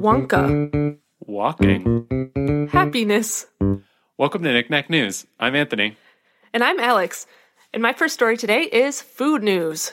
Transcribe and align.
Wonka. 0.00 0.98
Walking. 1.20 2.68
Happiness. 2.72 3.46
Welcome 4.16 4.42
to 4.42 4.52
Knick-Knack 4.52 4.90
News. 4.90 5.26
I'm 5.38 5.54
Anthony. 5.54 5.96
And 6.52 6.64
I'm 6.64 6.80
Alex. 6.80 7.26
And 7.72 7.82
my 7.82 7.92
first 7.92 8.14
story 8.14 8.36
today 8.36 8.62
is 8.62 9.00
food 9.00 9.42
news. 9.42 9.92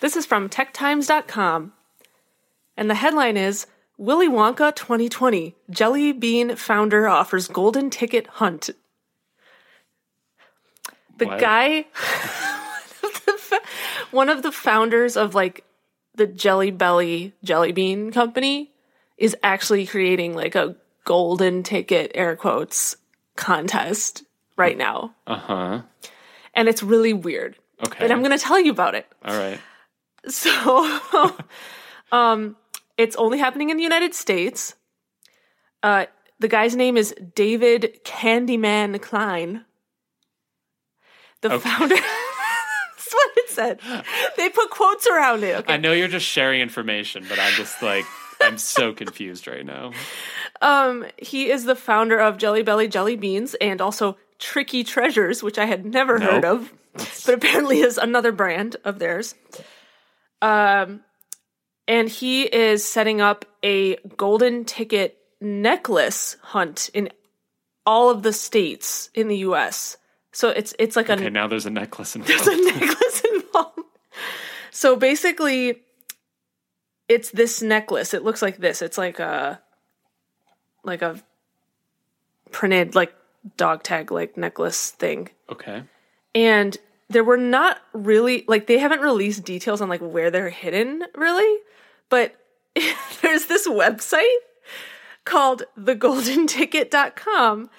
This 0.00 0.16
is 0.16 0.26
from 0.26 0.48
techtimes.com. 0.48 1.72
And 2.76 2.90
the 2.90 2.94
headline 2.94 3.36
is 3.36 3.66
Willy 4.00 4.30
Wonka 4.30 4.74
2020 4.74 5.54
Jelly 5.68 6.12
Bean 6.12 6.56
founder 6.56 7.06
offers 7.06 7.48
golden 7.48 7.90
ticket 7.90 8.26
hunt. 8.28 8.70
The 11.18 11.26
What? 11.26 11.38
guy, 11.38 11.84
one 14.10 14.30
of 14.30 14.42
the 14.42 14.52
founders 14.52 15.18
of 15.18 15.34
like 15.34 15.64
the 16.14 16.26
Jelly 16.26 16.70
Belly 16.70 17.34
Jelly 17.44 17.72
Bean 17.72 18.10
company, 18.10 18.72
is 19.18 19.36
actually 19.42 19.86
creating 19.86 20.34
like 20.34 20.54
a 20.54 20.76
golden 21.04 21.62
ticket 21.62 22.10
air 22.14 22.36
quotes 22.36 22.96
contest 23.36 24.24
right 24.56 24.78
now. 24.78 25.14
Uh 25.26 25.36
huh. 25.36 25.82
And 26.54 26.70
it's 26.70 26.82
really 26.82 27.12
weird. 27.12 27.58
Okay. 27.86 28.02
And 28.02 28.10
I'm 28.14 28.20
going 28.20 28.36
to 28.36 28.42
tell 28.42 28.58
you 28.58 28.70
about 28.70 28.94
it. 28.94 29.06
All 29.22 29.36
right. 29.36 29.60
So, 30.26 31.00
um, 32.12 32.56
it's 33.00 33.16
only 33.16 33.38
happening 33.38 33.70
in 33.70 33.76
the 33.76 33.82
United 33.82 34.14
States. 34.14 34.74
Uh, 35.82 36.06
the 36.38 36.48
guy's 36.48 36.76
name 36.76 36.96
is 36.96 37.14
David 37.34 38.00
Candyman 38.04 39.00
Klein. 39.00 39.64
The 41.40 41.52
Okay. 41.54 41.68
founder. 41.70 41.94
That's 42.96 43.12
what 43.12 43.30
it 43.38 43.48
said. 43.50 43.80
They 44.36 44.48
put 44.50 44.70
quotes 44.70 45.06
around 45.06 45.42
it. 45.42 45.56
Okay. 45.60 45.74
I 45.74 45.76
know 45.78 45.92
you're 45.92 46.08
just 46.08 46.26
sharing 46.26 46.60
information, 46.60 47.24
but 47.28 47.38
I'm 47.38 47.52
just 47.54 47.82
like, 47.82 48.04
I'm 48.42 48.58
so 48.58 48.92
confused 49.02 49.46
right 49.46 49.64
now. 49.64 49.92
Um, 50.60 51.06
he 51.16 51.50
is 51.50 51.64
the 51.64 51.74
founder 51.76 52.18
of 52.20 52.36
Jelly 52.38 52.62
Belly 52.62 52.88
Jelly 52.88 53.16
Beans 53.16 53.54
and 53.60 53.80
also 53.80 54.16
Tricky 54.38 54.84
Treasures, 54.84 55.42
which 55.42 55.58
I 55.58 55.64
had 55.64 55.84
never 55.86 56.18
Nope. 56.18 56.30
heard 56.30 56.44
of, 56.44 56.72
but 57.24 57.34
apparently 57.34 57.80
is 57.80 57.96
another 57.98 58.32
brand 58.32 58.76
of 58.84 58.98
theirs. 58.98 59.34
Um, 60.42 61.00
and 61.90 62.08
he 62.08 62.44
is 62.44 62.84
setting 62.84 63.20
up 63.20 63.44
a 63.64 63.96
golden 64.16 64.64
ticket 64.64 65.18
necklace 65.40 66.36
hunt 66.40 66.88
in 66.94 67.10
all 67.84 68.10
of 68.10 68.22
the 68.22 68.32
states 68.32 69.10
in 69.12 69.26
the 69.26 69.38
U.S. 69.38 69.96
So 70.30 70.50
it's 70.50 70.72
it's 70.78 70.94
like 70.94 71.08
a 71.08 71.14
Okay, 71.14 71.26
a 71.26 71.30
now 71.30 71.48
there's 71.48 71.66
a 71.66 71.70
necklace 71.70 72.14
involved. 72.14 72.46
there's 72.46 72.58
a 72.58 72.64
necklace 72.64 73.22
involved. 73.34 73.80
So 74.70 74.94
basically, 74.94 75.82
it's 77.08 77.32
this 77.32 77.60
necklace. 77.60 78.14
It 78.14 78.22
looks 78.22 78.40
like 78.40 78.58
this. 78.58 78.82
It's 78.82 78.96
like 78.96 79.18
a 79.18 79.60
like 80.84 81.02
a 81.02 81.20
printed 82.52 82.94
like 82.94 83.12
dog 83.56 83.82
tag 83.82 84.12
like 84.12 84.36
necklace 84.36 84.92
thing. 84.92 85.28
Okay. 85.50 85.82
And 86.36 86.76
there 87.08 87.24
were 87.24 87.36
not 87.36 87.78
really 87.92 88.44
like 88.46 88.68
they 88.68 88.78
haven't 88.78 89.00
released 89.00 89.42
details 89.42 89.80
on 89.80 89.88
like 89.88 90.00
where 90.00 90.30
they're 90.30 90.50
hidden 90.50 91.02
really, 91.16 91.58
but 92.10 92.36
there's 93.22 93.46
this 93.46 93.66
website 93.66 94.36
called 95.24 95.62
thegoldenticket.com 95.78 97.70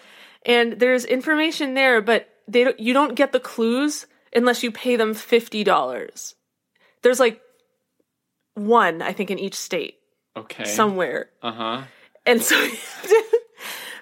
and 0.46 0.74
there's 0.80 1.06
information 1.06 1.74
there 1.76 2.02
but 2.02 2.28
they 2.48 2.64
don't, 2.64 2.80
you 2.80 2.94
don't 2.94 3.16
get 3.16 3.32
the 3.32 3.40
clues 3.40 4.08
unless 4.36 4.64
you 4.64 4.72
pay 4.72 4.96
them 4.96 5.14
$50. 5.14 6.34
There's 7.02 7.20
like 7.20 7.42
one 8.56 9.02
I 9.02 9.14
think 9.14 9.32
in 9.32 9.40
each 9.40 9.56
state 9.56 9.96
Okay. 10.36 10.64
somewhere. 10.66 11.30
Uh 11.42 11.52
huh. 11.52 11.82
And 12.26 12.42
so 12.42 12.56
you 12.62 12.70
have 12.72 13.04
to 13.08 13.24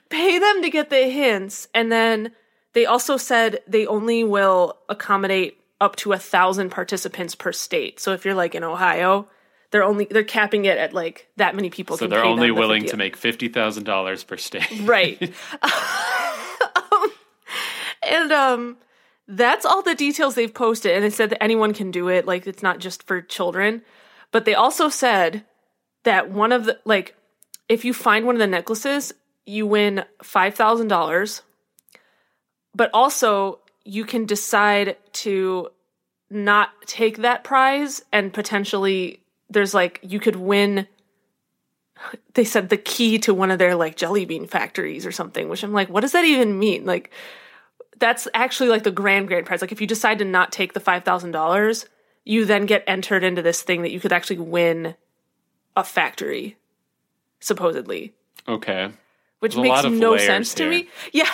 pay 0.09 0.37
them 0.39 0.61
to 0.63 0.69
get 0.69 0.89
the 0.89 1.09
hints. 1.09 1.67
And 1.73 1.91
then 1.91 2.31
they 2.73 2.85
also 2.85 3.17
said 3.17 3.59
they 3.67 3.85
only 3.87 4.23
will 4.23 4.77
accommodate 4.89 5.57
up 5.81 5.95
to 5.97 6.11
a 6.13 6.19
thousand 6.19 6.69
participants 6.71 7.35
per 7.35 7.51
state. 7.51 7.99
So 7.99 8.13
if 8.13 8.25
you're 8.25 8.35
like 8.35 8.53
in 8.55 8.63
Ohio, 8.63 9.27
they're 9.71 9.83
only 9.83 10.07
they're 10.09 10.23
capping 10.23 10.65
it 10.65 10.77
at 10.77 10.93
like 10.93 11.27
that 11.37 11.55
many 11.55 11.69
people. 11.69 11.97
So 11.97 12.07
they're 12.07 12.23
only 12.23 12.47
the 12.47 12.53
willing 12.53 12.81
50. 12.81 12.91
to 12.91 12.97
make 12.97 13.15
fifty 13.15 13.47
thousand 13.49 13.83
dollars 13.83 14.23
per 14.23 14.37
state. 14.37 14.67
right. 14.81 15.21
Um, 15.61 17.11
and 18.09 18.31
um, 18.31 18.77
that's 19.27 19.65
all 19.65 19.81
the 19.81 19.95
details 19.95 20.35
they've 20.35 20.53
posted. 20.53 20.93
And 20.93 21.03
they 21.03 21.09
said 21.09 21.29
that 21.29 21.43
anyone 21.43 21.73
can 21.73 21.91
do 21.91 22.07
it. 22.09 22.25
Like 22.25 22.47
it's 22.47 22.63
not 22.63 22.79
just 22.79 23.03
for 23.03 23.21
children. 23.21 23.83
But 24.31 24.45
they 24.45 24.55
also 24.55 24.89
said 24.89 25.45
that 26.03 26.29
one 26.29 26.51
of 26.51 26.65
the 26.65 26.79
like 26.85 27.15
if 27.67 27.85
you 27.85 27.93
find 27.93 28.25
one 28.25 28.35
of 28.35 28.39
the 28.39 28.47
necklaces, 28.47 29.13
you 29.45 29.67
win 29.67 30.03
five 30.23 30.55
thousand 30.55 30.87
dollars. 30.87 31.43
But 32.73 32.89
also 32.93 33.59
you 33.83 34.05
can 34.05 34.25
decide 34.25 34.97
to 35.11 35.69
not 36.29 36.69
take 36.85 37.17
that 37.17 37.43
prize 37.43 38.03
and 38.11 38.31
potentially 38.31 39.21
there's 39.49 39.73
like 39.73 39.99
you 40.03 40.19
could 40.19 40.35
win 40.35 40.87
they 42.33 42.45
said 42.45 42.69
the 42.69 42.77
key 42.77 43.17
to 43.19 43.33
one 43.33 43.51
of 43.51 43.59
their 43.59 43.75
like 43.75 43.97
jelly 43.97 44.23
bean 44.25 44.47
factories 44.47 45.05
or 45.05 45.11
something, 45.11 45.49
which 45.49 45.63
I'm 45.63 45.73
like, 45.73 45.89
what 45.89 46.01
does 46.01 46.13
that 46.13 46.23
even 46.23 46.57
mean? 46.57 46.85
Like, 46.85 47.11
that's 47.97 48.25
actually 48.33 48.69
like 48.69 48.83
the 48.83 48.91
grand 48.91 49.27
grand 49.27 49.45
prize. 49.45 49.59
Like, 49.61 49.73
if 49.73 49.81
you 49.81 49.87
decide 49.87 50.19
to 50.19 50.25
not 50.25 50.53
take 50.53 50.71
the 50.73 50.79
five 50.79 51.03
thousand 51.03 51.31
dollars, 51.31 51.87
you 52.23 52.45
then 52.45 52.65
get 52.65 52.85
entered 52.87 53.23
into 53.23 53.41
this 53.41 53.61
thing 53.63 53.81
that 53.81 53.91
you 53.91 53.99
could 53.99 54.13
actually 54.13 54.39
win 54.39 54.95
a 55.75 55.83
factory, 55.83 56.55
supposedly, 57.41 58.13
Okay. 58.47 58.91
which 59.39 59.55
There's 59.55 59.63
makes 59.83 59.83
no 59.85 60.15
sense 60.17 60.53
to 60.55 60.69
me. 60.69 60.87
Yeah, 61.11 61.29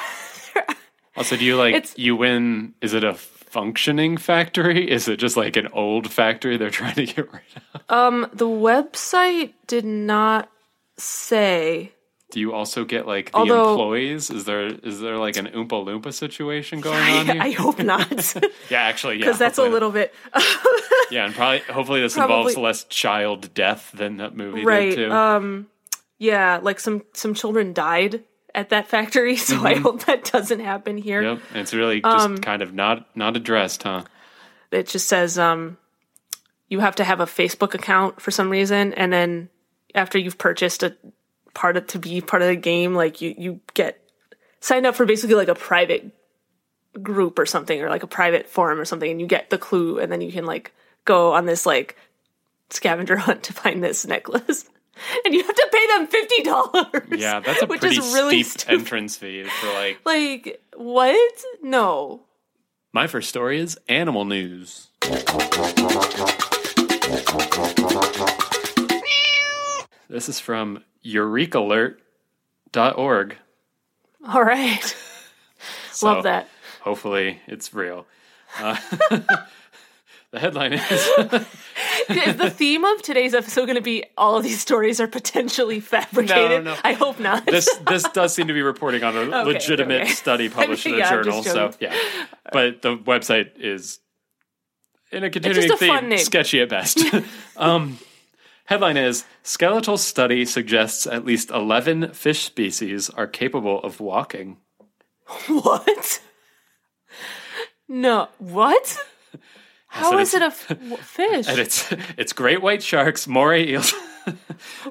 Also, 1.15 1.37
do 1.37 1.45
you 1.45 1.55
like 1.57 1.75
It's- 1.75 1.93
you 1.97 2.15
win? 2.15 2.73
Is 2.81 2.93
it 2.95 3.03
a 3.03 3.13
functioning 3.55 4.17
factory? 4.17 4.91
Is 4.91 5.07
it 5.07 5.15
just 5.17 5.37
like 5.37 5.55
an 5.55 5.69
old 5.71 6.11
factory 6.11 6.57
they're 6.57 6.69
trying 6.81 6.95
to 6.95 7.05
get 7.05 7.31
rid 7.31 7.41
of? 7.73 7.81
um, 7.89 8.27
the 8.33 8.45
website 8.47 9.53
did 9.67 9.85
not 9.85 10.51
say. 10.97 11.93
Do 12.31 12.39
you 12.41 12.53
also 12.53 12.83
get 12.83 13.07
like 13.07 13.31
the 13.31 13.37
Although- 13.37 13.71
employees? 13.71 14.29
Is 14.29 14.43
there 14.43 14.65
is 14.65 14.99
there 14.99 15.17
like 15.17 15.37
an 15.37 15.47
Oompa 15.47 15.77
Loompa 15.87 16.13
situation 16.13 16.81
going 16.81 16.97
on 17.01 17.25
here? 17.27 17.41
I, 17.41 17.47
I 17.47 17.51
hope 17.51 17.79
not, 17.79 18.35
yeah, 18.69 18.81
actually, 18.81 19.15
yeah. 19.19 19.19
Because 19.25 19.39
that's 19.39 19.57
a 19.57 19.63
little 19.63 19.91
bit 19.91 20.13
Yeah, 21.11 21.25
and 21.27 21.33
probably 21.33 21.59
hopefully 21.59 22.01
this 22.01 22.15
Probably- 22.15 22.35
involves 22.35 22.57
less 22.57 22.83
child 22.85 23.53
death 23.53 23.91
than 23.93 24.17
that 24.17 24.35
movie 24.35 24.65
right. 24.65 24.89
did 24.89 25.07
too. 25.07 25.11
Um, 25.13 25.67
yeah, 26.17 26.59
like 26.61 26.79
some 26.81 27.03
some 27.13 27.33
children 27.35 27.71
died 27.71 28.23
at 28.55 28.69
that 28.69 28.87
factory, 28.87 29.35
so 29.35 29.57
Mm-hmm. 29.57 29.65
I 29.67 29.75
hope 29.75 30.05
that 30.05 30.23
doesn't 30.31 30.61
happen 30.61 30.97
here. 30.97 31.21
yep, 31.21 31.41
and 31.51 31.59
it's 31.59 31.73
really 31.73 32.01
just 32.01 32.25
um, 32.25 32.37
kind 32.39 32.61
of 32.61 32.73
not 32.73 33.07
not 33.15 33.35
addressed, 33.37 33.83
huh? 33.83 34.03
It 34.71 34.87
just 34.87 35.07
says 35.07 35.37
um, 35.37 35.77
you 36.69 36.79
have 36.79 36.95
to 36.95 37.03
have 37.03 37.19
a 37.19 37.25
Facebook 37.25 37.73
account 37.73 38.19
for 38.21 38.31
some 38.31 38.49
reason, 38.49 38.93
and 38.93 39.13
then 39.13 39.49
after 39.93 40.17
you've 40.17 40.37
purchased 40.37 40.83
a 40.83 40.95
part 41.53 41.77
of 41.77 41.87
to 41.87 41.99
be 41.99 42.21
part 42.21 42.41
of 42.41 42.47
the 42.47 42.55
game, 42.55 42.95
like 42.95 43.21
you 43.21 43.35
you 43.37 43.59
get 43.73 44.01
signed 44.59 44.85
up 44.85 44.95
for 44.95 45.05
basically 45.05 45.35
like 45.35 45.47
a 45.47 45.55
private 45.55 46.11
group 47.01 47.37
or 47.39 47.45
something, 47.45 47.81
or 47.81 47.89
like 47.89 48.03
a 48.03 48.07
private 48.07 48.47
forum 48.47 48.79
or 48.79 48.85
something, 48.85 49.09
and 49.11 49.21
you 49.21 49.27
get 49.27 49.49
the 49.49 49.57
clue, 49.57 49.99
and 49.99 50.11
then 50.11 50.21
you 50.21 50.31
can 50.31 50.45
like 50.45 50.73
go 51.05 51.33
on 51.33 51.45
this 51.45 51.65
like 51.65 51.97
scavenger 52.69 53.15
hunt 53.25 53.43
to 53.43 53.53
find 53.53 53.83
this 53.83 54.05
necklace. 54.05 54.67
And 55.25 55.33
you 55.33 55.43
have 55.43 55.55
to 55.55 55.69
pay 55.71 55.87
them 55.87 56.07
fifty 56.07 56.43
dollars. 56.43 57.07
Yeah, 57.21 57.39
that's 57.41 57.61
a 57.61 57.67
pretty 57.67 57.99
really 57.99 58.43
steep 58.43 58.61
stupid. 58.61 58.79
entrance 58.79 59.17
fee 59.17 59.43
for 59.43 59.67
like. 59.73 59.99
Like 60.05 60.61
what? 60.75 61.43
No. 61.61 62.21
My 62.93 63.07
first 63.07 63.27
story 63.29 63.59
is 63.59 63.77
animal 63.89 64.23
news. 64.25 64.87
This 70.07 70.29
is 70.29 70.39
from 70.39 70.83
eurekalert.org. 71.05 73.37
All 74.27 74.43
right. 74.43 74.95
So 75.91 76.07
Love 76.07 76.23
that. 76.23 76.49
Hopefully 76.81 77.39
it's 77.47 77.71
real. 77.73 78.05
Uh, 78.59 78.75
the 80.31 80.39
headline 80.39 80.73
is 80.73 81.09
Is 82.09 82.35
the 82.37 82.49
theme 82.49 82.83
of 82.83 83.01
today's 83.01 83.33
episode 83.33 83.65
going 83.65 83.75
to 83.75 83.81
be 83.81 84.03
all 84.17 84.37
of 84.37 84.43
these 84.43 84.59
stories 84.59 84.99
are 84.99 85.07
potentially 85.07 85.79
fabricated? 85.79 86.63
No, 86.63 86.73
no. 86.73 86.77
I 86.83 86.93
hope 86.93 87.19
not. 87.19 87.45
this 87.45 87.67
this 87.87 88.03
does 88.09 88.33
seem 88.33 88.47
to 88.47 88.53
be 88.53 88.61
reporting 88.61 89.03
on 89.03 89.15
a 89.15 89.43
legitimate 89.45 90.03
okay. 90.03 90.11
study 90.11 90.49
published 90.49 90.85
in 90.85 90.95
a 90.95 90.97
Yeah, 90.97 91.09
journal. 91.09 91.43
So 91.43 91.71
yeah, 91.79 91.95
but 92.51 92.81
the 92.81 92.97
website 92.97 93.51
is 93.57 93.99
in 95.11 95.23
a 95.23 95.29
continuing 95.29 95.71
a 95.71 95.77
theme 95.77 95.89
fun 95.89 96.09
name. 96.09 96.19
sketchy 96.19 96.61
at 96.61 96.69
best. 96.69 96.99
um, 97.57 97.97
Headline 98.65 98.97
is 98.97 99.25
Skeletal 99.43 99.97
study 99.97 100.43
suggests 100.43 101.05
at 101.05 101.23
least 101.23 101.51
11 101.51 102.13
fish 102.13 102.45
species 102.45 103.09
are 103.11 103.27
capable 103.27 103.79
of 103.83 103.99
walking. 103.99 104.57
What? 105.47 106.21
No. 107.87 108.29
What? 108.39 108.97
How 109.95 110.17
is 110.19 110.33
it 110.33 110.41
a 110.41 110.45
f- 110.45 110.77
fish? 111.01 111.47
And 111.47 111.59
it's 111.59 111.91
it's 112.17 112.33
great 112.33 112.61
white 112.61 112.83
sharks, 112.83 113.27
moray 113.27 113.67
eels. 113.69 113.93
no, 114.27 114.33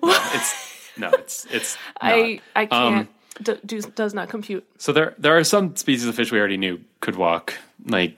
it's 0.03 0.91
no, 0.97 1.11
it's 1.11 1.47
it's 1.51 1.77
not. 2.03 2.13
I 2.15 2.41
I 2.57 2.63
Um, 2.65 2.95
can't. 2.95 3.09
d- 3.43 3.61
do, 3.67 3.81
does 3.83 4.15
not 4.15 4.29
compute. 4.29 4.65
So 4.79 4.93
there 4.93 5.15
there 5.19 5.37
are 5.37 5.45
some 5.45 5.77
species 5.77 6.07
of 6.07 6.15
fish 6.15 6.33
we 6.33 6.39
already 6.39 6.57
knew 6.57 6.81
could 7.01 7.17
walk, 7.17 7.55
like 7.85 8.17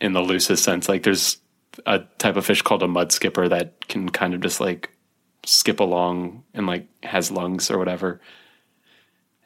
in 0.00 0.12
the 0.12 0.20
loosest 0.22 0.62
sense. 0.64 0.88
Like 0.88 1.02
there's 1.02 1.38
a 1.86 2.00
type 2.18 2.36
of 2.36 2.46
fish 2.46 2.62
called 2.62 2.82
a 2.82 2.88
mud 2.88 3.12
skipper 3.12 3.48
that 3.48 3.88
can 3.88 4.08
kind 4.08 4.34
of 4.34 4.40
just 4.40 4.60
like 4.60 4.90
skip 5.44 5.80
along 5.80 6.44
and 6.54 6.66
like 6.66 6.86
has 7.02 7.30
lungs 7.30 7.70
or 7.70 7.78
whatever. 7.78 8.20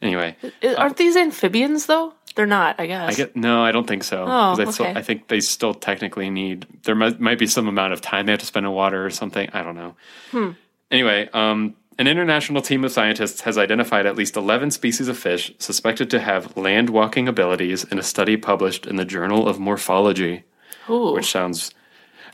Anyway, 0.02 0.36
Aren't 0.76 0.96
these 0.96 1.14
amphibians 1.16 1.86
though? 1.86 2.12
They're 2.34 2.46
not. 2.46 2.76
I 2.78 2.86
guess. 2.86 3.10
I 3.10 3.14
get 3.14 3.36
no, 3.36 3.62
I 3.62 3.72
don't 3.72 3.86
think 3.86 4.04
so. 4.04 4.24
Oh, 4.24 4.26
I, 4.26 4.70
still, 4.70 4.86
okay. 4.86 4.98
I 4.98 5.02
think 5.02 5.28
they 5.28 5.40
still 5.40 5.74
technically 5.74 6.30
need. 6.30 6.66
There 6.84 6.94
might, 6.94 7.20
might 7.20 7.38
be 7.38 7.46
some 7.46 7.68
amount 7.68 7.92
of 7.92 8.00
time 8.00 8.26
they 8.26 8.32
have 8.32 8.40
to 8.40 8.46
spend 8.46 8.66
in 8.66 8.72
water 8.72 9.04
or 9.04 9.10
something. 9.10 9.50
I 9.52 9.62
don't 9.62 9.74
know. 9.76 9.96
Hmm. 10.30 10.50
Anyway, 10.90 11.28
um, 11.32 11.74
an 11.98 12.06
international 12.06 12.62
team 12.62 12.84
of 12.84 12.92
scientists 12.92 13.42
has 13.42 13.58
identified 13.58 14.06
at 14.06 14.16
least 14.16 14.36
11 14.36 14.70
species 14.70 15.08
of 15.08 15.18
fish 15.18 15.52
suspected 15.58 16.10
to 16.10 16.20
have 16.20 16.56
land 16.56 16.90
walking 16.90 17.28
abilities 17.28 17.84
in 17.84 17.98
a 17.98 18.02
study 18.02 18.36
published 18.36 18.86
in 18.86 18.96
the 18.96 19.04
Journal 19.04 19.48
of 19.48 19.58
Morphology, 19.58 20.44
Ooh. 20.88 21.12
which 21.12 21.30
sounds 21.30 21.72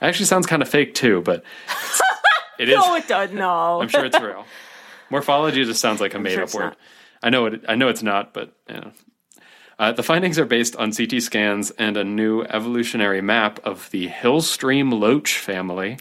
actually 0.01 0.27
sounds 0.27 0.47
kind 0.47 0.63
of 0.63 0.69
fake 0.69 0.95
too, 0.95 1.23
but 1.23 1.43
it's, 2.59 2.71
no, 2.71 2.95
it 2.95 3.09
does. 3.09 3.33
No. 3.33 3.81
I'm 3.83 3.89
sure 3.89 4.05
it's 4.05 4.21
real. 4.21 4.45
Morphology 5.11 5.65
just 5.65 5.81
sounds 5.81 6.01
like 6.01 6.15
a 6.15 6.19
made 6.19 6.35
sure 6.35 6.45
up 6.45 6.55
word. 6.55 6.61
not. 6.61 6.79
I 7.23 7.31
know 7.31 7.47
it. 7.47 7.65
I 7.69 7.75
know 7.75 7.89
it's 7.89 8.03
not, 8.03 8.33
but 8.33 8.53
you 8.69 8.77
know. 8.77 8.93
Uh, 9.79 9.93
the 9.93 10.03
findings 10.03 10.39
are 10.39 10.45
based 10.45 10.75
on 10.77 10.93
CT 10.93 11.23
scans 11.23 11.71
and 11.73 11.97
a 11.97 12.03
new 12.03 12.43
evolutionary 12.43 13.21
map 13.21 13.61
of 13.65 13.89
the 13.91 14.09
hillstream 14.09 14.93
loach 14.99 15.39
family, 15.39 15.99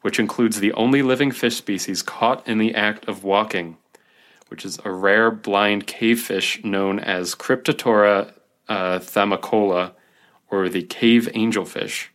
which 0.00 0.18
includes 0.18 0.60
the 0.60 0.72
only 0.72 1.02
living 1.02 1.30
fish 1.30 1.56
species 1.56 2.02
caught 2.02 2.46
in 2.48 2.56
the 2.56 2.74
act 2.74 3.06
of 3.06 3.24
walking, 3.24 3.76
which 4.48 4.64
is 4.64 4.78
a 4.84 4.90
rare 4.90 5.30
blind 5.30 5.86
cave 5.86 6.20
fish 6.20 6.64
known 6.64 6.98
as 6.98 7.34
Cryptotora 7.34 8.32
uh, 8.66 8.98
thamicola, 8.98 9.92
or 10.50 10.70
the 10.70 10.82
cave 10.82 11.28
angelfish. 11.34 12.06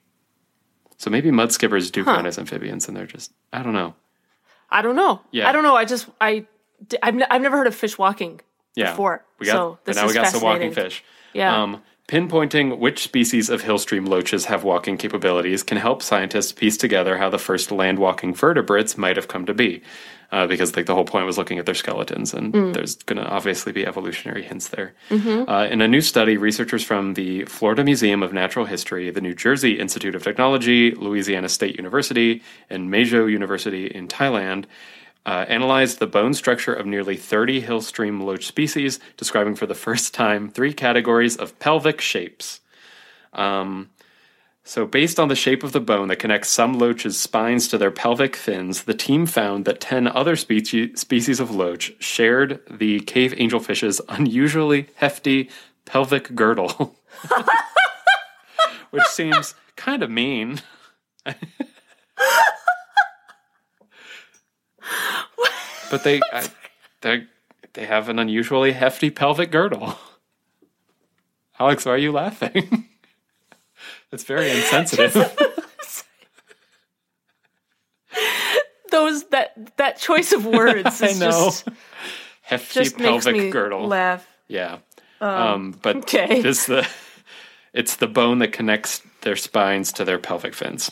So 0.97 1.11
maybe 1.11 1.29
mud 1.29 1.51
skippers 1.51 1.91
do 1.91 2.03
count 2.03 2.25
as 2.25 2.39
amphibians, 2.39 2.87
and 2.87 2.97
they're 2.97 3.05
just 3.05 3.31
I 3.51 3.61
don't 3.61 3.73
know. 3.73 3.93
I 4.71 4.81
don't 4.81 4.95
know. 4.95 5.21
Yeah. 5.29 5.47
I 5.47 5.51
don't 5.51 5.63
know. 5.63 5.75
I 5.75 5.85
just 5.85 6.09
I 6.19 6.47
I've, 7.03 7.21
I've 7.29 7.41
never 7.41 7.57
heard 7.57 7.67
of 7.67 7.75
fish 7.75 7.99
walking 7.99 8.41
Yeah, 8.75 8.91
before. 8.91 9.23
we 9.39 9.45
got, 9.45 9.53
so 9.53 9.79
this 9.85 9.95
now 9.95 10.07
we 10.07 10.13
got 10.13 10.27
some 10.27 10.41
walking 10.41 10.71
fish. 10.71 11.03
Yeah. 11.33 11.61
Um, 11.63 11.81
pinpointing 12.07 12.77
which 12.79 13.03
species 13.03 13.49
of 13.49 13.63
hillstream 13.63 14.07
loaches 14.07 14.45
have 14.45 14.63
walking 14.63 14.97
capabilities 14.97 15.63
can 15.63 15.77
help 15.77 16.01
scientists 16.01 16.51
piece 16.51 16.75
together 16.77 17.17
how 17.17 17.29
the 17.29 17.37
first 17.39 17.71
land 17.71 17.97
walking 17.97 18.33
vertebrates 18.35 18.97
might 18.97 19.15
have 19.15 19.27
come 19.27 19.45
to 19.45 19.53
be. 19.53 19.81
Uh, 20.31 20.47
because 20.47 20.75
like 20.75 20.87
the 20.87 20.95
whole 20.95 21.05
point 21.05 21.27
was 21.27 21.37
looking 21.37 21.59
at 21.59 21.67
their 21.67 21.75
skeletons, 21.75 22.33
and 22.33 22.53
Mm. 22.53 22.73
there's 22.73 22.95
going 22.95 23.17
to 23.23 23.27
obviously 23.27 23.71
be 23.71 23.85
evolutionary 23.85 24.41
hints 24.41 24.69
there. 24.69 24.93
Mm-hmm. 25.11 25.47
Uh, 25.47 25.65
in 25.65 25.79
a 25.79 25.87
new 25.87 26.01
study, 26.01 26.37
researchers 26.37 26.83
from 26.83 27.13
the 27.13 27.45
Florida 27.45 27.83
Museum 27.83 28.23
of 28.23 28.33
Natural 28.33 28.65
History, 28.65 29.11
the 29.11 29.21
New 29.21 29.35
Jersey 29.35 29.79
Institute 29.79 30.15
of 30.15 30.23
Technology, 30.23 30.95
Louisiana 30.95 31.49
State 31.49 31.75
University, 31.77 32.41
and 32.67 32.89
Maejo 32.91 33.31
University 33.31 33.85
in 33.85 34.07
Thailand 34.07 34.65
uh, 35.25 35.45
analyzed 35.47 35.99
the 35.99 36.07
bone 36.07 36.33
structure 36.33 36.73
of 36.73 36.85
nearly 36.85 37.15
30 37.15 37.61
hillstream 37.63 38.21
loach 38.21 38.45
species, 38.45 38.99
describing 39.17 39.55
for 39.55 39.65
the 39.65 39.75
first 39.87 40.13
time 40.13 40.49
three 40.49 40.73
categories 40.73 41.35
of 41.37 41.57
pelvic 41.59 42.01
shapes. 42.01 42.59
Um, 43.33 43.89
so, 44.65 44.85
based 44.85 45.19
on 45.19 45.27
the 45.27 45.35
shape 45.35 45.61
of 45.63 45.73
the 45.73 45.81
bone 45.81 46.07
that 46.07 46.19
connects 46.19 46.47
some 46.47 46.79
loaches' 46.79 47.19
spines 47.19 47.67
to 47.67 47.77
their 47.77 47.91
pelvic 47.91 48.33
fins, 48.33 48.83
the 48.83 48.93
team 48.93 49.25
found 49.25 49.65
that 49.65 49.81
10 49.81 50.07
other 50.07 50.37
specie- 50.37 50.95
species 50.95 51.41
of 51.41 51.51
loach 51.51 51.93
shared 51.99 52.61
the 52.71 53.01
cave 53.01 53.33
angelfish's 53.33 53.99
unusually 54.07 54.87
hefty 54.95 55.49
pelvic 55.83 56.33
girdle, 56.33 56.95
which 58.91 59.03
seems 59.07 59.53
kind 59.75 60.01
of 60.01 60.09
mean. 60.09 60.61
but 65.91 66.03
they, 66.03 66.21
I, 66.31 66.47
they, 67.01 67.25
they 67.73 67.85
have 67.85 68.09
an 68.09 68.19
unusually 68.19 68.71
hefty 68.73 69.09
pelvic 69.09 69.51
girdle. 69.51 69.95
Alex, 71.59 71.85
why 71.85 71.93
are 71.93 71.97
you 71.97 72.11
laughing? 72.11 72.87
It's 74.11 74.23
very 74.23 74.51
insensitive. 74.51 75.15
Those 78.91 79.23
that 79.29 79.75
that 79.77 79.97
choice 79.97 80.31
of 80.31 80.45
words 80.45 81.01
I 81.01 81.07
is 81.07 81.19
know. 81.19 81.31
just 81.31 81.67
Hefty 82.43 82.83
just 82.83 82.99
makes 82.99 83.25
pelvic 83.25 83.41
me 83.41 83.49
girdle. 83.49 83.87
laugh. 83.87 84.27
Yeah. 84.47 84.77
Um, 85.19 85.75
but 85.81 85.95
okay. 85.95 86.41
it's 86.41 86.67
the 86.67 86.87
it's 87.73 87.95
the 87.95 88.07
bone 88.07 88.37
that 88.39 88.51
connects 88.51 89.01
their 89.21 89.35
spines 89.35 89.91
to 89.93 90.05
their 90.05 90.19
pelvic 90.19 90.53
fins. 90.53 90.91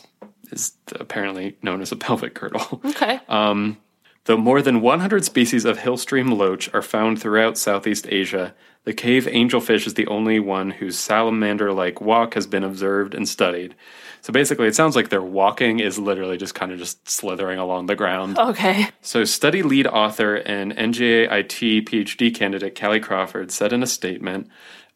Is 0.50 0.72
apparently 0.96 1.56
known 1.62 1.80
as 1.80 1.92
a 1.92 1.96
pelvic 1.96 2.34
girdle. 2.34 2.80
Okay. 2.84 3.20
Uh, 3.28 3.74
Though 4.24 4.36
more 4.36 4.62
than 4.62 4.80
100 4.80 5.24
species 5.24 5.64
of 5.64 5.78
hillstream 5.78 6.36
loach 6.36 6.72
are 6.72 6.82
found 6.82 7.20
throughout 7.20 7.58
Southeast 7.58 8.06
Asia, 8.08 8.54
the 8.84 8.92
cave 8.92 9.26
angelfish 9.26 9.86
is 9.86 9.94
the 9.94 10.06
only 10.06 10.38
one 10.38 10.70
whose 10.70 10.96
salamander 10.96 11.72
like 11.72 12.00
walk 12.00 12.34
has 12.34 12.46
been 12.46 12.62
observed 12.62 13.14
and 13.14 13.28
studied. 13.28 13.74
So 14.20 14.32
basically, 14.32 14.68
it 14.68 14.76
sounds 14.76 14.94
like 14.94 15.08
their 15.08 15.22
walking 15.22 15.80
is 15.80 15.98
literally 15.98 16.36
just 16.36 16.54
kind 16.54 16.70
of 16.70 16.78
just 16.78 17.08
slithering 17.08 17.58
along 17.58 17.86
the 17.86 17.96
ground. 17.96 18.38
okay. 18.38 18.88
So, 19.00 19.24
study 19.24 19.64
lead 19.64 19.88
author 19.88 20.36
and 20.36 20.72
NJIT 20.76 21.84
PhD 21.88 22.32
candidate 22.32 22.78
Callie 22.78 23.00
Crawford 23.00 23.50
said 23.50 23.72
in 23.72 23.82
a 23.82 23.88
statement 23.88 24.48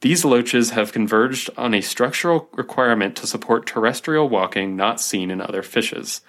These 0.02 0.24
loaches 0.24 0.70
have 0.70 0.92
converged 0.92 1.50
on 1.56 1.74
a 1.74 1.80
structural 1.80 2.48
requirement 2.52 3.16
to 3.16 3.26
support 3.26 3.66
terrestrial 3.66 4.28
walking 4.28 4.76
not 4.76 5.00
seen 5.00 5.32
in 5.32 5.40
other 5.40 5.64
fishes. 5.64 6.20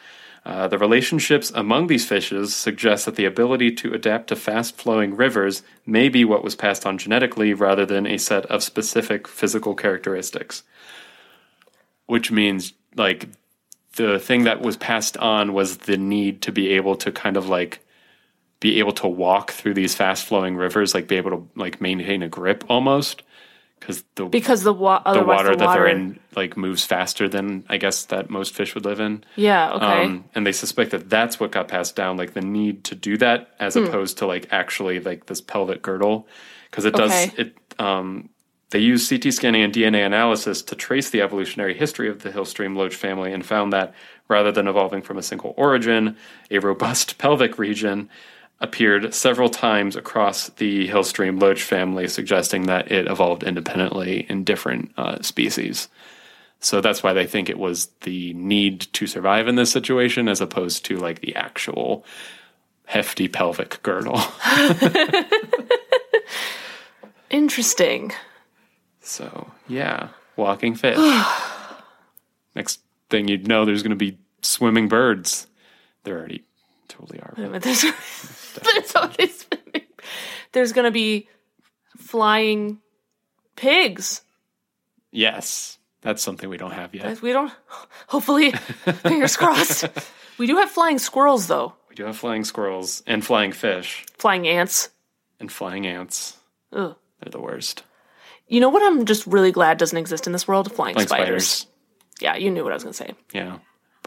Uh, 0.48 0.66
the 0.66 0.78
relationships 0.78 1.52
among 1.56 1.88
these 1.88 2.08
fishes 2.08 2.56
suggest 2.56 3.06
that 3.06 3.18
the 3.18 3.26
ability 3.26 3.70
to 3.70 3.94
adapt 3.94 4.28
to 4.28 4.36
fast 4.36 4.78
flowing 4.78 5.14
rivers 5.14 5.62
may 5.86 6.08
be 6.08 6.24
what 6.24 6.42
was 6.42 6.56
passed 6.56 6.86
on 6.86 6.98
genetically 6.98 7.54
rather 7.54 7.86
than 7.86 8.08
a 8.08 8.18
set 8.18 8.46
of 8.46 8.64
specific 8.64 9.28
physical 9.28 9.76
characteristics. 9.76 10.64
Which 12.06 12.32
means, 12.32 12.72
like, 12.96 13.28
the 13.98 14.20
thing 14.20 14.46
that 14.46 14.62
was 14.62 14.78
passed 14.78 15.18
on 15.18 15.52
was 15.52 15.80
the 15.80 15.98
need 15.98 16.42
to 16.44 16.54
be 16.54 16.70
able 16.70 16.96
to 16.96 17.12
kind 17.12 17.36
of 17.36 17.50
like 17.50 17.86
be 18.62 18.80
able 18.80 18.94
to 18.94 19.08
walk 19.08 19.52
through 19.52 19.74
these 19.74 19.96
fast 19.96 20.24
flowing 20.26 20.56
rivers, 20.56 20.94
like 20.94 21.10
be 21.10 21.18
able 21.18 21.32
to 21.32 21.48
like 21.58 21.82
maintain 21.82 22.24
a 22.24 22.30
grip 22.30 22.64
almost, 22.70 23.22
because 23.80 24.04
the 24.16 24.26
Because 24.26 24.64
the, 24.64 24.74
wa- 24.74 25.02
the 25.12 25.24
water 25.24 25.52
the 25.52 25.58
that 25.58 25.66
water. 25.66 25.80
they're 25.84 25.88
in 25.96 26.20
like 26.36 26.58
moves 26.58 26.84
faster 26.86 27.28
than 27.30 27.64
I 27.70 27.78
guess 27.78 28.06
that 28.06 28.30
most 28.30 28.54
fish 28.54 28.74
would 28.76 28.86
live 28.86 29.00
in. 29.00 29.24
Yeah. 29.36 29.74
Okay. 29.74 30.06
Um, 30.06 30.26
and 30.36 30.46
they 30.46 30.52
suspect 30.52 30.92
that 30.92 31.10
that's 31.10 31.40
what 31.40 31.52
got 31.52 31.68
passed 31.68 31.96
down, 31.96 32.18
like 32.18 32.34
the 32.34 32.42
need 32.42 32.84
to 32.86 32.96
do 32.96 33.18
that, 33.18 33.50
as 33.60 33.76
Hmm. 33.76 33.86
opposed 33.86 34.18
to 34.20 34.26
like 34.28 34.48
actually 34.52 35.00
like 35.00 35.26
this 35.28 35.42
pelvic 35.42 35.82
girdle, 35.82 36.28
because 36.70 36.86
it 36.86 36.94
does 36.96 37.12
Okay. 37.12 37.32
it. 37.38 37.58
Um, 37.80 38.30
they 38.70 38.80
use 38.80 39.08
CT 39.08 39.32
scanning 39.34 39.62
and 39.62 39.74
DNA 39.74 40.06
analysis 40.06 40.62
to 40.64 40.76
trace 40.76 41.10
the 41.10 41.22
evolutionary 41.22 41.74
history 41.74 42.10
of 42.10 42.24
the 42.24 42.32
hillstream 42.32 42.76
loach 42.76 42.96
family, 42.96 43.32
and 43.32 43.46
found 43.46 43.72
that 43.72 43.94
rather 44.28 44.52
than 44.52 44.68
evolving 44.68 45.02
from 45.02 45.18
a 45.18 45.24
single 45.24 45.54
origin, 45.56 46.18
a 46.52 46.60
robust 46.60 47.18
pelvic 47.24 47.58
region 47.58 48.10
appeared 48.60 49.14
several 49.14 49.50
times 49.50 49.96
across 49.96 50.50
the 50.50 50.88
hillstream 50.88 51.40
loach 51.40 51.62
family, 51.62 52.08
suggesting 52.08 52.64
that 52.64 52.92
it 52.92 53.08
evolved 53.08 53.44
independently 53.44 54.26
in 54.30 54.44
different 54.44 54.92
uh, 54.98 55.22
species. 55.22 55.90
So 56.60 56.82
that's 56.82 57.04
why 57.04 57.14
they 57.14 57.28
think 57.28 57.50
it 57.50 57.60
was 57.60 57.88
the 58.02 58.34
need 58.34 58.82
to 58.94 59.06
survive 59.06 59.48
in 59.48 59.56
this 59.56 59.72
situation 59.72 60.28
as 60.28 60.42
opposed 60.42 60.86
to 60.86 60.98
like 60.98 61.20
the 61.20 61.36
actual 61.36 62.04
hefty 62.86 63.28
pelvic 63.28 63.82
girdle. 63.84 64.20
Interesting. 67.30 68.12
So, 69.02 69.52
yeah, 69.68 70.10
walking 70.36 70.74
fish. 70.74 70.98
Next 72.56 72.80
thing 73.10 73.28
you'd 73.28 73.48
know, 73.48 73.66
there's 73.66 73.84
going 73.84 73.92
to 73.92 73.96
be 73.96 74.18
swimming 74.42 74.88
birds. 74.88 75.48
They're 76.04 76.18
already 76.18 76.44
totally 76.88 77.20
are. 77.20 77.34
There's, 77.60 77.82
there's, 77.84 78.96
always- 78.96 79.46
there's 80.52 80.74
gonna 80.74 80.92
be 80.92 81.28
flying 81.98 82.80
pigs. 83.56 84.22
Yes, 85.12 85.78
that's 86.02 86.22
something 86.22 86.50
we 86.50 86.58
don't 86.58 86.72
have 86.74 86.94
yet. 86.94 87.22
We 87.22 87.32
don't. 87.34 87.52
Hopefully, 88.08 88.52
fingers 88.52 89.36
crossed. 89.38 89.86
We 90.38 90.46
do 90.46 90.58
have 90.58 90.70
flying 90.70 91.00
squirrels, 91.00 91.48
though. 91.48 91.74
We 91.90 91.96
do 91.96 92.06
have 92.06 92.16
flying 92.16 92.44
squirrels 92.44 93.02
and 93.08 93.26
flying 93.26 93.52
fish 93.52 94.06
Flying 94.20 94.48
ants. 94.48 94.90
and 95.40 95.52
flying 95.52 95.88
ants. 95.88 96.38
Ugh. 96.72 96.96
They're 97.20 97.32
the 97.32 97.40
worst. 97.42 97.82
You 98.48 98.60
know 98.60 98.70
what 98.70 98.84
I'm 98.84 99.06
just 99.06 99.26
really 99.26 99.52
glad 99.52 99.80
doesn't 99.80 99.98
exist 99.98 100.28
in 100.28 100.34
this 100.34 100.48
world? 100.48 100.72
Flying, 100.72 100.94
Flying 100.94 101.08
spiders. 101.08 101.48
spiders. 101.48 101.74
Yeah, 102.22 102.36
you 102.36 102.52
knew 102.52 102.62
what 102.64 102.72
I 102.72 102.76
was 102.76 102.84
gonna 102.84 102.94
say. 102.94 103.16
Yeah. 103.34 103.58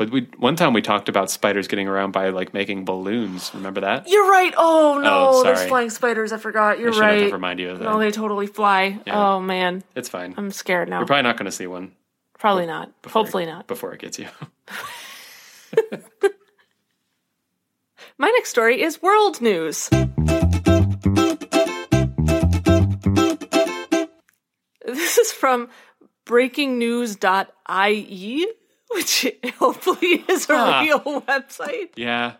But 0.01 0.11
we 0.11 0.23
one 0.39 0.57
time 0.57 0.73
we 0.73 0.81
talked 0.81 1.11
about 1.11 1.31
spiders 1.31 1.69
getting 1.69 1.87
around 1.87 2.13
by 2.13 2.31
like 2.31 2.55
making 2.55 2.87
balloons. 2.87 3.51
Remember 3.53 3.83
that? 3.83 4.09
You're 4.09 4.31
right. 4.31 4.55
Oh, 4.57 4.95
oh 4.95 4.99
no, 4.99 5.29
Oh, 5.29 5.43
there's 5.43 5.63
flying 5.65 5.91
spiders. 5.91 6.33
I 6.33 6.39
forgot. 6.39 6.79
You're 6.79 6.89
I 6.89 6.93
shouldn't 6.93 7.13
have 7.13 7.21
right. 7.21 7.29
to 7.29 7.35
remind 7.35 7.61
you 7.61 7.69
of 7.69 7.81
that. 7.81 7.85
No, 7.85 7.99
they 7.99 8.11
totally 8.11 8.47
fly. 8.47 8.99
Yeah. 9.07 9.35
Oh 9.35 9.43
man, 9.43 9.85
it's 9.95 10.09
fine. 10.09 10.33
I'm 10.39 10.53
scared 10.53 10.89
now. 10.89 11.01
You're 11.01 11.07
probably 11.07 11.25
not 11.25 11.37
going 11.37 11.45
to 11.45 11.53
see 11.53 11.67
one. 11.67 11.93
Probably 12.39 12.65
not. 12.65 12.91
Hopefully 13.09 13.45
not. 13.45 13.67
Before 13.67 13.93
it 13.93 14.01
gets 14.01 14.19
you. 14.19 14.27
My 18.17 18.31
next 18.31 18.49
story 18.49 18.81
is 18.81 19.03
world 19.03 19.43
news. 19.43 19.91
This 24.87 25.19
is 25.19 25.31
from 25.33 25.69
breakingnews.ie, 26.25 28.47
which 28.95 29.27
hopefully 29.59 30.25
is 30.29 30.49
a 30.51 30.57
Huh. 30.57 30.81
real 30.83 31.21
website. 31.23 31.91
yeah. 31.97 32.33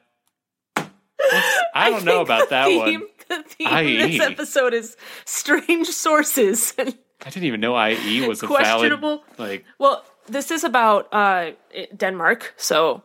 I 1.75 1.91
don't 1.91 2.05
know 2.05 2.21
about 2.23 2.49
the 2.49 2.55
that 2.55 2.67
theme, 2.67 3.01
one. 3.01 3.09
The 3.29 3.43
theme 3.45 4.01
of 4.01 4.11
this 4.11 4.21
episode 4.21 4.75
is 4.75 4.97
strange 5.25 5.89
sources. 5.89 6.75
I 6.79 7.29
didn't 7.31 7.45
even 7.45 7.61
know 7.61 7.77
IE 7.77 8.27
was 8.27 8.43
a 8.43 8.47
Questionable. 8.47 9.23
valid 9.37 9.51
like 9.51 9.65
well, 9.79 10.05
this 10.27 10.51
is 10.51 10.65
about 10.65 11.09
uh, 11.13 11.51
Denmark, 11.97 12.55
so 12.57 13.03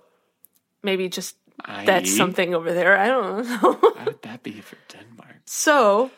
maybe 0.82 1.10
just 1.10 1.36
IE. 1.68 1.86
that's 1.86 2.16
something 2.16 2.56
over 2.56 2.74
there. 2.74 2.98
I 2.98 3.08
don't 3.08 3.44
know. 3.62 3.80
How 3.98 4.06
would 4.06 4.22
that 4.24 4.42
be 4.44 4.62
for 4.62 4.78
Denmark? 4.88 5.36
So, 5.46 6.10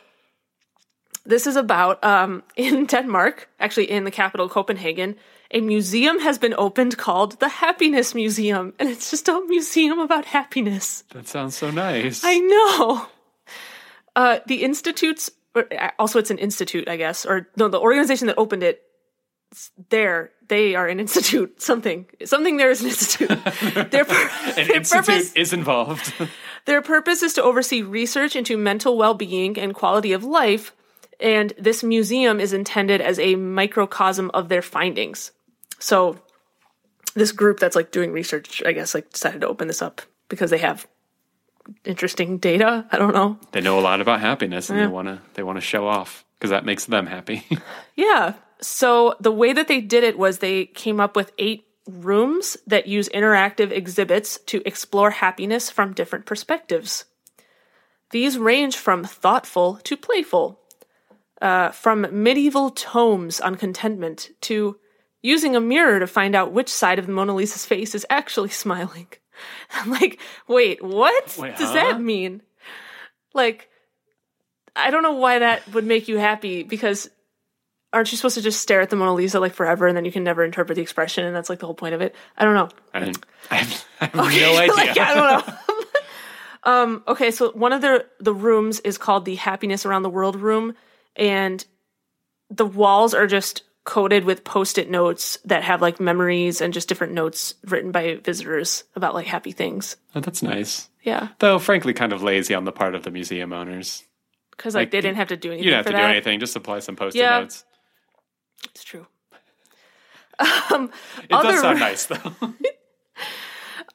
this 1.25 1.47
is 1.47 1.55
about 1.55 2.01
um, 2.03 2.43
in 2.55 2.85
Denmark, 2.85 3.49
actually 3.59 3.89
in 3.91 4.03
the 4.05 4.11
capital 4.11 4.47
Copenhagen, 4.47 5.15
a 5.51 5.61
museum 5.61 6.19
has 6.19 6.37
been 6.37 6.53
opened 6.57 6.97
called 6.97 7.39
the 7.39 7.47
Happiness 7.47 8.13
Museum, 8.13 8.73
and 8.79 8.89
it's 8.89 9.09
just 9.09 9.27
a 9.29 9.41
museum 9.47 9.99
about 9.99 10.25
happiness. 10.25 11.03
That 11.13 11.27
sounds 11.27 11.55
so 11.55 11.71
nice. 11.71 12.21
I 12.23 12.37
know. 12.39 13.07
Uh, 14.15 14.39
the 14.47 14.63
institutes, 14.63 15.29
or, 15.55 15.65
uh, 15.73 15.91
also 15.99 16.19
it's 16.19 16.31
an 16.31 16.37
institute, 16.39 16.89
I 16.89 16.97
guess, 16.97 17.25
or 17.25 17.47
no, 17.55 17.67
the 17.67 17.79
organization 17.79 18.27
that 18.27 18.37
opened 18.37 18.63
it. 18.63 18.83
There, 19.89 20.31
they 20.49 20.75
are 20.75 20.87
an 20.87 20.99
institute. 20.99 21.61
Something, 21.61 22.05
something. 22.25 22.57
There 22.57 22.69
is 22.69 22.81
an 22.81 22.87
institute. 22.87 23.29
their 23.91 24.03
pur- 24.03 24.29
An 24.47 24.55
their 24.55 24.75
institute 24.75 25.05
purpose- 25.05 25.33
is 25.33 25.53
involved. 25.53 26.13
their 26.65 26.81
purpose 26.81 27.23
is 27.23 27.33
to 27.35 27.43
oversee 27.43 27.81
research 27.81 28.35
into 28.35 28.57
mental 28.57 28.97
well 28.97 29.13
being 29.13 29.57
and 29.57 29.73
quality 29.73 30.11
of 30.11 30.25
life, 30.25 30.73
and 31.21 31.53
this 31.57 31.81
museum 31.81 32.41
is 32.41 32.51
intended 32.51 32.99
as 32.99 33.19
a 33.19 33.35
microcosm 33.35 34.29
of 34.33 34.49
their 34.49 34.61
findings. 34.61 35.31
So, 35.79 36.19
this 37.13 37.31
group 37.31 37.59
that's 37.59 37.75
like 37.75 37.91
doing 37.91 38.11
research, 38.11 38.61
I 38.65 38.71
guess, 38.71 38.93
like 38.93 39.11
decided 39.11 39.41
to 39.41 39.47
open 39.47 39.67
this 39.67 39.81
up 39.81 40.01
because 40.29 40.49
they 40.51 40.59
have 40.59 40.87
interesting 41.85 42.37
data. 42.37 42.85
I 42.91 42.97
don't 42.97 43.13
know. 43.13 43.39
they 43.51 43.61
know 43.61 43.79
a 43.79 43.81
lot 43.81 44.01
about 44.01 44.21
happiness 44.21 44.69
and 44.69 44.79
they 44.79 44.87
want 44.87 45.07
to 45.07 45.21
they 45.33 45.43
want 45.43 45.57
to 45.57 45.61
show 45.61 45.87
off 45.87 46.25
because 46.37 46.51
that 46.51 46.65
makes 46.65 46.85
them 46.85 47.07
happy. 47.07 47.43
Yeah. 47.95 48.33
So, 48.59 49.15
the 49.19 49.31
way 49.31 49.53
that 49.53 49.67
they 49.67 49.81
did 49.81 50.03
it 50.03 50.17
was 50.17 50.39
they 50.39 50.65
came 50.65 50.99
up 50.99 51.15
with 51.15 51.31
eight 51.37 51.65
rooms 51.87 52.57
that 52.67 52.87
use 52.87 53.07
interactive 53.09 53.71
exhibits 53.71 54.39
to 54.47 54.61
explore 54.65 55.11
happiness 55.11 55.69
from 55.69 55.93
different 55.93 56.25
perspectives. 56.25 57.05
These 58.11 58.37
range 58.37 58.75
from 58.75 59.03
thoughtful 59.03 59.79
to 59.83 59.97
playful, 59.97 60.59
uh, 61.41 61.69
from 61.71 62.07
medieval 62.11 62.69
tomes 62.71 63.39
on 63.39 63.55
contentment 63.55 64.29
to 64.41 64.77
using 65.21 65.55
a 65.55 65.61
mirror 65.61 65.99
to 65.99 66.07
find 66.07 66.35
out 66.35 66.51
which 66.51 66.69
side 66.69 66.99
of 66.99 67.07
the 67.07 67.11
Mona 67.11 67.33
Lisa's 67.33 67.65
face 67.65 67.95
is 67.95 68.05
actually 68.09 68.49
smiling. 68.49 69.07
I'm 69.71 69.91
like, 69.91 70.19
wait, 70.47 70.83
what 70.83 71.37
Wait, 71.37 71.57
does 71.57 71.69
huh? 71.69 71.73
that 71.73 72.01
mean? 72.01 72.41
Like, 73.33 73.69
I 74.75 74.91
don't 74.91 75.03
know 75.03 75.13
why 75.13 75.39
that 75.39 75.67
would 75.73 75.85
make 75.85 76.07
you 76.07 76.17
happy 76.17 76.63
because 76.63 77.09
aren't 77.93 78.11
you 78.11 78.17
supposed 78.17 78.35
to 78.35 78.41
just 78.41 78.61
stare 78.61 78.81
at 78.81 78.89
the 78.89 78.95
Mona 78.95 79.13
Lisa 79.13 79.39
like 79.39 79.53
forever 79.53 79.87
and 79.87 79.95
then 79.95 80.05
you 80.05 80.11
can 80.11 80.23
never 80.23 80.43
interpret 80.43 80.75
the 80.75 80.81
expression 80.81 81.25
and 81.25 81.35
that's 81.35 81.49
like 81.49 81.59
the 81.59 81.65
whole 81.65 81.75
point 81.75 81.95
of 81.95 82.01
it? 82.01 82.15
I 82.37 82.45
don't 82.45 82.53
know. 82.53 82.69
I 82.93 82.99
didn't. 82.99 83.25
I 83.49 83.55
have, 83.55 83.85
I 84.01 84.05
have 84.05 84.15
no 84.15 84.23
idea. 84.57 84.73
like, 84.73 84.97
I 84.97 85.13
don't 85.15 85.47
know. 85.47 85.55
um, 86.63 87.03
okay, 87.07 87.31
so 87.31 87.51
one 87.51 87.73
of 87.73 87.81
the 87.81 88.05
the 88.19 88.33
rooms 88.33 88.79
is 88.81 88.97
called 88.97 89.25
the 89.25 89.35
Happiness 89.35 89.85
Around 89.85 90.03
the 90.03 90.09
World 90.09 90.35
room, 90.35 90.75
and 91.15 91.63
the 92.49 92.65
walls 92.65 93.13
are 93.13 93.27
just 93.27 93.63
coated 93.87 94.25
with 94.25 94.43
post-it 94.43 94.89
notes 94.91 95.37
that 95.45 95.63
have 95.63 95.81
like 95.81 95.97
memories 95.99 96.59
and 96.61 96.73
just 96.73 96.89
different 96.89 97.13
notes 97.13 97.55
written 97.65 97.91
by 97.91 98.15
visitors 98.15 98.83
about 98.95 99.13
like 99.15 99.25
happy 99.25 99.53
things. 99.53 99.95
Oh, 100.13 100.19
that's 100.19 100.43
nice. 100.43 100.89
Yeah, 101.03 101.29
Though, 101.39 101.57
frankly, 101.57 101.93
kind 101.93 102.11
of 102.11 102.21
lazy 102.21 102.53
on 102.53 102.65
the 102.65 102.73
part 102.73 102.93
of 102.95 103.03
the 103.03 103.11
museum 103.11 103.53
owners. 103.53 104.03
because 104.51 104.75
like, 104.75 104.81
Like, 104.87 104.91
they 104.91 104.99
didn't 105.01 105.15
have 105.17 105.29
to 105.29 105.37
do 105.37 105.49
anything. 105.51 105.63
You 105.63 105.71
don't 105.71 105.77
have 105.85 105.85
to 105.87 105.91
do 105.93 105.97
anything; 106.03 106.39
just 106.41 106.51
supply 106.51 106.79
some 106.79 106.97
post-it 106.97 107.19
Yeah. 107.19 107.39
notes. 107.39 107.63
It's 108.65 108.83
true. 108.83 109.07
Um, 110.71 110.91
it 111.23 111.31
Other- 111.31 111.51
does 111.53 111.61
sound 111.61 111.79
nice, 111.89 112.05
though. 112.05 112.53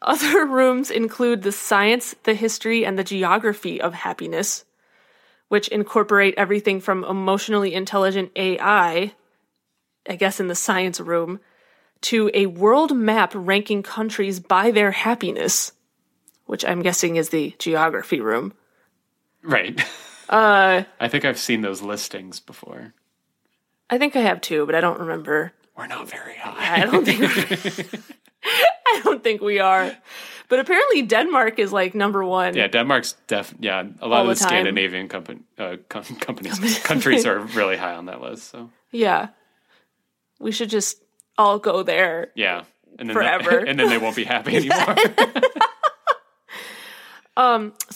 Other 0.00 0.44
rooms 0.46 0.90
include 0.90 1.42
the 1.42 1.52
science, 1.52 2.14
the 2.24 2.34
history, 2.34 2.84
and 2.84 2.98
the 2.98 3.04
geography 3.04 3.80
of 3.80 3.94
happiness, 3.94 4.64
which 5.48 5.68
incorporate 5.68 6.34
everything 6.36 6.80
from 6.80 7.04
emotionally 7.04 7.74
intelligent 7.74 8.32
AI, 8.34 9.12
I 10.08 10.16
guess 10.16 10.40
in 10.40 10.48
the 10.48 10.54
science 10.54 11.00
room, 11.00 11.40
to 12.02 12.30
a 12.34 12.46
world 12.46 12.96
map 12.96 13.32
ranking 13.34 13.82
countries 13.82 14.40
by 14.40 14.70
their 14.70 14.90
happiness, 14.90 15.72
which 16.46 16.64
I'm 16.64 16.82
guessing 16.82 17.16
is 17.16 17.28
the 17.28 17.54
geography 17.58 18.20
room. 18.20 18.52
right. 19.42 19.80
Uh, 20.28 20.84
I 20.98 21.08
think 21.08 21.24
I've 21.26 21.38
seen 21.38 21.60
those 21.60 21.82
listings 21.82 22.40
before. 22.40 22.94
I 23.90 23.98
think 23.98 24.16
I 24.16 24.20
have 24.20 24.40
too, 24.40 24.64
but 24.64 24.74
I 24.74 24.80
don't 24.80 25.00
remember. 25.00 25.52
We're 25.76 25.86
not 25.88 26.08
very 26.08 26.36
high. 26.36 26.80
I 26.82 26.86
don't 26.86 27.04
think 27.04 27.20
I 28.86 29.00
don't 29.04 29.22
think 29.22 29.42
we 29.42 29.58
are. 29.58 29.94
But 30.48 30.58
apparently 30.60 31.02
Denmark 31.02 31.58
is 31.58 31.72
like 31.72 31.94
number 31.94 32.24
one. 32.24 32.54
Yeah, 32.56 32.66
Denmark's 32.68 33.14
def. 33.26 33.54
Yeah, 33.60 33.84
a 34.00 34.08
lot 34.08 34.22
of 34.22 34.26
the, 34.28 34.34
the. 34.34 34.40
Scandinavian 34.40 35.08
company, 35.08 35.40
uh, 35.58 35.76
com- 35.88 36.16
companies, 36.20 36.78
countries 36.84 37.26
are 37.26 37.38
really 37.38 37.76
high 37.76 37.94
on 37.94 38.06
that 38.06 38.20
list. 38.22 38.50
So 38.50 38.70
Yeah. 38.90 39.28
We 40.42 40.52
should 40.52 40.68
just 40.68 41.02
all 41.38 41.58
go 41.58 41.82
there. 41.82 42.30
yeah, 42.34 42.64
and 42.98 43.08
then 43.08 43.14
Forever. 43.14 43.58
and 43.66 43.78
then 43.78 43.88
they 43.88 43.98
won't 43.98 44.16
be 44.16 44.24
happy 44.24 44.56
anymore. 44.56 44.96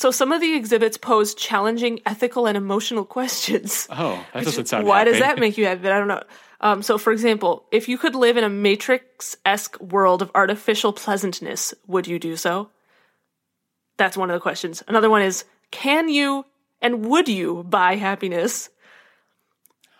So 0.06 0.10
some 0.10 0.30
of 0.30 0.40
the 0.40 0.54
exhibits 0.54 0.96
pose 0.98 1.34
challenging 1.34 2.00
ethical 2.06 2.46
and 2.46 2.56
emotional 2.56 3.04
questions. 3.04 3.88
oh, 3.90 4.24
that 4.32 4.44
doesn't 4.44 4.66
sound. 4.66 4.86
Why 4.86 5.04
does 5.04 5.18
that 5.18 5.38
make 5.38 5.58
you 5.58 5.64
happy? 5.64 5.88
I 5.88 5.98
don't 5.98 6.06
know. 6.06 6.22
Um, 6.60 6.82
so, 6.82 6.96
for 6.96 7.12
example, 7.12 7.66
if 7.72 7.88
you 7.88 7.98
could 7.98 8.14
live 8.14 8.36
in 8.36 8.44
a 8.44 8.48
Matrix 8.48 9.36
esque 9.44 9.80
world 9.80 10.22
of 10.22 10.30
artificial 10.34 10.92
pleasantness, 10.92 11.74
would 11.86 12.06
you 12.06 12.18
do 12.18 12.36
so? 12.36 12.70
That's 13.96 14.16
one 14.16 14.30
of 14.30 14.34
the 14.34 14.40
questions. 14.40 14.82
Another 14.86 15.10
one 15.10 15.22
is 15.22 15.44
Can 15.70 16.08
you 16.08 16.44
and 16.80 17.06
would 17.06 17.28
you 17.28 17.64
buy 17.64 17.96
happiness? 17.96 18.68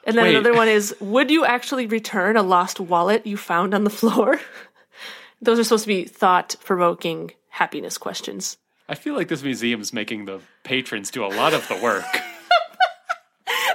And 0.06 0.16
then 0.16 0.24
Wait. 0.24 0.34
another 0.36 0.54
one 0.54 0.68
is 0.68 0.94
Would 1.00 1.30
you 1.30 1.44
actually 1.44 1.86
return 1.86 2.36
a 2.36 2.42
lost 2.42 2.78
wallet 2.80 3.26
you 3.26 3.36
found 3.36 3.74
on 3.74 3.84
the 3.84 3.90
floor? 3.90 4.40
Those 5.42 5.58
are 5.58 5.64
supposed 5.64 5.84
to 5.84 5.88
be 5.88 6.04
thought 6.04 6.56
provoking 6.64 7.32
happiness 7.50 7.98
questions. 7.98 8.56
I 8.88 8.94
feel 8.94 9.14
like 9.14 9.28
this 9.28 9.42
museum 9.42 9.80
is 9.80 9.92
making 9.92 10.24
the 10.26 10.40
patrons 10.62 11.10
do 11.10 11.24
a 11.24 11.28
lot 11.28 11.52
of 11.52 11.66
the 11.68 11.76
work. 11.76 12.04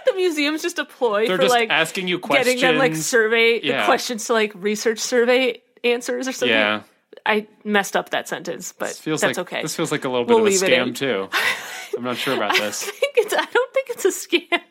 The 0.05 0.13
museum's 0.13 0.61
just 0.61 0.79
a 0.79 0.85
ploy 0.85 1.27
They're 1.27 1.37
for 1.37 1.43
just 1.43 1.53
like 1.53 1.69
asking 1.69 2.07
you 2.07 2.19
questions. 2.19 2.59
getting 2.59 2.61
them 2.61 2.77
like 2.77 2.95
survey 2.95 3.59
the 3.61 3.83
questions 3.85 4.25
to 4.25 4.33
like 4.33 4.51
research 4.55 4.99
survey 4.99 5.61
answers 5.83 6.27
or 6.27 6.31
something. 6.33 6.49
yeah, 6.49 6.81
I 7.25 7.47
messed 7.63 7.95
up 7.95 8.09
that 8.09 8.27
sentence, 8.27 8.73
but 8.77 8.99
that's 9.05 9.23
like 9.23 9.37
okay. 9.37 9.61
this 9.61 9.75
feels 9.75 9.91
like 9.91 10.03
a 10.03 10.09
little 10.09 10.25
We'll 10.25 10.43
bit 10.43 10.55
of 10.55 10.61
a 10.61 10.65
leave 10.65 10.73
it 10.73 10.73
in. 10.73 10.93
scam 10.93 10.95
too. 10.95 11.29
I'm 11.97 12.03
not 12.03 12.17
sure 12.17 12.35
about 12.35 12.55
I 12.55 12.59
this. 12.59 12.83
think 12.83 13.13
it's 13.17 13.33
I 13.33 13.45
don't 13.45 13.73
think 13.73 13.89
it's 13.91 14.05
a 14.05 14.09
scam. 14.09 14.61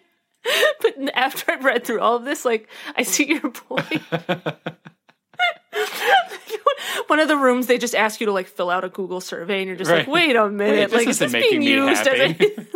But 0.80 0.94
after 1.14 1.52
I've 1.52 1.64
read 1.64 1.84
through 1.84 2.00
all 2.00 2.16
of 2.16 2.24
this, 2.24 2.44
like 2.44 2.68
I 2.96 3.02
see 3.02 3.26
your 3.28 3.50
point. 3.50 4.02
One 7.06 7.18
of 7.20 7.28
the 7.28 7.36
rooms 7.36 7.66
they 7.66 7.78
just 7.78 7.94
ask 7.94 8.20
you 8.20 8.26
to 8.26 8.32
like 8.32 8.46
fill 8.46 8.70
out 8.70 8.84
a 8.84 8.88
Google 8.88 9.20
survey, 9.20 9.58
and 9.60 9.68
you're 9.68 9.76
just 9.76 9.90
like, 9.90 10.06
"Wait 10.06 10.36
a 10.36 10.48
minute, 10.48 10.90
this 10.90 10.98
like 10.98 11.08
is 11.08 11.18
this 11.18 11.32
being 11.32 11.62
used?" 11.62 12.06
As 12.06 12.18
happy. 12.18 12.46
a- 12.56 12.66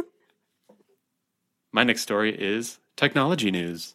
My 1.73 1.85
next 1.85 2.02
story 2.02 2.35
is 2.35 2.78
technology 2.97 3.50
news. 3.50 3.94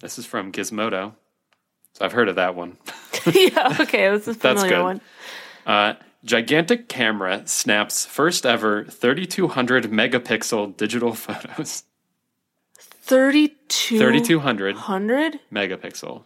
This 0.00 0.18
is 0.18 0.26
from 0.26 0.50
Gizmodo. 0.52 1.14
So 1.94 2.04
I've 2.04 2.12
heard 2.12 2.28
of 2.28 2.36
that 2.36 2.54
one. 2.56 2.76
yeah, 3.26 3.76
okay, 3.80 4.10
that's 4.10 4.26
a 4.26 4.32
That's 4.34 4.60
familiar 4.62 4.78
good. 4.78 4.82
one. 4.82 5.00
Uh, 5.64 5.94
gigantic 6.24 6.88
camera 6.88 7.42
snaps 7.46 8.06
first 8.06 8.46
ever 8.46 8.84
3200 8.84 9.84
megapixel 9.84 10.76
digital 10.76 11.14
photos. 11.14 11.84
32 12.78 13.98
3200 13.98 14.76
hundred? 14.76 15.40
megapixel. 15.52 16.22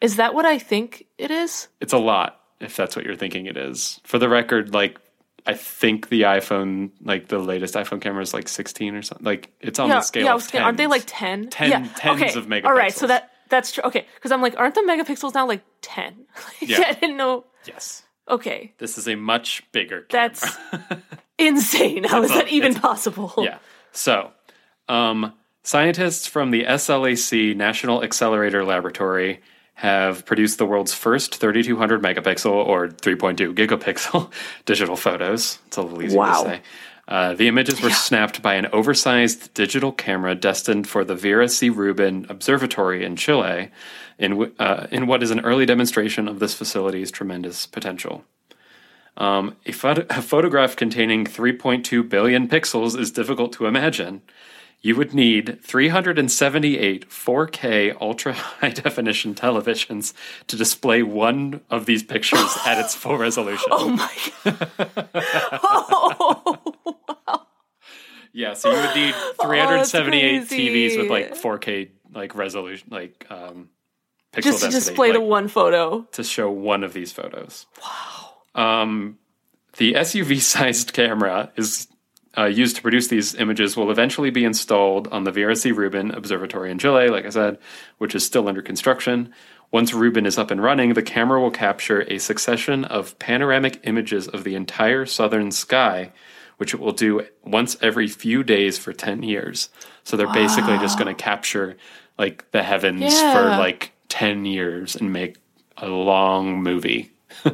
Is 0.00 0.16
that 0.16 0.34
what 0.34 0.44
I 0.44 0.58
think 0.58 1.06
it 1.18 1.30
is? 1.30 1.68
It's 1.80 1.92
a 1.92 1.98
lot 1.98 2.40
if 2.60 2.76
that's 2.76 2.94
what 2.96 3.04
you're 3.04 3.16
thinking 3.16 3.46
it 3.46 3.56
is. 3.56 4.00
For 4.04 4.18
the 4.18 4.28
record, 4.28 4.72
like 4.72 4.98
I 5.46 5.54
think 5.54 6.08
the 6.08 6.22
iPhone, 6.22 6.90
like 7.02 7.28
the 7.28 7.38
latest 7.38 7.74
iPhone 7.74 8.00
camera 8.00 8.22
is 8.22 8.32
like 8.32 8.48
16 8.48 8.94
or 8.94 9.02
something. 9.02 9.24
Like 9.24 9.50
it's 9.60 9.78
on 9.78 9.88
yeah, 9.88 9.96
the 9.96 10.00
scale 10.02 10.24
yeah. 10.24 10.30
Of 10.30 10.36
was 10.36 10.44
thinking, 10.44 10.64
aren't 10.64 10.78
they 10.78 10.86
like 10.86 11.02
10? 11.06 11.50
Ten- 11.50 11.70
yeah. 11.70 11.88
tens 11.96 12.22
okay. 12.22 12.38
of 12.38 12.46
megapixels. 12.46 12.64
All 12.64 12.74
right, 12.74 12.94
so 12.94 13.06
that 13.08 13.30
that's 13.48 13.72
true. 13.72 13.82
Okay, 13.84 14.06
because 14.14 14.30
I'm 14.30 14.40
like, 14.40 14.58
aren't 14.58 14.74
the 14.74 14.82
megapixels 14.82 15.34
now 15.34 15.46
like 15.46 15.62
10? 15.82 16.14
Like, 16.60 16.70
Yeah. 16.70 16.84
I 16.88 16.92
didn't 16.92 17.16
know. 17.16 17.44
Yes. 17.66 18.04
Okay, 18.32 18.72
This 18.78 18.96
is 18.98 19.06
a 19.06 19.14
much 19.14 19.62
bigger 19.72 20.02
camera. 20.02 20.30
that's 20.32 20.56
insane. 21.38 22.04
How 22.04 22.22
is 22.22 22.30
It's 22.30 22.40
a- 22.40 22.42
that 22.44 22.48
even 22.52 22.74
possible? 22.74 23.32
Yeah. 23.38 23.58
So, 23.92 24.30
um, 24.88 25.34
scientists 25.62 26.26
from 26.26 26.50
the 26.50 26.64
SLAC 26.64 27.54
National 27.54 28.02
Accelerator 28.02 28.64
Laboratory 28.64 29.40
have 29.74 30.24
produced 30.24 30.58
the 30.58 30.66
world's 30.66 30.94
first 30.94 31.36
3200 31.36 32.02
megapixel 32.02 32.50
or 32.50 32.88
3.2 32.88 33.54
gigapixel 33.54 34.30
digital 34.64 34.96
photos. 34.96 35.58
It's 35.66 35.76
a 35.76 35.82
little 35.82 36.02
easier 36.02 36.18
Wow. 36.18 36.42
to 36.44 36.48
say. 36.50 36.60
Uh, 37.08 37.34
the 37.34 37.48
images 37.48 37.80
were 37.80 37.90
snapped 37.90 38.42
by 38.42 38.54
an 38.54 38.66
oversized 38.72 39.52
digital 39.54 39.92
camera 39.92 40.34
destined 40.34 40.88
for 40.88 41.04
the 41.04 41.16
Vera 41.16 41.48
C. 41.48 41.68
Rubin 41.68 42.26
Observatory 42.28 43.04
in 43.04 43.16
Chile, 43.16 43.70
in, 44.18 44.30
w- 44.32 44.52
uh, 44.58 44.86
in 44.90 45.06
what 45.06 45.22
is 45.22 45.30
an 45.30 45.40
early 45.40 45.66
demonstration 45.66 46.28
of 46.28 46.38
this 46.38 46.54
facility's 46.54 47.10
tremendous 47.10 47.66
potential. 47.66 48.24
Um, 49.16 49.56
a, 49.66 49.72
a 50.10 50.22
photograph 50.22 50.76
containing 50.76 51.24
3.2 51.26 52.08
billion 52.08 52.48
pixels 52.48 52.98
is 52.98 53.10
difficult 53.10 53.52
to 53.54 53.66
imagine. 53.66 54.22
You 54.84 54.96
would 54.96 55.14
need 55.14 55.62
378 55.62 57.08
4K 57.08 57.96
ultra 58.00 58.32
high 58.60 58.70
definition 58.70 59.32
televisions 59.34 60.12
to 60.48 60.56
display 60.56 61.04
one 61.04 61.60
of 61.70 61.86
these 61.86 62.02
pictures 62.02 62.56
at 62.66 62.78
its 62.78 62.92
full 62.94 63.16
resolution. 63.26 63.68
Oh 63.70 63.88
my 63.90 64.12
god. 64.44 65.08
oh, 65.62 66.01
Yeah, 68.32 68.54
so 68.54 68.70
you 68.70 68.76
would 68.76 68.94
need 68.94 69.14
378 69.42 70.42
TVs 70.42 70.98
with 70.98 71.10
like 71.10 71.34
4K 71.34 71.90
like 72.14 72.34
resolution, 72.34 72.88
like 72.90 73.26
um, 73.30 73.70
pixel 74.32 74.42
just 74.42 74.58
to 74.58 74.64
density, 74.66 74.90
display 74.90 75.12
the 75.12 75.20
one 75.20 75.48
photo. 75.48 76.02
to 76.12 76.24
show 76.24 76.50
one 76.50 76.84
of 76.84 76.92
these 76.92 77.12
photos. 77.12 77.66
Wow. 77.82 78.82
Um, 78.82 79.18
the 79.78 79.94
SUV-sized 79.94 80.92
camera 80.94 81.50
is 81.56 81.88
uh, 82.36 82.44
used 82.44 82.76
to 82.76 82.82
produce 82.82 83.08
these 83.08 83.34
images 83.34 83.76
will 83.76 83.90
eventually 83.90 84.30
be 84.30 84.44
installed 84.44 85.08
on 85.08 85.24
the 85.24 85.32
Vera 85.32 85.54
C. 85.54 85.72
Rubin 85.72 86.10
Observatory 86.10 86.70
in 86.70 86.78
Chile, 86.78 87.08
like 87.08 87.26
I 87.26 87.30
said, 87.30 87.58
which 87.98 88.14
is 88.14 88.24
still 88.24 88.48
under 88.48 88.62
construction. 88.62 89.32
Once 89.70 89.94
Rubin 89.94 90.26
is 90.26 90.38
up 90.38 90.50
and 90.50 90.62
running, 90.62 90.94
the 90.94 91.02
camera 91.02 91.40
will 91.40 91.50
capture 91.50 92.02
a 92.02 92.18
succession 92.18 92.84
of 92.84 93.18
panoramic 93.18 93.80
images 93.84 94.28
of 94.28 94.44
the 94.44 94.54
entire 94.54 95.06
southern 95.06 95.50
sky, 95.50 96.12
which 96.62 96.74
it 96.74 96.78
will 96.78 96.92
do 96.92 97.26
once 97.42 97.76
every 97.82 98.06
few 98.06 98.44
days 98.44 98.78
for 98.78 98.92
10 98.92 99.24
years. 99.24 99.68
So 100.04 100.16
they're 100.16 100.32
basically 100.32 100.78
just 100.78 100.96
going 100.96 101.12
to 101.12 101.20
capture 101.20 101.76
like 102.16 102.48
the 102.52 102.62
heavens 102.62 103.00
Yeah. 103.12 103.32
for 103.34 103.42
like 103.60 103.90
10 104.10 104.44
years 104.44 104.94
and 104.94 105.12
make 105.12 105.38
a 105.76 105.88
long 105.88 106.62
movie. 106.62 107.10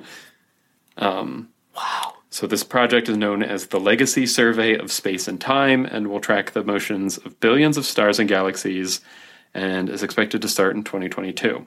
Wow. 1.01 2.15
So 2.29 2.47
this 2.47 2.65
project 2.65 3.09
is 3.09 3.17
known 3.17 3.43
as 3.43 3.69
the 3.69 3.81
Legacy 3.81 4.27
Survey 4.27 4.77
of 4.77 4.93
Space 4.93 5.27
and 5.27 5.41
Time 5.41 5.87
and 5.87 6.09
will 6.09 6.21
track 6.21 6.51
the 6.51 6.63
motions 6.65 7.17
of 7.17 7.41
billions 7.41 7.79
of 7.79 7.87
stars 7.87 8.19
and 8.19 8.29
galaxies 8.29 9.01
and 9.55 9.89
is 9.89 10.03
expected 10.03 10.43
to 10.43 10.49
start 10.49 10.77
in 10.77 10.85
2022. 10.85 11.67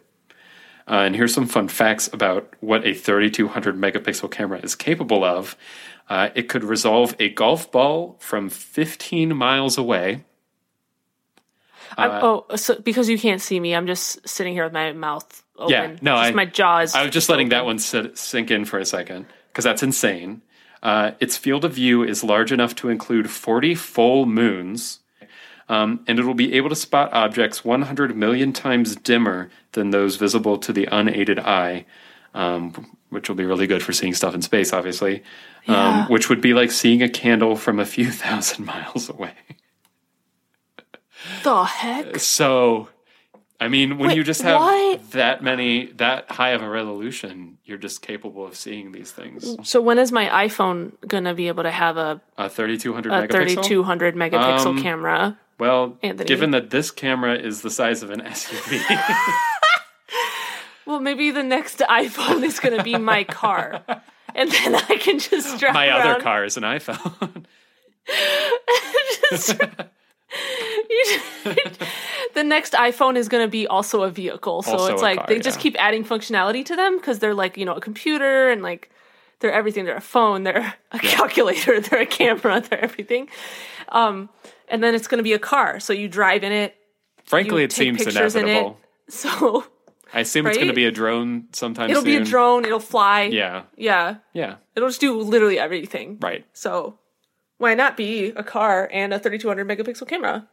Uh, 0.87 0.93
and 1.05 1.15
here's 1.15 1.33
some 1.33 1.47
fun 1.47 1.67
facts 1.67 2.09
about 2.11 2.53
what 2.59 2.85
a 2.85 2.93
3200 2.93 3.75
megapixel 3.75 4.29
camera 4.29 4.59
is 4.59 4.75
capable 4.75 5.23
of. 5.23 5.55
Uh, 6.11 6.29
it 6.35 6.49
could 6.49 6.65
resolve 6.65 7.15
a 7.19 7.29
golf 7.29 7.71
ball 7.71 8.17
from 8.19 8.49
15 8.49 9.33
miles 9.33 9.77
away. 9.77 10.25
I'm, 11.97 12.11
oh, 12.21 12.45
so 12.57 12.77
because 12.81 13.07
you 13.07 13.17
can't 13.17 13.39
see 13.41 13.57
me, 13.57 13.73
I'm 13.73 13.87
just 13.87 14.27
sitting 14.27 14.51
here 14.51 14.65
with 14.65 14.73
my 14.73 14.91
mouth 14.91 15.41
open. 15.57 15.71
Yeah, 15.71 15.87
no, 16.01 16.17
just 16.17 16.31
I- 16.31 16.35
my 16.35 16.45
jaw 16.45 16.79
is. 16.79 16.93
I 16.95 17.03
was 17.03 17.11
just 17.11 17.29
letting 17.29 17.47
that 17.49 17.63
one 17.63 17.79
sit, 17.79 18.17
sink 18.17 18.51
in 18.51 18.65
for 18.65 18.77
a 18.77 18.85
second 18.85 19.25
because 19.47 19.63
that's 19.63 19.83
insane. 19.83 20.41
Uh, 20.83 21.11
its 21.21 21.37
field 21.37 21.63
of 21.63 21.75
view 21.75 22.03
is 22.03 22.25
large 22.25 22.51
enough 22.51 22.75
to 22.75 22.89
include 22.89 23.29
40 23.29 23.73
full 23.75 24.25
moons, 24.25 24.99
um, 25.69 26.03
and 26.09 26.19
it 26.19 26.25
will 26.25 26.33
be 26.33 26.55
able 26.55 26.67
to 26.67 26.75
spot 26.75 27.13
objects 27.13 27.63
100 27.63 28.17
million 28.17 28.51
times 28.51 28.97
dimmer 28.97 29.49
than 29.71 29.91
those 29.91 30.17
visible 30.17 30.57
to 30.57 30.73
the 30.73 30.89
unaided 30.91 31.39
eye, 31.39 31.85
um, 32.33 32.95
which 33.09 33.27
will 33.29 33.35
be 33.35 33.45
really 33.45 33.67
good 33.67 33.83
for 33.83 33.91
seeing 33.93 34.13
stuff 34.13 34.33
in 34.35 34.41
space, 34.41 34.71
obviously, 34.73 35.23
Yeah. 35.67 36.03
um, 36.03 36.05
which 36.11 36.29
would 36.29 36.41
be 36.41 36.53
like 36.53 36.71
seeing 36.71 37.01
a 37.03 37.09
candle 37.09 37.55
from 37.55 37.79
a 37.79 37.85
few 37.85 38.09
thousand 38.11 38.65
miles 38.65 39.09
away. 39.09 39.33
the 41.43 41.63
heck? 41.65 42.17
So, 42.19 42.89
I 43.59 43.67
mean, 43.67 43.97
when 43.99 44.09
Wait, 44.09 44.17
you 44.17 44.23
just 44.23 44.41
have 44.41 44.59
what? 44.59 45.11
that 45.11 45.43
many, 45.43 45.91
that 45.97 46.31
high 46.31 46.49
of 46.51 46.63
a 46.63 46.69
resolution, 46.69 47.57
you're 47.65 47.77
just 47.77 48.01
capable 48.01 48.45
of 48.45 48.55
seeing 48.55 48.91
these 48.91 49.11
things. 49.11 49.55
So 49.63 49.81
when 49.81 49.99
is 49.99 50.11
my 50.11 50.27
iPhone 50.47 50.93
gonna 51.07 51.33
be 51.35 51.47
able 51.47 51.63
to 51.63 51.71
have 51.71 51.97
a, 51.97 52.21
A 52.37 52.49
3200 52.49 53.11
a 53.11 53.27
megapixel. 53.27 53.31
3200 53.31 54.15
megapixel 54.15 54.65
Um, 54.65 54.81
camera? 54.81 55.37
Well, 55.59 55.97
Anthony. 56.01 56.27
given 56.27 56.51
that 56.51 56.71
this 56.71 56.89
camera 56.89 57.35
is 57.35 57.61
the 57.61 57.69
size 57.69 58.01
of 58.01 58.09
an 58.09 58.21
SUV, 58.21 58.79
Well, 60.85 60.99
maybe 60.99 61.31
the 61.31 61.43
next 61.43 61.79
iPhone 61.89 62.43
is 62.43 62.59
gonna 62.59 62.83
be 62.83 62.97
my 62.97 63.23
car, 63.23 63.81
and 64.35 64.51
then 64.51 64.75
I 64.75 64.97
can 64.97 65.19
just 65.19 65.59
drive 65.59 65.73
my 65.73 65.87
around. 65.87 66.07
other 66.11 66.21
car 66.21 66.45
is 66.45 66.57
an 66.57 66.63
iPhone. 66.63 67.45
Just- 69.29 69.57
just- 69.57 69.85
the 72.33 72.43
next 72.43 72.73
iPhone 72.73 73.15
is 73.17 73.27
going 73.27 73.45
to 73.45 73.49
be 73.51 73.67
also 73.67 74.03
a 74.03 74.09
vehicle. 74.09 74.61
So 74.61 74.73
Also 74.73 74.93
it's 74.93 75.01
like 75.01 75.17
car, 75.17 75.25
they 75.27 75.39
just 75.39 75.59
keep 75.59 75.75
adding 75.79 76.05
functionality 76.05 76.63
to 76.65 76.75
them 76.75 76.97
because 76.97 77.19
they're 77.19 77.33
like, 77.33 77.57
you 77.57 77.65
know, 77.65 77.73
a 77.73 77.81
computer 77.81 78.49
and 78.49 78.61
like 78.61 78.89
they're 79.39 79.51
everything. 79.51 79.85
They're 79.85 79.97
a 79.97 80.01
phone, 80.01 80.43
they're 80.43 80.73
a 80.91 80.99
calculator, 80.99 81.79
they're 81.81 82.01
a 82.01 82.05
camera, 82.05 82.61
they're 82.61 82.83
everything. 82.83 83.27
Um, 83.89 84.29
and 84.69 84.81
then 84.83 84.95
it's 84.95 85.07
going 85.07 85.17
to 85.19 85.23
be 85.23 85.33
a 85.33 85.39
car. 85.39 85.79
So 85.79 85.91
you 85.93 86.07
drive 86.07 86.43
in 86.43 86.51
it. 86.53 86.75
Frankly, 87.25 87.63
it 87.63 87.71
seems 87.71 88.03
pictures 88.03 88.35
in 88.35 88.47
it. 88.47 88.51
inevitable. 88.51 88.79
So 89.09 89.65
I 90.13 90.19
assume 90.21 90.45
it's 90.47 90.57
going 90.57 90.67
to 90.67 90.73
be 90.73 90.85
a 90.85 90.91
drone 90.91 91.45
sometime 91.53 91.89
it'll 91.89 92.01
soon. 92.03 92.11
be 92.11 92.15
a 92.17 92.25
drone, 92.25 92.65
it'll 92.65 92.79
fly. 92.79 93.23
Yeah, 93.23 93.63
Yeah. 93.77 94.17
yeah, 94.33 94.55
It'll 94.75 94.89
just 94.89 95.01
do 95.01 95.17
literally 95.17 95.57
everything. 95.59 96.17
right. 96.21 96.45
So 96.53 96.97
why 97.57 97.75
not 97.75 97.95
be 97.97 98.27
a 98.35 98.43
car 98.43 98.89
and 98.91 99.13
a 99.13 99.19
3200 99.19 99.67
megapixel 99.67 100.07
camera? 100.07 100.47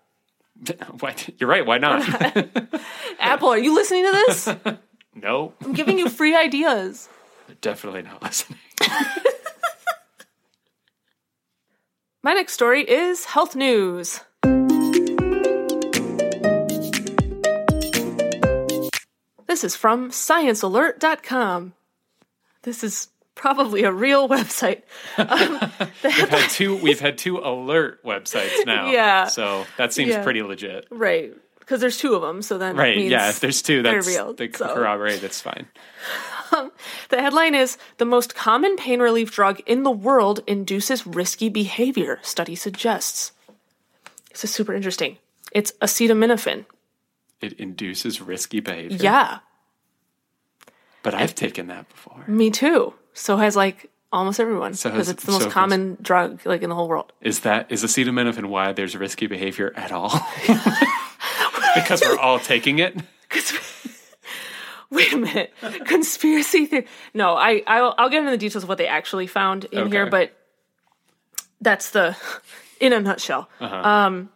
What? 1.01 1.29
you're 1.39 1.49
right. 1.49 1.65
Why 1.65 1.79
not? 1.79 2.03
Apple, 3.21 3.49
are 3.51 3.59
you 3.59 3.75
listening 3.75 4.05
to 4.05 4.11
this? 4.27 4.49
no, 5.15 5.55
I'm 5.65 5.73
giving 5.73 5.99
you 5.99 6.09
free 6.09 6.35
ideas. 6.37 7.09
definitely 7.61 8.03
not 8.03 8.23
listening. 8.23 8.59
My 12.23 12.35
next 12.35 12.53
story 12.55 12.83
is 12.89 13.25
health 13.27 13.55
news. 13.55 14.21
This 19.49 19.65
is 19.65 19.75
from 19.75 20.11
sciencealert.com. 20.11 21.73
This 22.63 22.85
is 22.85 23.09
probably 23.35 23.83
a 23.85 23.93
real 23.93 24.29
website. 24.29 24.83
Um, 25.19 25.59
We've 26.05 26.29
had 26.29 26.51
two. 26.51 26.77
We've 26.77 27.01
had 27.01 27.19
two 27.19 27.39
alert 27.39 28.05
websites 28.05 28.65
now. 28.67 28.91
Yeah. 28.93 29.27
So 29.27 29.65
that 29.77 29.93
seems 29.93 30.11
Yeah. 30.11 30.23
pretty 30.23 30.43
legit. 30.43 30.87
right, 30.91 31.33
because 31.59 31.81
there's 31.81 31.99
two 31.99 32.15
of 32.15 32.23
them, 32.23 32.41
so 32.43 32.57
then 32.59 32.77
Right. 32.77 32.97
means 32.97 33.11
Yeah. 33.11 33.29
If 33.31 33.41
there's 33.41 33.63
two, 33.63 33.83
that's 33.83 34.07
real, 34.07 34.33
they 34.35 34.51
so. 34.53 34.73
corroborate. 34.75 35.21
That's 35.21 35.41
fine. 35.41 35.67
The 37.11 37.21
headline 37.21 37.55
is 37.55 37.77
The 37.99 38.05
most 38.07 38.35
common 38.35 38.77
pain 38.77 39.01
relief 39.01 39.31
drug 39.33 39.61
in 39.67 39.83
the 39.83 39.91
world 39.91 40.41
induces 40.47 41.07
risky 41.07 41.49
behavior, 41.49 42.19
study 42.23 42.55
suggests. 42.55 43.33
This 44.31 44.45
is 44.45 44.51
super 44.51 44.73
interesting. 44.75 45.19
It's 45.53 45.73
acetaminophen. 45.83 46.65
It 47.41 47.53
induces 47.55 48.21
risky 48.21 48.61
behavior. 48.61 48.99
Yeah, 49.01 49.39
But 51.03 51.15
I've 51.15 51.35
taken 51.35 51.69
that 51.69 51.89
before. 51.89 52.25
me 52.27 52.51
too. 52.51 52.95
So 53.13 53.37
has 53.37 53.55
like 53.57 53.91
almost 54.13 54.41
everyone 54.41 54.75
So 54.75 54.91
because 54.91 55.07
has- 55.07 55.15
it's 55.15 55.25
the 55.25 55.33
most 55.33 55.43
so 55.43 55.47
has- 55.47 55.53
common 55.55 55.97
drug 56.03 56.41
like 56.45 56.63
in 56.63 56.69
the 56.69 56.75
whole 56.75 56.89
world. 56.89 57.13
Is 57.21 57.41
that 57.41 57.71
is 57.71 57.85
acetaminophen 57.85 58.47
why 58.47 58.73
there's 58.73 58.97
risky 58.97 59.27
behavior 59.27 59.73
at 59.77 59.93
all? 59.93 60.11
because 61.75 62.01
we're 62.03 62.19
all 62.19 62.39
taking 62.41 62.79
it. 62.81 62.97
wait 64.91 65.13
a 65.13 65.17
minute, 65.19 65.53
conspiracy 65.85 66.67
theory. 66.67 66.87
No, 67.15 67.35
I 67.35 67.63
I'll, 67.67 67.95
I'll 67.99 68.09
get 68.09 68.21
into 68.21 68.31
the 68.31 68.37
details 68.39 68.65
of 68.65 68.69
what 68.69 68.79
they 68.79 68.87
actually 68.87 69.27
found 69.27 69.67
in 69.67 69.91
here, 69.93 70.07
but 70.07 70.33
that's 71.61 71.91
the 71.91 72.17
in 72.81 72.93
a 72.93 73.01
nutshell. 73.01 73.49
Um, 73.61 74.31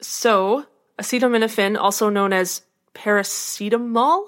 so 0.00 0.66
acetaminophen, 0.98 1.78
also 1.78 2.08
known 2.08 2.32
as 2.32 2.62
paracetamol, 2.94 4.26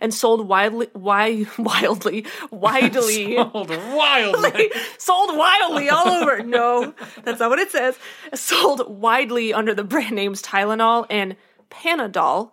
and 0.00 0.14
sold 0.14 0.48
widely, 0.48 0.86
wi- 0.94 1.46
wildly, 1.58 2.24
widely. 2.50 3.36
Sold 3.36 3.68
wildly. 3.70 4.70
sold 4.98 5.36
wildly 5.36 5.88
all 5.90 6.08
over. 6.08 6.42
No, 6.42 6.94
that's 7.22 7.38
not 7.40 7.50
what 7.50 7.58
it 7.58 7.70
says. 7.70 7.98
Sold 8.32 8.88
widely 8.88 9.52
under 9.52 9.74
the 9.74 9.84
brand 9.84 10.14
names 10.16 10.40
Tylenol 10.42 11.06
and 11.10 11.36
Panadol. 11.70 12.52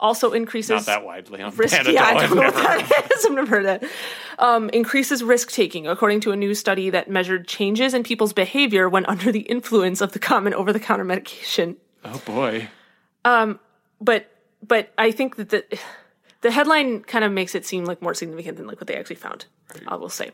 Also 0.00 0.32
increases 0.32 0.70
Not 0.70 0.86
that 0.86 1.04
widely 1.04 1.42
on 1.42 1.54
risk. 1.56 1.76
Panadol. 1.76 1.92
yeah, 1.92 2.04
I 2.04 2.14
I've 2.14 2.34
know 2.34 2.42
what 2.42 2.54
that 2.54 3.10
is. 3.14 3.24
I've 3.26 3.32
never 3.32 3.48
heard 3.48 3.66
that. 3.66 3.84
Um, 4.38 4.68
increases 4.70 5.22
risk 5.22 5.50
taking, 5.50 5.86
according 5.86 6.20
to 6.20 6.32
a 6.32 6.36
new 6.36 6.54
study 6.54 6.90
that 6.90 7.10
measured 7.10 7.46
changes 7.48 7.92
in 7.94 8.04
people's 8.04 8.32
behavior 8.32 8.88
when 8.88 9.04
under 9.06 9.30
the 9.32 9.40
influence 9.40 10.00
of 10.00 10.12
the 10.12 10.18
common 10.18 10.52
over 10.54 10.72
the 10.72 10.80
counter 10.80 11.04
medication. 11.04 11.76
Oh 12.04 12.20
boy. 12.24 12.68
Um, 13.26 13.58
but 14.00 14.30
but 14.62 14.92
I 14.96 15.10
think 15.10 15.34
that 15.36 15.50
the 15.50 15.64
the 16.42 16.52
headline 16.52 17.02
kind 17.02 17.24
of 17.24 17.32
makes 17.32 17.56
it 17.56 17.66
seem 17.66 17.84
like 17.84 18.00
more 18.00 18.14
significant 18.14 18.56
than 18.56 18.68
like 18.68 18.80
what 18.80 18.86
they 18.86 18.94
actually 18.94 19.16
found. 19.16 19.46
I 19.88 19.96
will 19.96 20.08
say. 20.08 20.30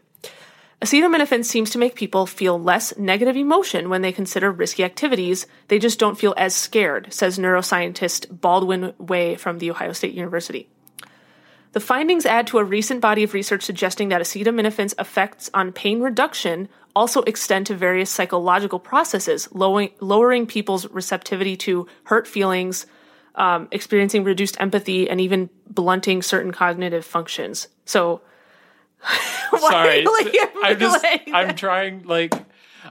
Acetaminophen 0.82 1.44
seems 1.44 1.70
to 1.70 1.78
make 1.78 1.94
people 1.94 2.26
feel 2.26 2.60
less 2.60 2.96
negative 2.98 3.36
emotion 3.36 3.88
when 3.88 4.02
they 4.02 4.12
consider 4.12 4.50
risky 4.50 4.82
activities. 4.84 5.46
They 5.68 5.78
just 5.78 5.98
don't 5.98 6.18
feel 6.18 6.34
as 6.36 6.56
scared, 6.56 7.12
says 7.12 7.38
neuroscientist 7.38 8.40
Baldwin 8.40 8.92
Way 8.98 9.36
from 9.36 9.58
The 9.58 9.70
Ohio 9.70 9.92
State 9.92 10.12
University. 10.12 10.68
The 11.72 11.80
findings 11.80 12.26
add 12.26 12.46
to 12.48 12.58
a 12.58 12.64
recent 12.64 13.00
body 13.00 13.22
of 13.22 13.34
research 13.34 13.62
suggesting 13.62 14.10
that 14.10 14.20
acetaminophen's 14.20 14.94
effects 14.98 15.50
on 15.54 15.72
pain 15.72 16.00
reduction 16.00 16.68
also 16.94 17.22
extend 17.22 17.66
to 17.66 17.74
various 17.74 18.10
psychological 18.10 18.78
processes, 18.78 19.48
lowering, 19.52 19.90
lowering 20.00 20.46
people's 20.46 20.86
receptivity 20.90 21.56
to 21.56 21.86
hurt 22.04 22.26
feelings, 22.26 22.86
um, 23.36 23.68
experiencing 23.70 24.24
reduced 24.24 24.60
empathy, 24.60 25.08
and 25.08 25.20
even 25.20 25.48
blunting 25.68 26.20
certain 26.20 26.52
cognitive 26.52 27.04
functions. 27.06 27.68
So, 27.86 28.20
Sorry. 29.58 29.88
are 29.88 29.96
you 29.96 30.04
looking 30.04 30.40
at 30.40 30.54
me 30.54 30.60
I'm 30.62 30.78
just 30.78 31.02
like 31.02 31.28
I'm 31.32 31.56
trying 31.56 32.04
like 32.04 32.34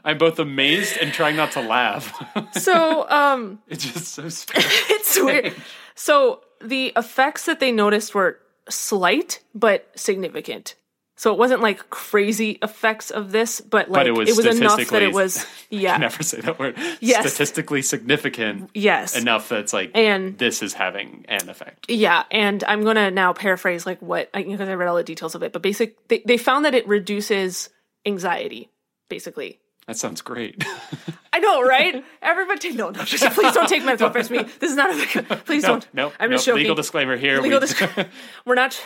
I'm 0.03 0.17
both 0.17 0.39
amazed 0.39 0.97
and 0.97 1.13
trying 1.13 1.35
not 1.35 1.51
to 1.51 1.61
laugh. 1.61 2.13
so 2.53 3.07
um, 3.09 3.59
it's 3.67 3.85
just 3.85 4.07
so 4.13 4.27
strange. 4.29 4.65
it's 4.89 5.19
weird. 5.19 5.53
So 5.95 6.41
the 6.59 6.93
effects 6.95 7.45
that 7.45 7.59
they 7.59 7.71
noticed 7.71 8.15
were 8.15 8.39
slight 8.69 9.41
but 9.53 9.87
significant. 9.95 10.75
So 11.17 11.31
it 11.31 11.37
wasn't 11.37 11.61
like 11.61 11.91
crazy 11.91 12.57
effects 12.63 13.11
of 13.11 13.31
this, 13.31 13.61
but 13.61 13.91
like 13.91 14.07
it 14.07 14.11
was 14.11 14.39
enough 14.43 14.89
that 14.89 15.03
it 15.03 15.13
was 15.13 15.45
yeah. 15.69 15.95
Never 15.99 16.23
say 16.23 16.41
that 16.41 16.57
word. 16.57 16.75
Yes. 16.99 17.27
Statistically 17.27 17.83
significant 17.83 18.71
Yes. 18.73 19.15
enough 19.15 19.49
that 19.49 19.59
it's 19.59 19.73
like 19.73 19.91
And 19.93 20.35
this 20.39 20.63
is 20.63 20.73
having 20.73 21.25
an 21.29 21.47
effect. 21.47 21.91
yeah, 21.91 22.23
and 22.31 22.63
I'm 22.63 22.83
gonna 22.83 23.11
now 23.11 23.33
paraphrase 23.33 23.85
like 23.85 24.01
what 24.01 24.31
I 24.33 24.41
because 24.41 24.67
I 24.67 24.73
read 24.73 24.87
all 24.87 24.95
the 24.95 25.03
details 25.03 25.35
of 25.35 25.43
it, 25.43 25.53
but 25.53 25.61
basic 25.61 26.07
they, 26.07 26.23
they 26.25 26.37
found 26.37 26.65
that 26.65 26.73
it 26.73 26.87
reduces 26.87 27.69
anxiety, 28.03 28.71
basically. 29.07 29.59
That 29.85 29.97
sounds 29.97 30.21
great. 30.21 30.63
I 31.33 31.39
know, 31.39 31.61
right? 31.67 32.03
Everybody 32.21 32.73
no, 32.73 32.89
no, 32.89 33.03
just, 33.03 33.23
please 33.33 33.53
don't 33.53 33.67
take 33.69 33.83
medical 33.83 34.09
from 34.09 34.35
me. 34.35 34.43
This 34.59 34.71
is 34.71 34.75
not 34.77 34.89
a 34.91 35.35
please 35.45 35.63
no, 35.63 35.69
don't. 35.69 35.87
no, 35.93 36.11
I'm 36.19 36.29
no. 36.29 36.35
just 36.35 36.45
joking. 36.45 36.61
Legal 36.63 36.75
disclaimer 36.75 37.17
here. 37.17 37.41
legal 37.41 37.59
we- 37.59 37.67
disclaimer. 37.67 38.09
We're 38.45 38.55
not. 38.55 38.81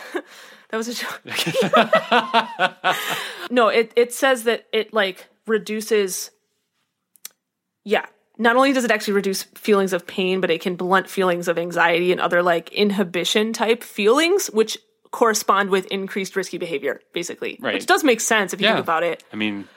That 0.70 0.76
was 0.78 0.88
a 0.88 0.94
joke. 0.94 1.20
no, 3.50 3.68
it 3.68 3.92
it 3.96 4.12
says 4.12 4.44
that 4.44 4.66
it 4.72 4.92
like 4.92 5.28
reduces. 5.46 6.30
Yeah, 7.84 8.06
not 8.36 8.56
only 8.56 8.72
does 8.72 8.84
it 8.84 8.90
actually 8.90 9.14
reduce 9.14 9.44
feelings 9.44 9.92
of 9.92 10.06
pain, 10.06 10.40
but 10.40 10.50
it 10.50 10.60
can 10.60 10.74
blunt 10.76 11.08
feelings 11.08 11.46
of 11.48 11.56
anxiety 11.58 12.10
and 12.12 12.20
other 12.20 12.42
like 12.42 12.72
inhibition 12.72 13.52
type 13.52 13.82
feelings, 13.84 14.48
which 14.48 14.76
correspond 15.12 15.70
with 15.70 15.86
increased 15.86 16.34
risky 16.36 16.58
behavior, 16.58 17.00
basically. 17.12 17.58
Right. 17.60 17.74
Which 17.74 17.86
does 17.86 18.02
make 18.02 18.20
sense 18.20 18.52
if 18.52 18.60
you 18.60 18.66
Yeah. 18.66 18.74
think 18.74 18.84
about 18.84 19.04
it. 19.04 19.22
I 19.32 19.36
mean, 19.36 19.68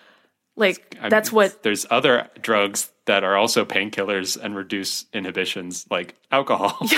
Like 0.59 0.97
I'm- 1.01 1.09
that's 1.09 1.31
what 1.31 1.63
there's 1.63 1.85
other 1.89 2.29
drugs 2.41 2.91
that 3.05 3.23
are 3.23 3.35
also 3.35 3.65
painkillers 3.65 4.37
and 4.41 4.55
reduce 4.55 5.05
inhibitions, 5.13 5.85
like 5.89 6.15
alcohol. 6.31 6.77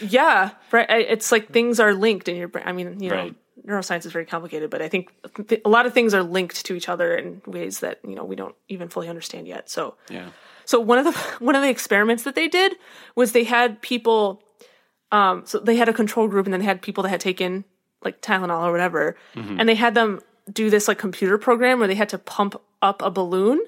Yeah, 0.00 0.50
right. 0.72 0.88
It's 0.90 1.32
like 1.32 1.48
things 1.50 1.80
are 1.80 1.94
linked 1.94 2.28
in 2.28 2.36
your 2.36 2.48
brain. 2.48 2.64
I 2.66 2.72
mean, 2.72 3.00
you 3.00 3.10
know, 3.10 3.16
Right. 3.16 3.34
neuroscience 3.66 4.06
is 4.06 4.12
very 4.12 4.26
complicated, 4.26 4.70
but 4.70 4.82
I 4.82 4.88
think 4.88 5.12
th- 5.48 5.60
a 5.64 5.68
lot 5.68 5.86
of 5.86 5.94
things 5.94 6.14
are 6.14 6.22
linked 6.22 6.64
to 6.66 6.74
each 6.74 6.88
other 6.88 7.14
in 7.14 7.42
ways 7.46 7.80
that 7.80 8.00
you 8.06 8.14
know 8.14 8.24
we 8.24 8.36
don't 8.36 8.54
even 8.68 8.88
fully 8.88 9.08
understand 9.08 9.46
yet. 9.46 9.70
So, 9.70 9.94
yeah. 10.10 10.28
so 10.64 10.80
one 10.80 10.98
of 10.98 11.04
the 11.04 11.12
one 11.44 11.54
of 11.54 11.62
the 11.62 11.68
experiments 11.70 12.24
that 12.24 12.34
they 12.34 12.48
did 12.48 12.74
was 13.14 13.32
they 13.32 13.44
had 13.44 13.80
people. 13.82 14.42
Um, 15.12 15.42
so 15.44 15.58
they 15.58 15.74
had 15.76 15.88
a 15.88 15.92
control 15.92 16.28
group, 16.28 16.46
and 16.46 16.52
then 16.52 16.60
they 16.60 16.66
had 16.66 16.82
people 16.82 17.02
that 17.02 17.08
had 17.10 17.20
taken 17.20 17.64
like 18.04 18.22
Tylenol 18.22 18.62
or 18.64 18.72
whatever, 18.72 19.16
and 19.34 19.68
they 19.68 19.74
had 19.74 19.94
them 19.94 20.20
do 20.52 20.70
this 20.70 20.88
like 20.88 20.98
computer 20.98 21.38
program 21.38 21.78
where 21.78 21.88
they 21.88 21.94
had 21.94 22.08
to 22.10 22.18
pump 22.18 22.60
up 22.82 23.02
a 23.02 23.10
balloon. 23.10 23.60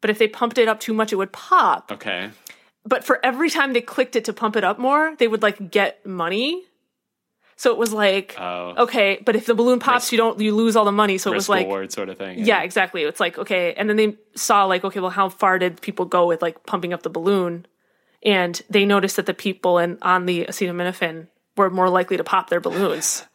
But 0.00 0.10
if 0.10 0.18
they 0.18 0.28
pumped 0.28 0.58
it 0.58 0.68
up 0.68 0.80
too 0.80 0.94
much, 0.94 1.12
it 1.12 1.16
would 1.16 1.32
pop 1.32 1.90
Okay. 1.92 2.30
but 2.86 3.04
for 3.04 3.18
every 3.24 3.50
time 3.50 3.72
they 3.74 3.80
clicked 3.82 4.16
it 4.16 4.24
to 4.26 4.32
pump 4.32 4.56
it 4.56 4.64
up 4.64 4.78
more, 4.78 5.14
they 5.18 5.28
would 5.28 5.42
like 5.42 5.70
get 5.70 6.04
money. 6.06 6.64
So 7.56 7.70
it 7.70 7.76
was 7.76 7.92
like, 7.92 8.34
Oh. 8.38 8.72
okay, 8.84 9.20
but 9.22 9.36
if 9.36 9.44
the 9.44 9.54
balloon 9.54 9.80
pops, 9.80 10.10
you 10.12 10.16
don't, 10.16 10.40
you 10.40 10.54
lose 10.54 10.76
all 10.76 10.86
the 10.86 10.92
money. 10.92 11.18
So 11.18 11.30
it 11.30 11.34
was 11.34 11.48
like, 11.50 11.66
reward 11.66 11.92
sort 11.92 12.08
of 12.08 12.16
thing. 12.16 12.38
yeah, 12.38 12.62
exactly. 12.62 13.02
It's 13.02 13.20
like, 13.20 13.36
okay. 13.36 13.74
And 13.74 13.86
then 13.88 13.96
they 13.96 14.16
saw 14.34 14.64
like, 14.64 14.82
okay, 14.84 15.00
well, 15.00 15.10
how 15.10 15.28
far 15.28 15.58
did 15.58 15.82
people 15.82 16.06
go 16.06 16.26
with 16.26 16.40
like 16.40 16.64
pumping 16.64 16.94
up 16.94 17.02
the 17.02 17.10
balloon? 17.10 17.66
And 18.22 18.60
they 18.70 18.86
noticed 18.86 19.16
that 19.16 19.26
the 19.26 19.34
people 19.34 19.78
in, 19.78 19.98
on 20.00 20.24
the 20.24 20.46
acetaminophen 20.46 21.28
were 21.58 21.68
more 21.68 21.90
likely 21.90 22.16
to 22.16 22.24
pop 22.24 22.48
their 22.48 22.60
balloons. 22.60 23.26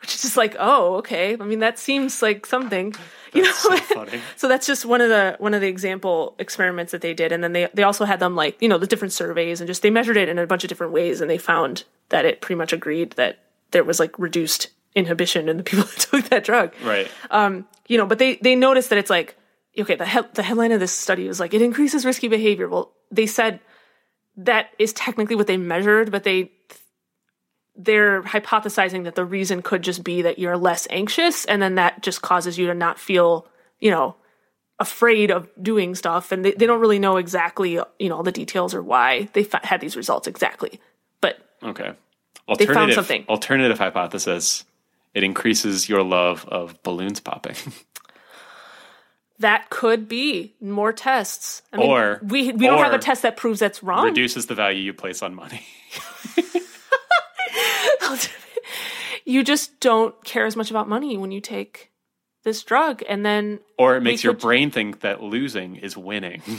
Which 0.02 0.14
is 0.14 0.22
just 0.22 0.36
like, 0.36 0.56
oh, 0.58 0.96
okay. 0.96 1.34
I 1.38 1.44
mean, 1.44 1.58
that 1.60 1.78
seems 1.78 2.22
like 2.22 2.46
something, 2.46 2.94
you 3.34 3.42
know. 3.42 3.52
So. 3.52 4.06
So 4.36 4.48
that's 4.48 4.66
just 4.66 4.86
one 4.86 5.00
of 5.02 5.08
the 5.10 5.36
one 5.38 5.52
of 5.52 5.60
the 5.60 5.68
example 5.68 6.34
experiments 6.38 6.92
that 6.92 7.02
they 7.02 7.12
did, 7.12 7.32
and 7.32 7.44
then 7.44 7.52
they 7.52 7.68
they 7.74 7.82
also 7.82 8.04
had 8.06 8.18
them 8.20 8.34
like 8.34 8.60
you 8.62 8.68
know 8.68 8.78
the 8.78 8.86
different 8.86 9.12
surveys 9.12 9.60
and 9.60 9.68
just 9.68 9.82
they 9.82 9.90
measured 9.90 10.16
it 10.16 10.28
in 10.28 10.38
a 10.38 10.46
bunch 10.46 10.64
of 10.64 10.68
different 10.68 10.92
ways, 10.92 11.20
and 11.20 11.30
they 11.30 11.38
found 11.38 11.84
that 12.08 12.24
it 12.24 12.40
pretty 12.40 12.56
much 12.56 12.72
agreed 12.72 13.12
that 13.12 13.40
there 13.72 13.84
was 13.84 14.00
like 14.00 14.18
reduced 14.18 14.68
inhibition 14.94 15.48
in 15.48 15.56
the 15.58 15.62
people 15.62 15.84
that 15.84 15.98
took 15.98 16.28
that 16.30 16.44
drug. 16.44 16.72
Right. 16.82 17.08
Um. 17.30 17.66
You 17.86 17.98
know, 17.98 18.06
but 18.06 18.18
they 18.18 18.36
they 18.36 18.54
noticed 18.54 18.88
that 18.90 18.98
it's 18.98 19.10
like 19.10 19.36
okay, 19.78 19.94
the 19.96 20.06
he- 20.06 20.20
the 20.34 20.42
headline 20.42 20.72
of 20.72 20.80
this 20.80 20.92
study 20.92 21.28
was 21.28 21.40
like 21.40 21.52
it 21.54 21.62
increases 21.62 22.04
risky 22.06 22.28
behavior. 22.28 22.68
Well, 22.68 22.92
they 23.10 23.26
said 23.26 23.60
that 24.36 24.70
is 24.78 24.92
technically 24.92 25.36
what 25.36 25.46
they 25.46 25.56
measured, 25.58 26.10
but 26.10 26.24
they 26.24 26.52
they're 27.76 28.22
hypothesizing 28.22 29.04
that 29.04 29.14
the 29.14 29.24
reason 29.24 29.62
could 29.62 29.82
just 29.82 30.04
be 30.04 30.22
that 30.22 30.38
you're 30.38 30.56
less 30.56 30.86
anxious 30.90 31.44
and 31.44 31.62
then 31.62 31.76
that 31.76 32.02
just 32.02 32.22
causes 32.22 32.58
you 32.58 32.66
to 32.66 32.74
not 32.74 32.98
feel 32.98 33.46
you 33.78 33.90
know 33.90 34.16
afraid 34.78 35.30
of 35.30 35.48
doing 35.62 35.94
stuff 35.94 36.32
and 36.32 36.44
they, 36.44 36.52
they 36.52 36.66
don't 36.66 36.80
really 36.80 36.98
know 36.98 37.16
exactly 37.16 37.72
you 37.98 38.08
know 38.08 38.16
all 38.16 38.22
the 38.22 38.32
details 38.32 38.74
or 38.74 38.82
why 38.82 39.28
they 39.34 39.44
fa- 39.44 39.60
had 39.62 39.80
these 39.80 39.96
results 39.96 40.26
exactly 40.26 40.80
but 41.20 41.38
Okay. 41.62 41.92
They 42.58 42.66
found 42.66 42.92
something. 42.94 43.24
Alternative 43.28 43.78
hypothesis: 43.78 44.64
it 45.14 45.22
increases 45.22 45.88
your 45.88 46.02
love 46.02 46.44
of 46.48 46.82
balloons 46.82 47.20
popping. 47.20 47.54
that 49.38 49.70
could 49.70 50.08
be 50.08 50.54
more 50.60 50.92
tests 50.92 51.62
I 51.72 51.78
mean, 51.78 51.90
Or- 51.90 52.20
we, 52.22 52.52
we 52.52 52.66
don't 52.66 52.78
have 52.78 52.92
a 52.92 52.98
test 52.98 53.22
that 53.22 53.38
proves 53.38 53.60
that's 53.60 53.82
wrong 53.82 54.04
Reduces 54.04 54.46
the 54.46 54.54
value 54.54 54.82
you 54.82 54.92
place 54.92 55.22
on 55.22 55.34
money. 55.34 55.64
you 59.24 59.42
just 59.44 59.78
don't 59.80 60.22
care 60.24 60.46
as 60.46 60.56
much 60.56 60.70
about 60.70 60.88
money 60.88 61.16
when 61.16 61.30
you 61.32 61.40
take 61.40 61.90
this 62.44 62.62
drug 62.62 63.02
and 63.08 63.24
then 63.24 63.60
Or 63.78 63.96
it 63.96 64.02
makes 64.02 64.24
your 64.24 64.32
could- 64.34 64.42
brain 64.42 64.70
think 64.70 65.00
that 65.00 65.22
losing 65.22 65.76
is 65.76 65.96
winning. 65.96 66.42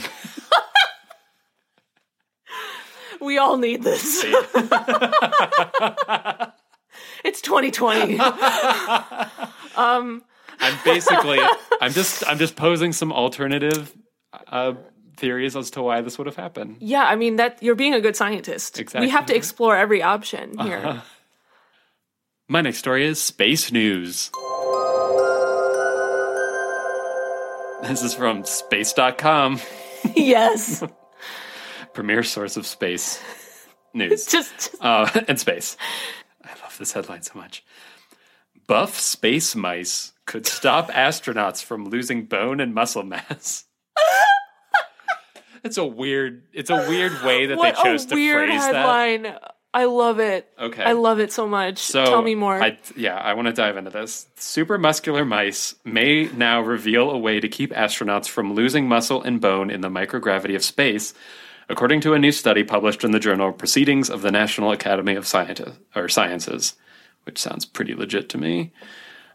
we 3.20 3.38
all 3.38 3.56
need 3.56 3.82
this 3.84 4.24
it's 7.24 7.40
2020 7.40 8.18
I'm 9.76 10.22
basically 10.84 11.38
I'm 11.80 11.92
just 11.92 12.26
I'm 12.26 12.38
just 12.38 12.56
posing 12.56 12.92
some 12.92 13.12
alternative 13.12 13.92
uh, 14.48 14.74
theories 15.16 15.56
as 15.56 15.70
to 15.72 15.82
why 15.82 16.00
this 16.00 16.18
would 16.18 16.26
have 16.26 16.36
happened. 16.36 16.76
Yeah, 16.80 17.04
I 17.04 17.16
mean 17.16 17.36
that 17.36 17.62
you're 17.62 17.74
being 17.74 17.94
a 17.94 18.00
good 18.00 18.16
scientist. 18.16 18.78
Exactly. 18.78 19.06
We 19.06 19.10
have 19.10 19.26
to 19.26 19.34
explore 19.36 19.76
every 19.76 20.02
option 20.02 20.58
here. 20.58 21.02
My 22.52 22.60
next 22.60 22.80
story 22.80 23.06
is 23.06 23.18
space 23.18 23.72
news. 23.72 24.30
This 27.80 28.02
is 28.02 28.12
from 28.12 28.44
space.com, 28.44 29.58
yes. 30.14 30.84
premier 31.94 32.22
source 32.22 32.58
of 32.58 32.66
space. 32.66 33.22
news 33.94 34.26
Just, 34.26 34.52
just 34.70 34.82
uh, 34.82 35.08
and 35.28 35.40
space. 35.40 35.78
I 36.44 36.50
love 36.62 36.76
this 36.76 36.92
headline 36.92 37.22
so 37.22 37.38
much. 37.38 37.64
Buff 38.66 39.00
space 39.00 39.56
mice 39.56 40.12
could 40.26 40.46
stop 40.46 40.90
astronauts 40.90 41.64
from 41.64 41.86
losing 41.86 42.26
bone 42.26 42.60
and 42.60 42.74
muscle 42.74 43.02
mass. 43.02 43.64
it's 45.64 45.78
a 45.78 45.86
weird. 45.86 46.42
It's 46.52 46.68
a 46.68 46.86
weird 46.86 47.22
way 47.22 47.46
that 47.46 47.56
what 47.56 47.76
they 47.76 47.82
chose 47.82 48.04
to 48.04 48.14
phrase 48.14 48.60
that. 48.60 49.54
I 49.74 49.86
love 49.86 50.20
it. 50.20 50.50
Okay. 50.58 50.82
I 50.82 50.92
love 50.92 51.18
it 51.18 51.32
so 51.32 51.46
much. 51.48 51.78
So 51.78 52.04
Tell 52.04 52.20
me 52.22 52.34
more. 52.34 52.62
I, 52.62 52.78
yeah, 52.94 53.16
I 53.16 53.32
want 53.34 53.46
to 53.46 53.54
dive 53.54 53.76
into 53.78 53.90
this. 53.90 54.26
Super 54.36 54.76
muscular 54.76 55.24
mice 55.24 55.74
may 55.84 56.24
now 56.26 56.60
reveal 56.60 57.10
a 57.10 57.18
way 57.18 57.40
to 57.40 57.48
keep 57.48 57.72
astronauts 57.72 58.28
from 58.28 58.52
losing 58.52 58.86
muscle 58.86 59.22
and 59.22 59.40
bone 59.40 59.70
in 59.70 59.80
the 59.80 59.88
microgravity 59.88 60.54
of 60.54 60.62
space, 60.62 61.14
according 61.70 62.02
to 62.02 62.12
a 62.12 62.18
new 62.18 62.32
study 62.32 62.64
published 62.64 63.02
in 63.02 63.12
the 63.12 63.18
journal 63.18 63.50
Proceedings 63.50 64.10
of 64.10 64.20
the 64.20 64.30
National 64.30 64.72
Academy 64.72 65.14
of 65.14 65.24
Scienti- 65.24 65.74
or 65.96 66.06
Sciences, 66.08 66.74
which 67.24 67.38
sounds 67.38 67.64
pretty 67.64 67.94
legit 67.94 68.28
to 68.28 68.38
me. 68.38 68.72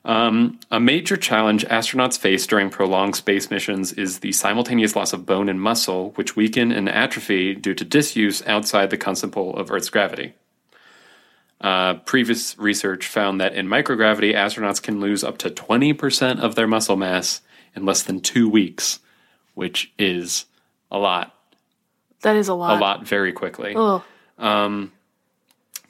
Um, 0.08 0.58
a 0.72 0.80
major 0.80 1.18
challenge 1.18 1.66
astronauts 1.66 2.18
face 2.18 2.48
during 2.48 2.70
prolonged 2.70 3.18
space 3.18 3.52
missions 3.52 3.92
is 3.92 4.20
the 4.20 4.32
simultaneous 4.32 4.96
loss 4.96 5.12
of 5.12 5.26
bone 5.26 5.50
and 5.50 5.60
muscle, 5.60 6.12
which 6.16 6.34
weaken 6.34 6.72
and 6.72 6.88
atrophy 6.88 7.54
due 7.54 7.74
to 7.74 7.84
disuse 7.84 8.42
outside 8.48 8.90
the 8.90 8.98
constant 8.98 9.34
pull 9.34 9.54
of 9.58 9.70
Earth's 9.70 9.90
gravity. 9.90 10.34
Uh, 11.60 11.96
previous 11.96 12.58
research 12.58 13.06
found 13.06 13.42
that 13.42 13.54
in 13.54 13.68
microgravity, 13.68 14.34
astronauts 14.34 14.82
can 14.82 15.02
lose 15.02 15.26
up 15.26 15.38
to 15.40 15.50
20% 15.50 16.40
of 16.40 16.56
their 16.56 16.68
muscle 16.68 16.96
mass 16.96 17.42
in 17.76 17.84
less 17.86 18.02
than 18.02 18.22
two 18.22 18.50
weeks, 18.50 19.00
which 19.56 19.92
is 20.00 20.46
a 20.90 20.98
lot, 20.98 21.36
that 22.22 22.38
is 22.38 22.48
a 22.48 22.54
lot. 22.54 22.78
a 22.78 22.80
lot 22.80 23.06
very 23.06 23.34
quickly. 23.34 23.74
Ugh. 23.76 24.02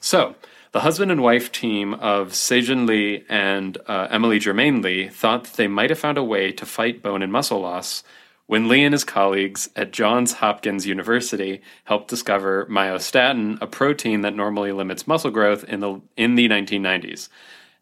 So, 0.00 0.34
the 0.72 0.80
husband 0.80 1.10
and 1.10 1.22
wife 1.22 1.50
team 1.50 1.94
of 1.94 2.34
Se-Jin 2.34 2.86
Lee 2.86 3.24
and 3.28 3.78
uh, 3.86 4.08
Emily 4.10 4.38
Germain 4.38 4.82
Lee 4.82 5.08
thought 5.08 5.44
that 5.44 5.54
they 5.54 5.68
might 5.68 5.90
have 5.90 5.98
found 5.98 6.18
a 6.18 6.24
way 6.24 6.52
to 6.52 6.66
fight 6.66 7.02
bone 7.02 7.22
and 7.22 7.32
muscle 7.32 7.60
loss 7.60 8.02
when 8.46 8.66
Lee 8.66 8.82
and 8.82 8.94
his 8.94 9.04
colleagues 9.04 9.68
at 9.76 9.92
Johns 9.92 10.32
Hopkins 10.32 10.86
University 10.86 11.60
helped 11.84 12.08
discover 12.08 12.66
myostatin, 12.66 13.58
a 13.60 13.66
protein 13.66 14.22
that 14.22 14.34
normally 14.34 14.72
limits 14.72 15.06
muscle 15.06 15.30
growth 15.30 15.64
in 15.64 15.80
the 15.80 16.00
in 16.16 16.34
the 16.34 16.48
1990s. 16.48 17.28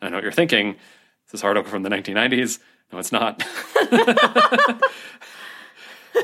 And 0.00 0.08
I 0.08 0.08
know 0.08 0.16
what 0.16 0.24
you're 0.24 0.32
thinking. 0.32 0.70
Is 0.70 1.32
this 1.32 1.44
article 1.44 1.70
from 1.70 1.84
the 1.84 1.88
1990s? 1.88 2.58
No, 2.92 2.98
it's 2.98 3.12
not. 3.12 3.38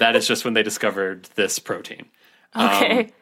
that 0.00 0.16
is 0.16 0.26
just 0.26 0.44
when 0.44 0.54
they 0.54 0.62
discovered 0.64 1.28
this 1.36 1.60
protein. 1.60 2.06
Okay. 2.54 3.12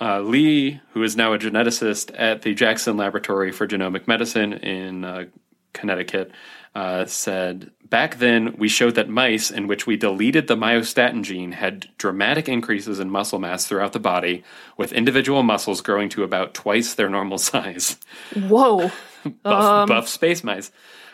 Uh, 0.00 0.20
Lee, 0.20 0.80
who 0.92 1.02
is 1.02 1.16
now 1.16 1.32
a 1.32 1.38
geneticist 1.38 2.12
at 2.18 2.42
the 2.42 2.54
Jackson 2.54 2.96
Laboratory 2.96 3.52
for 3.52 3.66
Genomic 3.66 4.08
Medicine 4.08 4.52
in 4.52 5.04
uh, 5.04 5.24
Connecticut, 5.72 6.32
uh, 6.74 7.04
said 7.06 7.70
Back 7.94 8.18
then, 8.18 8.56
we 8.58 8.66
showed 8.66 8.96
that 8.96 9.08
mice 9.08 9.52
in 9.52 9.68
which 9.68 9.86
we 9.86 9.96
deleted 9.96 10.48
the 10.48 10.56
myostatin 10.56 11.22
gene 11.22 11.52
had 11.52 11.88
dramatic 11.96 12.48
increases 12.48 12.98
in 12.98 13.08
muscle 13.08 13.38
mass 13.38 13.66
throughout 13.66 13.92
the 13.92 14.00
body, 14.00 14.42
with 14.76 14.92
individual 14.92 15.44
muscles 15.44 15.80
growing 15.80 16.08
to 16.08 16.24
about 16.24 16.54
twice 16.54 16.94
their 16.94 17.08
normal 17.08 17.38
size. 17.52 17.96
Whoa. 18.34 18.90
buff, 19.44 19.88
buff 19.88 20.08
space 20.08 20.42
mice. 20.42 20.72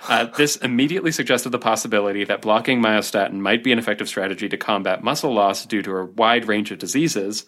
Uh, 0.08 0.24
this 0.24 0.56
immediately 0.56 1.12
suggested 1.12 1.50
the 1.50 1.58
possibility 1.58 2.24
that 2.24 2.40
blocking 2.40 2.80
myostatin 2.80 3.40
might 3.40 3.62
be 3.62 3.72
an 3.72 3.78
effective 3.78 4.08
strategy 4.08 4.48
to 4.48 4.56
combat 4.56 5.04
muscle 5.04 5.34
loss 5.34 5.66
due 5.66 5.82
to 5.82 5.94
a 5.96 6.06
wide 6.06 6.48
range 6.48 6.70
of 6.70 6.78
diseases, 6.78 7.44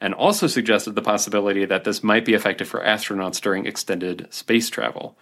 and 0.00 0.14
also 0.14 0.46
suggested 0.46 0.94
the 0.94 1.02
possibility 1.02 1.64
that 1.64 1.84
this 1.84 2.02
might 2.02 2.24
be 2.24 2.34
effective 2.34 2.68
for 2.68 2.80
astronauts 2.80 3.40
during 3.40 3.66
extended 3.66 4.26
space 4.30 4.68
travel. 4.68 5.16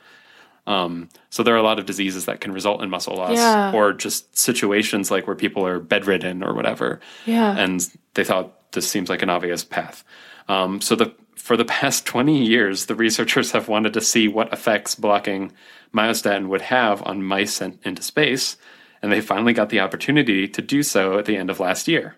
Um, 0.67 1.09
so 1.31 1.43
there 1.43 1.55
are 1.55 1.59
a 1.59 1.63
lot 1.63 1.79
of 1.81 1.87
diseases 1.87 2.27
that 2.27 2.41
can 2.41 2.53
result 2.53 2.83
in 2.83 2.91
muscle 2.91 3.17
loss, 3.17 3.37
Yeah. 3.37 3.73
or 3.73 3.93
just 3.93 4.39
situations 4.39 5.11
like 5.11 5.27
where 5.27 5.35
people 5.37 5.67
are 5.67 5.81
bedridden 5.81 6.43
or 6.45 6.55
whatever 6.55 7.01
Yeah. 7.27 7.57
and 7.59 7.85
they 8.15 8.23
thought 8.25 8.71
this 8.73 8.89
seems 8.89 9.09
like 9.11 9.23
an 9.23 9.31
obvious 9.31 9.65
path. 9.65 10.05
Um, 10.49 10.81
so 10.81 10.95
the 10.95 11.13
for 11.35 11.57
the 11.57 11.65
past 11.81 12.07
20 12.07 12.45
years, 12.45 12.87
the 12.87 12.95
researchers 12.95 13.51
have 13.51 13.67
wanted 13.69 13.93
to 13.95 14.01
see 14.01 14.29
what 14.29 14.53
effects 14.53 14.95
blocking 14.95 15.51
myostatin 15.93 16.47
would 16.47 16.63
have 16.63 17.03
on 17.05 17.23
mice 17.25 17.55
sent 17.55 17.81
into 17.85 18.01
space, 18.03 18.57
and 19.03 19.11
they 19.11 19.21
finally 19.21 19.53
got 19.53 19.69
the 19.69 19.81
opportunity 19.81 20.47
to 20.47 20.63
do 20.63 20.85
so 20.85 21.19
at 21.19 21.25
the 21.25 21.37
end 21.37 21.51
of 21.51 21.59
last 21.59 21.89
year. 21.89 22.17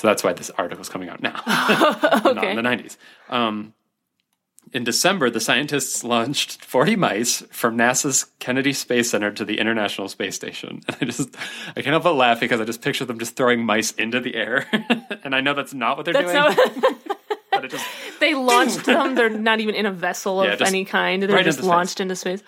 So 0.00 0.06
that's 0.08 0.24
why 0.24 0.32
this 0.32 0.48
article 0.56 0.80
is 0.80 0.88
coming 0.88 1.10
out 1.10 1.20
now, 1.20 1.42
not 1.46 2.42
in 2.42 2.56
the 2.56 2.62
90s. 2.62 2.96
Um, 3.28 3.74
in 4.72 4.82
December, 4.82 5.28
the 5.28 5.40
scientists 5.40 6.02
launched 6.02 6.64
40 6.64 6.96
mice 6.96 7.42
from 7.50 7.76
NASA's 7.76 8.24
Kennedy 8.38 8.72
Space 8.72 9.10
Center 9.10 9.30
to 9.30 9.44
the 9.44 9.58
International 9.58 10.08
Space 10.08 10.34
Station. 10.36 10.80
And 10.88 10.96
I 11.02 11.04
just, 11.04 11.36
I 11.76 11.82
can't 11.82 11.88
help 11.88 12.04
but 12.04 12.14
laugh 12.14 12.40
because 12.40 12.62
I 12.62 12.64
just 12.64 12.80
picture 12.80 13.04
them 13.04 13.18
just 13.18 13.36
throwing 13.36 13.62
mice 13.62 13.92
into 13.92 14.20
the 14.20 14.34
air. 14.36 14.66
and 15.22 15.34
I 15.34 15.42
know 15.42 15.52
that's 15.52 15.74
not 15.74 15.98
what 15.98 16.06
they're 16.06 16.14
That's 16.14 16.32
doing, 16.56 16.80
not, 17.52 17.68
just, 17.70 17.84
they 18.20 18.32
launched 18.32 18.86
them. 18.86 19.16
They're 19.16 19.28
not 19.28 19.60
even 19.60 19.74
in 19.74 19.84
a 19.84 19.92
vessel 19.92 20.40
of 20.40 20.48
Yeah, 20.60 20.66
any 20.66 20.86
kind. 20.86 21.22
They're 21.22 21.28
right 21.28 21.44
just 21.44 21.58
into 21.58 21.64
space. 21.66 21.68
launched 21.68 22.00
into 22.00 22.16
space. 22.16 22.42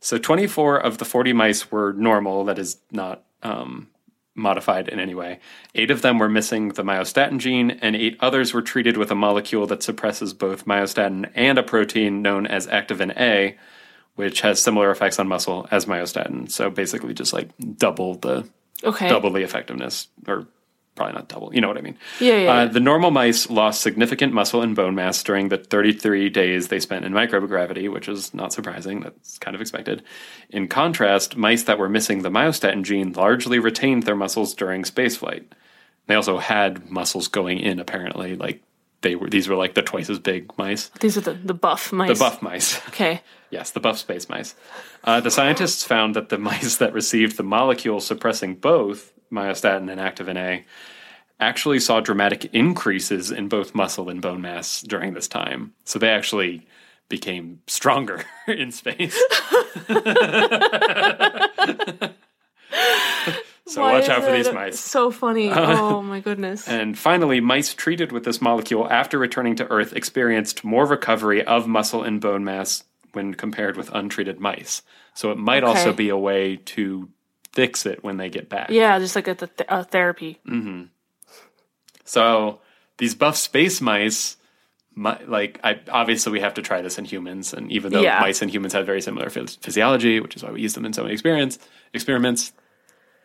so 0.00 0.18
24 0.18 0.76
of 0.76 0.98
the 0.98 1.06
40 1.06 1.32
mice 1.32 1.70
were 1.70 1.94
normal, 1.94 2.44
that 2.44 2.58
is 2.58 2.76
not 2.92 3.22
um, 3.42 3.88
modified 4.34 4.88
in 4.88 4.98
any 4.98 5.14
way. 5.14 5.38
Eight 5.74 5.90
of 5.90 6.02
them 6.02 6.18
were 6.18 6.28
missing 6.28 6.68
the 6.70 6.82
myostatin 6.82 7.38
gene, 7.38 7.70
and 7.70 7.94
eight 7.94 8.16
others 8.20 8.52
were 8.52 8.62
treated 8.62 8.96
with 8.96 9.10
a 9.10 9.14
molecule 9.14 9.66
that 9.68 9.82
suppresses 9.82 10.32
both 10.32 10.66
myostatin 10.66 11.30
and 11.34 11.58
a 11.58 11.62
protein 11.62 12.22
known 12.22 12.46
as 12.46 12.66
activin 12.66 13.16
A, 13.18 13.56
which 14.16 14.40
has 14.42 14.60
similar 14.60 14.90
effects 14.90 15.18
on 15.18 15.28
muscle 15.28 15.66
as 15.70 15.86
myostatin. 15.86 16.50
So 16.50 16.70
basically, 16.70 17.14
just 17.14 17.32
like 17.32 17.50
double 17.76 18.14
the 18.16 18.48
Okay. 18.82 19.08
double 19.08 19.30
the 19.30 19.42
effectiveness, 19.42 20.08
or 20.26 20.46
probably 20.94 21.14
not 21.14 21.28
double. 21.28 21.54
You 21.54 21.60
know 21.60 21.68
what 21.68 21.78
I 21.78 21.80
mean? 21.80 21.98
Yeah, 22.20 22.36
yeah, 22.36 22.52
Uh, 22.52 22.62
yeah. 22.62 22.64
The 22.66 22.80
normal 22.80 23.10
mice 23.10 23.50
lost 23.50 23.80
significant 23.80 24.32
muscle 24.32 24.62
and 24.62 24.76
bone 24.76 24.94
mass 24.94 25.22
during 25.22 25.48
the 25.48 25.58
33 25.58 26.28
days 26.28 26.68
they 26.68 26.78
spent 26.80 27.04
in 27.04 27.12
microgravity, 27.12 27.92
which 27.92 28.08
is 28.08 28.32
not 28.32 28.52
surprising. 28.52 29.00
That's 29.00 29.38
kind 29.38 29.54
of 29.54 29.60
expected. 29.60 30.02
In 30.50 30.68
contrast, 30.68 31.36
mice 31.36 31.64
that 31.64 31.78
were 31.78 31.88
missing 31.88 32.22
the 32.22 32.30
myostatin 32.30 32.82
gene 32.84 33.12
largely 33.12 33.58
retained 33.58 34.04
their 34.04 34.16
muscles 34.16 34.54
during 34.54 34.82
spaceflight. 34.82 35.44
They 36.06 36.14
also 36.14 36.38
had 36.38 36.90
muscles 36.90 37.28
going 37.28 37.58
in, 37.58 37.80
apparently. 37.80 38.36
Like 38.36 38.62
they 39.04 39.14
were, 39.14 39.30
these 39.30 39.48
were 39.48 39.54
like 39.54 39.74
the 39.74 39.82
twice 39.82 40.10
as 40.10 40.18
big 40.18 40.50
mice. 40.58 40.88
These 40.98 41.16
are 41.16 41.20
the, 41.20 41.34
the 41.34 41.54
buff 41.54 41.92
mice. 41.92 42.18
The 42.18 42.24
buff 42.24 42.42
mice. 42.42 42.80
Okay. 42.88 43.20
Yes, 43.50 43.70
the 43.70 43.78
buff 43.78 43.98
space 43.98 44.28
mice. 44.28 44.56
Uh, 45.04 45.20
the 45.20 45.30
scientists 45.30 45.84
found 45.84 46.16
that 46.16 46.28
the 46.28 46.38
mice 46.50 46.78
that 46.78 46.92
received 46.92 47.36
the 47.36 47.44
molecule 47.44 48.00
suppressing 48.00 48.56
both 48.56 49.12
myostatin 49.30 49.90
and 49.90 50.00
activin 50.00 50.36
A 50.36 50.64
actually 51.38 51.78
saw 51.78 52.00
dramatic 52.00 52.46
increases 52.52 53.30
in 53.30 53.48
both 53.48 53.74
muscle 53.74 54.08
and 54.08 54.20
bone 54.20 54.40
mass 54.40 54.80
during 54.82 55.14
this 55.14 55.28
time. 55.28 55.74
So 55.84 55.98
they 55.98 56.08
actually 56.08 56.66
became 57.08 57.60
stronger 57.66 58.24
in 58.48 58.72
space. 58.72 59.20
So 63.66 63.80
Why 63.80 63.94
watch 63.94 64.08
out 64.08 64.22
for 64.24 64.32
these 64.32 64.52
mice. 64.52 64.78
So 64.78 65.10
funny. 65.10 65.50
oh 65.52 66.02
my 66.02 66.20
goodness. 66.20 66.68
And 66.68 66.98
finally, 66.98 67.40
mice 67.40 67.72
treated 67.74 68.12
with 68.12 68.24
this 68.24 68.42
molecule 68.42 68.86
after 68.90 69.18
returning 69.18 69.56
to 69.56 69.66
Earth 69.70 69.92
experienced 69.94 70.64
more 70.64 70.86
recovery 70.86 71.42
of 71.44 71.66
muscle 71.66 72.02
and 72.02 72.20
bone 72.20 72.44
mass 72.44 72.84
when 73.12 73.32
compared 73.34 73.76
with 73.76 73.90
untreated 73.94 74.40
mice. 74.40 74.82
So 75.14 75.30
it 75.30 75.38
might 75.38 75.64
also 75.64 75.92
be 75.92 76.08
a 76.08 76.16
way 76.18 76.56
to 76.56 77.08
fix 77.52 77.86
it 77.86 78.02
when 78.02 78.16
they 78.16 78.28
get 78.28 78.48
back. 78.48 78.70
Yeah, 78.70 78.98
just 78.98 79.14
like 79.14 79.28
a, 79.28 79.34
th- 79.34 79.50
a 79.68 79.84
therapy. 79.84 80.40
Mm-hmm. 80.46 80.84
So 82.04 82.60
these 82.98 83.14
buff 83.14 83.36
space 83.36 83.80
mice, 83.80 84.36
mi- 84.94 85.24
like 85.26 85.60
I, 85.64 85.80
obviously 85.88 86.32
we 86.32 86.40
have 86.40 86.54
to 86.54 86.62
try 86.62 86.82
this 86.82 86.98
in 86.98 87.04
humans, 87.04 87.54
and 87.54 87.70
even 87.72 87.92
though 87.92 88.02
Yeah. 88.02 88.20
mice 88.20 88.42
and 88.42 88.50
humans 88.50 88.72
have 88.72 88.86
very 88.86 89.00
similar 89.00 89.26
phys- 89.28 89.58
physiology, 89.60 90.20
which 90.20 90.36
is 90.36 90.42
why 90.42 90.50
we 90.50 90.60
use 90.60 90.74
them 90.74 90.84
in 90.84 90.92
so 90.92 91.02
many 91.02 91.12
experience 91.12 91.58
experiments, 91.92 92.52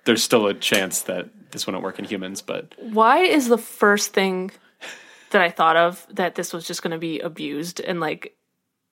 there's 0.05 0.23
still 0.23 0.47
a 0.47 0.53
chance 0.53 1.01
that 1.03 1.29
this 1.51 1.65
wouldn't 1.65 1.83
work 1.83 1.99
in 1.99 2.05
humans. 2.05 2.41
But 2.41 2.73
Why 2.79 3.19
is 3.19 3.47
the 3.47 3.57
first 3.57 4.13
thing 4.13 4.51
that 5.31 5.41
I 5.41 5.49
thought 5.49 5.75
of 5.77 6.05
that 6.12 6.35
this 6.35 6.53
was 6.53 6.65
just 6.65 6.81
going 6.81 6.91
to 6.91 6.97
be 6.97 7.19
abused 7.19 7.79
and 7.79 7.99
like 7.99 8.35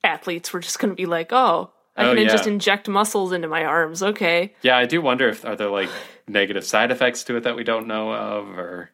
athletes 0.04 0.54
were 0.54 0.60
just 0.60 0.80
going 0.80 0.90
to 0.92 0.96
be 0.96 1.06
like, 1.06 1.32
oh, 1.34 1.72
I 1.96 2.06
Oh, 2.06 2.14
can 2.16 2.24
yeah. 2.26 2.30
just 2.30 2.46
inject 2.48 2.88
muscles 2.88 3.32
into 3.32 3.48
my 3.48 3.66
arms. 3.66 4.04
Okay. 4.04 4.54
Yeah, 4.62 4.78
I 4.78 4.86
do 4.86 5.02
wonder 5.02 5.28
if 5.30 5.44
are 5.46 5.56
there 5.56 5.70
like 5.70 5.90
negative 6.28 6.64
side 6.64 6.92
effects 6.92 7.24
to 7.24 7.36
it 7.38 7.44
that 7.44 7.56
we 7.56 7.64
don't 7.64 7.88
know 7.88 8.14
of, 8.14 8.50
or 8.50 8.92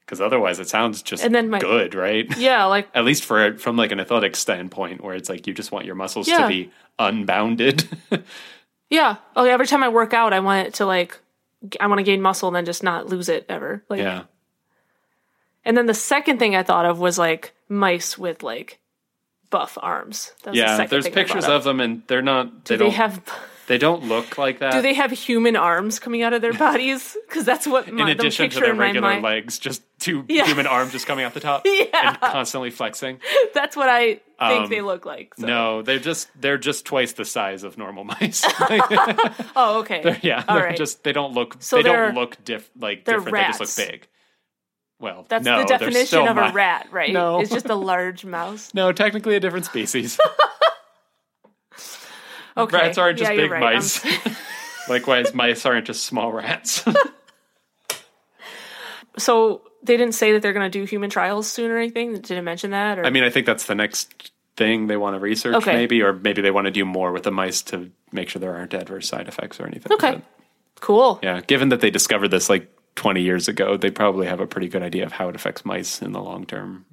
because 0.00 0.22
otherwise 0.22 0.58
it 0.58 0.68
sounds 0.68 1.02
just 1.02 1.22
And 1.22 1.34
then 1.34 1.50
my- 1.50 1.58
good, 1.58 1.94
right? 1.94 2.26
Yeah, 2.38 2.64
like 2.64 2.88
At 2.94 3.04
least 3.04 3.24
for 3.24 3.58
from 3.58 3.76
like 3.76 3.92
an 3.92 4.00
athletic 4.00 4.36
standpoint, 4.36 5.04
where 5.04 5.14
it's 5.14 5.28
like 5.28 5.46
you 5.46 5.52
just 5.52 5.70
want 5.70 5.84
your 5.84 5.94
muscles 5.96 6.28
to 6.28 6.48
be 6.48 6.70
unbounded. 6.98 7.86
yeah. 8.90 9.16
Oh, 9.36 9.44
every 9.44 9.66
time 9.66 9.82
I 9.82 9.88
work 9.88 10.14
out, 10.14 10.32
I 10.32 10.40
want 10.40 10.66
it 10.66 10.74
to 10.74 10.86
like 10.86 11.18
I 11.80 11.86
want 11.86 11.98
to 11.98 12.04
gain 12.04 12.22
muscle 12.22 12.48
and 12.48 12.56
then 12.56 12.64
just 12.64 12.82
not 12.82 13.08
lose 13.08 13.28
it 13.28 13.46
ever. 13.48 13.84
Like 13.88 14.00
yeah, 14.00 14.24
And 15.64 15.76
then 15.76 15.86
the 15.86 15.94
second 15.94 16.38
thing 16.38 16.56
I 16.56 16.62
thought 16.62 16.86
of 16.86 16.98
was 16.98 17.18
like 17.18 17.52
mice 17.68 18.16
with 18.16 18.42
like 18.42 18.78
buff 19.50 19.76
arms. 19.80 20.32
That 20.44 20.50
was 20.50 20.58
Yeah, 20.58 20.76
second 20.76 20.90
there's 20.90 21.08
pictures 21.08 21.44
of 21.44 21.64
them, 21.64 21.80
and 21.80 22.02
they're 22.06 22.22
not. 22.22 22.64
They 22.64 22.76
Do 22.76 22.84
they 22.84 22.90
have? 22.90 23.22
They 23.70 23.78
don't 23.78 24.02
look 24.08 24.36
like 24.36 24.58
that. 24.58 24.72
Do 24.72 24.82
they 24.82 24.94
have 24.94 25.12
human 25.12 25.54
arms 25.54 26.00
coming 26.00 26.22
out 26.22 26.32
of 26.32 26.42
their 26.42 26.52
bodies? 26.52 27.16
Because 27.30 27.44
that's 27.44 27.64
what 27.64 27.86
in 27.86 27.94
my, 27.94 28.02
in 28.02 28.08
addition 28.08 28.50
to 28.50 28.58
their 28.58 28.74
regular 28.74 29.20
legs, 29.20 29.60
just 29.60 29.82
two 30.00 30.24
Yeah. 30.28 30.44
human 30.46 30.66
arms 30.66 30.90
just 30.90 31.06
coming 31.06 31.24
out 31.24 31.32
the 31.32 31.38
top 31.38 31.62
Yeah. 31.64 31.86
and 31.92 32.20
constantly 32.20 32.70
flexing. 32.70 33.20
That's 33.54 33.76
what 33.76 33.88
I 33.88 34.14
think 34.14 34.22
Um, 34.64 34.68
they 34.68 34.80
look 34.80 35.06
like. 35.06 35.32
So. 35.38 35.46
No, 35.46 35.82
they're 35.82 36.00
just 36.00 36.28
they're 36.40 36.58
just 36.58 36.84
twice 36.84 37.12
the 37.12 37.24
size 37.24 37.62
of 37.62 37.78
normal 37.78 38.02
mice. 38.02 38.44
Oh, 39.54 39.78
okay. 39.82 40.18
yeah, 40.22 40.42
All 40.48 40.56
they're 40.56 40.64
right. 40.66 40.76
just 40.76 41.04
they 41.04 41.12
don't 41.12 41.34
look 41.34 41.56
So 41.60 41.76
they 41.76 41.84
don't 41.84 42.16
look 42.16 42.42
diff 42.44 42.68
like 42.76 43.04
they're 43.04 43.18
different. 43.18 43.36
They 43.36 43.58
just 43.58 43.78
look 43.78 43.88
big. 43.88 44.08
Well, 44.98 45.24
That's 45.28 45.44
no, 45.44 45.60
the 45.62 45.66
definition 45.66 46.26
of 46.26 46.36
a 46.36 46.50
rat, 46.52 46.88
right? 46.90 47.12
No. 47.12 47.40
It's 47.40 47.50
just 47.50 47.66
a 47.70 47.74
large 47.76 48.24
mouse. 48.24 48.74
No, 48.74 48.90
technically 48.92 49.36
a 49.36 49.40
different 49.40 49.66
species. 49.66 50.18
Okay. 52.56 52.76
Rats 52.76 52.98
aren't 52.98 53.18
just 53.18 53.30
yeah, 53.30 53.36
big 53.36 53.50
right. 53.50 53.74
Mice. 53.74 54.04
Likewise, 54.88 55.34
mice 55.34 55.64
aren't 55.66 55.86
just 55.86 56.04
small 56.04 56.32
rats. 56.32 56.84
So 59.18 59.62
they 59.82 59.96
didn't 59.96 60.14
say 60.14 60.32
that 60.32 60.42
they're 60.42 60.52
going 60.52 60.70
to 60.70 60.78
do 60.78 60.84
human 60.84 61.10
trials 61.10 61.50
soon 61.50 61.70
or 61.70 61.76
anything. 61.78 62.14
Did 62.20 62.34
not 62.36 62.44
mention 62.44 62.70
that? 62.70 62.98
Or 62.98 63.04
I 63.04 63.10
mean, 63.10 63.24
I 63.24 63.30
think 63.30 63.44
that's 63.46 63.66
the 63.66 63.74
next 63.74 64.30
thing 64.56 64.86
they 64.86 64.96
want 64.96 65.14
to 65.16 65.20
research, 65.20 65.56
Okay. 65.56 65.72
maybe, 65.72 66.02
or 66.02 66.12
maybe 66.12 66.42
they 66.42 66.50
want 66.50 66.66
to 66.66 66.70
do 66.70 66.84
more 66.84 67.12
with 67.12 67.24
the 67.24 67.30
mice 67.32 67.62
to 67.62 67.90
make 68.12 68.28
sure 68.28 68.40
there 68.40 68.54
aren't 68.54 68.72
adverse 68.74 69.08
side 69.08 69.26
effects 69.28 69.58
or 69.60 69.66
anything. 69.66 69.92
okay, 69.92 70.12
But, 70.12 70.22
cool. 70.80 71.18
yeah, 71.22 71.40
given 71.40 71.70
that 71.70 71.80
they 71.80 71.90
discovered 71.90 72.28
this 72.28 72.48
like 72.48 72.70
20 72.94 73.20
years 73.22 73.48
ago, 73.48 73.76
they 73.76 73.90
probably 73.90 74.26
have 74.26 74.40
a 74.40 74.46
pretty 74.46 74.68
good 74.68 74.82
idea 74.82 75.04
of 75.06 75.12
how 75.12 75.28
it 75.28 75.34
affects 75.34 75.64
mice 75.64 76.00
in 76.02 76.12
the 76.12 76.20
long 76.22 76.46
term. 76.46 76.84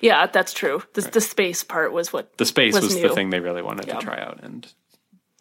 Yeah, 0.00 0.26
that's 0.26 0.52
true. 0.52 0.82
The, 0.94 1.02
the 1.02 1.20
space 1.20 1.62
part 1.62 1.92
was 1.92 2.12
what. 2.12 2.36
The 2.38 2.46
space 2.46 2.74
Was 2.74 2.84
was, 2.84 3.00
the 3.00 3.08
thing 3.10 3.30
they 3.30 3.40
really 3.40 3.62
wanted 3.62 3.86
Yeah. 3.86 3.98
to 3.98 4.04
try 4.04 4.18
out, 4.18 4.40
and 4.42 4.64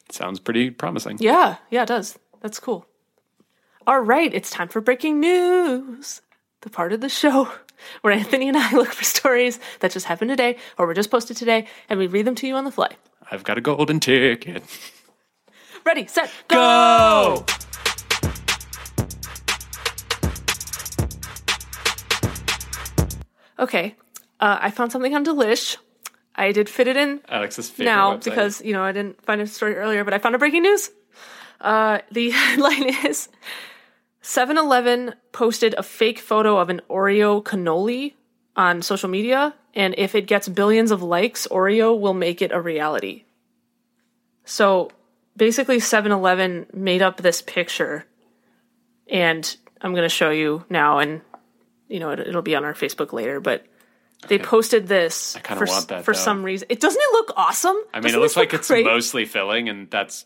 it 0.06 0.12
sounds 0.14 0.40
pretty 0.40 0.70
promising. 0.70 1.18
Yeah, 1.20 1.56
yeah, 1.70 1.84
it 1.84 1.88
does. 1.88 2.18
That's 2.42 2.60
cool. 2.60 2.86
All 3.86 4.00
right, 4.02 4.34
it's 4.34 4.50
time 4.50 4.68
for 4.68 4.82
breaking 4.82 5.20
news. 5.20 6.22
The 6.62 6.70
part 6.70 6.92
of 6.92 7.02
the 7.02 7.10
show 7.10 7.50
where 8.02 8.14
Anthony 8.14 8.48
and 8.48 8.58
I 8.58 8.72
look 8.76 8.90
for 8.94 9.04
stories 9.06 9.60
that 9.80 9.92
just 9.92 10.06
happened 10.08 10.30
today 10.30 10.58
or 10.78 10.86
were 10.88 10.94
just 10.94 11.12
posted 11.12 11.38
today, 11.38 11.68
and 11.90 11.98
we 12.00 12.08
read 12.08 12.26
them 12.26 12.36
to 12.36 12.48
you 12.48 12.56
on 12.56 12.66
the 12.66 12.72
fly. 12.72 12.96
I've 13.32 13.44
got 13.44 13.58
a 13.58 13.62
golden 13.62 14.00
ticket. 14.00 14.64
Ready, 15.86 16.06
set, 16.08 16.30
go! 16.50 17.46
Go! 17.48 17.54
Okay, 23.60 23.96
uh, 24.40 24.58
I 24.62 24.72
found 24.72 24.92
something 24.92 25.16
on 25.16 25.26
Delish. 25.26 25.78
I 26.36 26.52
did 26.52 26.70
fit 26.70 26.88
it 26.88 26.98
in 26.98 27.22
Alex's 27.28 27.70
favorite 27.70 27.86
now 27.86 28.16
website. 28.16 28.24
because 28.24 28.62
you 28.62 28.74
know 28.74 28.84
I 28.84 28.92
didn't 28.92 29.24
find 29.24 29.42
a 29.42 29.48
story 29.48 29.76
earlier, 29.76 30.04
but 30.04 30.14
I 30.14 30.20
found 30.20 30.36
a 30.36 30.38
breaking 30.38 30.64
news. 30.64 30.92
Uh, 31.60 32.00
the 32.12 32.30
headline 32.32 32.96
is 33.06 33.30
7-Eleven 34.22 35.16
posted 35.32 35.74
a 35.76 35.84
fake 35.84 36.20
photo 36.20 36.58
of 36.60 36.70
an 36.70 36.82
Oreo 36.90 37.44
cannoli 37.44 38.14
on 38.56 38.82
social 38.82 39.10
media, 39.10 39.56
and 39.74 39.96
if 39.98 40.14
it 40.14 40.28
gets 40.28 40.48
billions 40.48 40.92
of 40.92 41.02
likes, 41.02 41.48
Oreo 41.48 42.00
will 42.00 42.14
make 42.14 42.42
it 42.42 42.52
a 42.52 42.62
reality. 42.62 43.24
So 44.46 44.92
basically, 45.36 45.78
7-Eleven 45.78 46.68
made 46.74 47.02
up 47.02 47.18
this 47.18 47.42
picture, 47.42 48.06
and 49.10 49.58
I'm 49.82 49.94
going 49.94 50.04
to 50.04 50.10
show 50.10 50.30
you 50.30 50.66
now, 50.70 51.00
and 51.00 51.22
you 51.88 52.00
know 52.00 52.12
it, 52.12 52.20
it'll 52.20 52.44
be 52.44 52.56
on 52.56 52.64
our 52.64 52.76
Facebook 52.76 53.12
later, 53.12 53.40
but. 53.40 53.66
They 54.28 54.40
posted 54.40 54.88
this 54.88 55.38
kinda 55.44 55.66
for, 55.66 55.72
want 55.72 55.88
that, 55.90 56.04
for 56.04 56.14
though. 56.14 56.20
some 56.20 56.44
reason. 56.44 56.68
It 56.70 56.80
doesn't 56.80 57.00
it 57.02 57.12
look 57.14 57.34
awesome? 57.38 57.76
I 57.94 57.98
mean, 57.98 58.04
Doesn't 58.04 58.20
it 58.20 58.22
looks 58.22 58.36
like 58.38 58.54
it's 58.54 58.68
great? 58.68 58.86
mostly 58.86 59.26
filling, 59.26 59.70
and 59.70 59.90
that's 59.92 60.26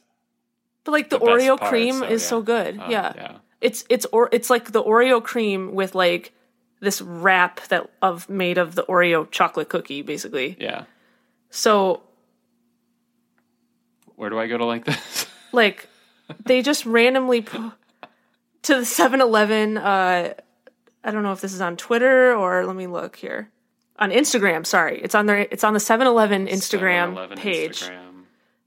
But 0.86 0.94
like 0.94 1.10
the, 1.10 1.20
the 1.20 1.26
Oreo 1.26 1.58
part, 1.60 1.70
cream 1.70 1.96
so, 2.00 2.06
is 2.06 2.24
yeah. 2.24 2.28
so 2.30 2.42
good. 2.42 2.80
Uh, 2.80 2.88
yeah. 2.90 3.14
yeah. 3.16 3.38
It's 3.60 3.84
it's 3.90 4.06
or 4.12 4.30
it's 4.32 4.50
like 4.50 4.72
the 4.72 4.82
Oreo 4.82 5.22
cream 5.22 5.74
with 5.76 5.94
like 5.94 6.34
this 6.80 7.02
wrap 7.02 7.62
that 7.68 7.90
of 8.02 8.28
made 8.30 8.58
of 8.58 8.74
the 8.76 8.84
Oreo 8.86 9.30
chocolate 9.30 9.70
cookie 9.70 10.02
basically. 10.02 10.56
yeah. 10.60 10.86
So 11.52 12.02
Where 14.16 14.30
do 14.30 14.40
I 14.40 14.48
go 14.48 14.58
to 14.58 14.66
like 14.66 14.86
this? 14.86 15.28
like 15.52 15.88
they 16.46 16.62
just 16.62 16.86
randomly 16.86 17.42
po- 17.42 17.74
to 18.64 18.76
the 18.76 18.82
7-Eleven 18.82 19.78
uh 19.78 20.34
I 21.04 21.12
don't 21.12 21.24
know 21.24 21.32
if 21.34 21.42
this 21.42 21.54
is 21.54 21.62
on 21.62 21.78
Twitter 21.78 22.34
or 22.36 22.66
let 22.66 22.76
me 22.76 22.88
look 22.88 23.16
here. 23.16 23.50
On 24.02 24.10
Instagram, 24.12 24.66
sorry. 24.66 25.00
It's 25.02 25.16
on 25.16 25.28
their 25.28 25.38
it's 25.40 25.64
on 25.64 25.74
the 25.74 25.80
7-Eleven 25.80 26.48
Instagram 26.48 27.12
7-Eleven 27.14 27.38
page. 27.38 27.82
Instagram. 27.82 28.24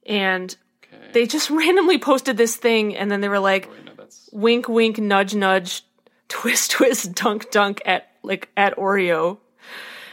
And 0.07 0.57
Okay. 0.85 1.11
they 1.13 1.27
just 1.27 1.51
randomly 1.61 1.99
posted 1.99 2.37
this 2.37 2.57
thing 2.57 2.97
and 2.97 3.11
then 3.11 3.21
they 3.21 3.29
were 3.29 3.39
like 3.41 3.69
Wait, 3.71 3.85
no, 3.85 3.93
wink 4.33 4.69
wink 4.69 4.99
nudge 4.99 5.35
nudge 5.35 5.83
twist 6.29 6.71
twist 6.71 7.13
dunk 7.15 7.51
dunk 7.51 7.83
at 7.85 8.09
like 8.23 8.49
at 8.57 8.77
Oreo. 8.77 9.39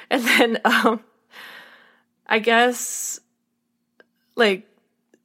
And 0.09 0.23
then 0.23 0.59
um 0.65 1.01
I 2.27 2.39
guess 2.39 3.19
like 4.35 4.67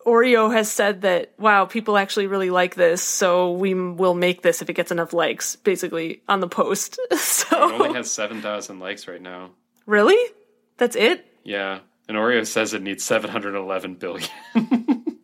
Oreo 0.04 0.52
has 0.52 0.70
said 0.70 1.02
that 1.02 1.32
wow, 1.38 1.64
people 1.64 1.96
actually 1.96 2.26
really 2.28 2.50
like 2.50 2.74
this, 2.76 3.02
so 3.02 3.52
we 3.52 3.72
m- 3.72 3.96
will 3.96 4.14
make 4.14 4.42
this 4.42 4.62
if 4.62 4.68
it 4.70 4.74
gets 4.74 4.92
enough 4.92 5.12
likes 5.12 5.56
basically 5.56 6.22
on 6.28 6.38
the 6.40 6.46
post. 6.48 6.98
So 7.16 7.68
it 7.70 7.80
only 7.80 7.94
has 7.94 8.10
seven 8.10 8.40
thousand 8.42 8.78
likes 8.78 9.08
right 9.08 9.20
now. 9.22 9.50
Really? 9.86 10.18
That's 10.76 10.96
it? 10.96 11.24
Yeah, 11.44 11.80
and 12.08 12.16
Oreo 12.16 12.46
says 12.46 12.74
it 12.74 12.82
needs 12.82 13.02
seven 13.04 13.30
hundred 13.30 13.54
eleven 13.54 13.94
billion. 13.94 14.28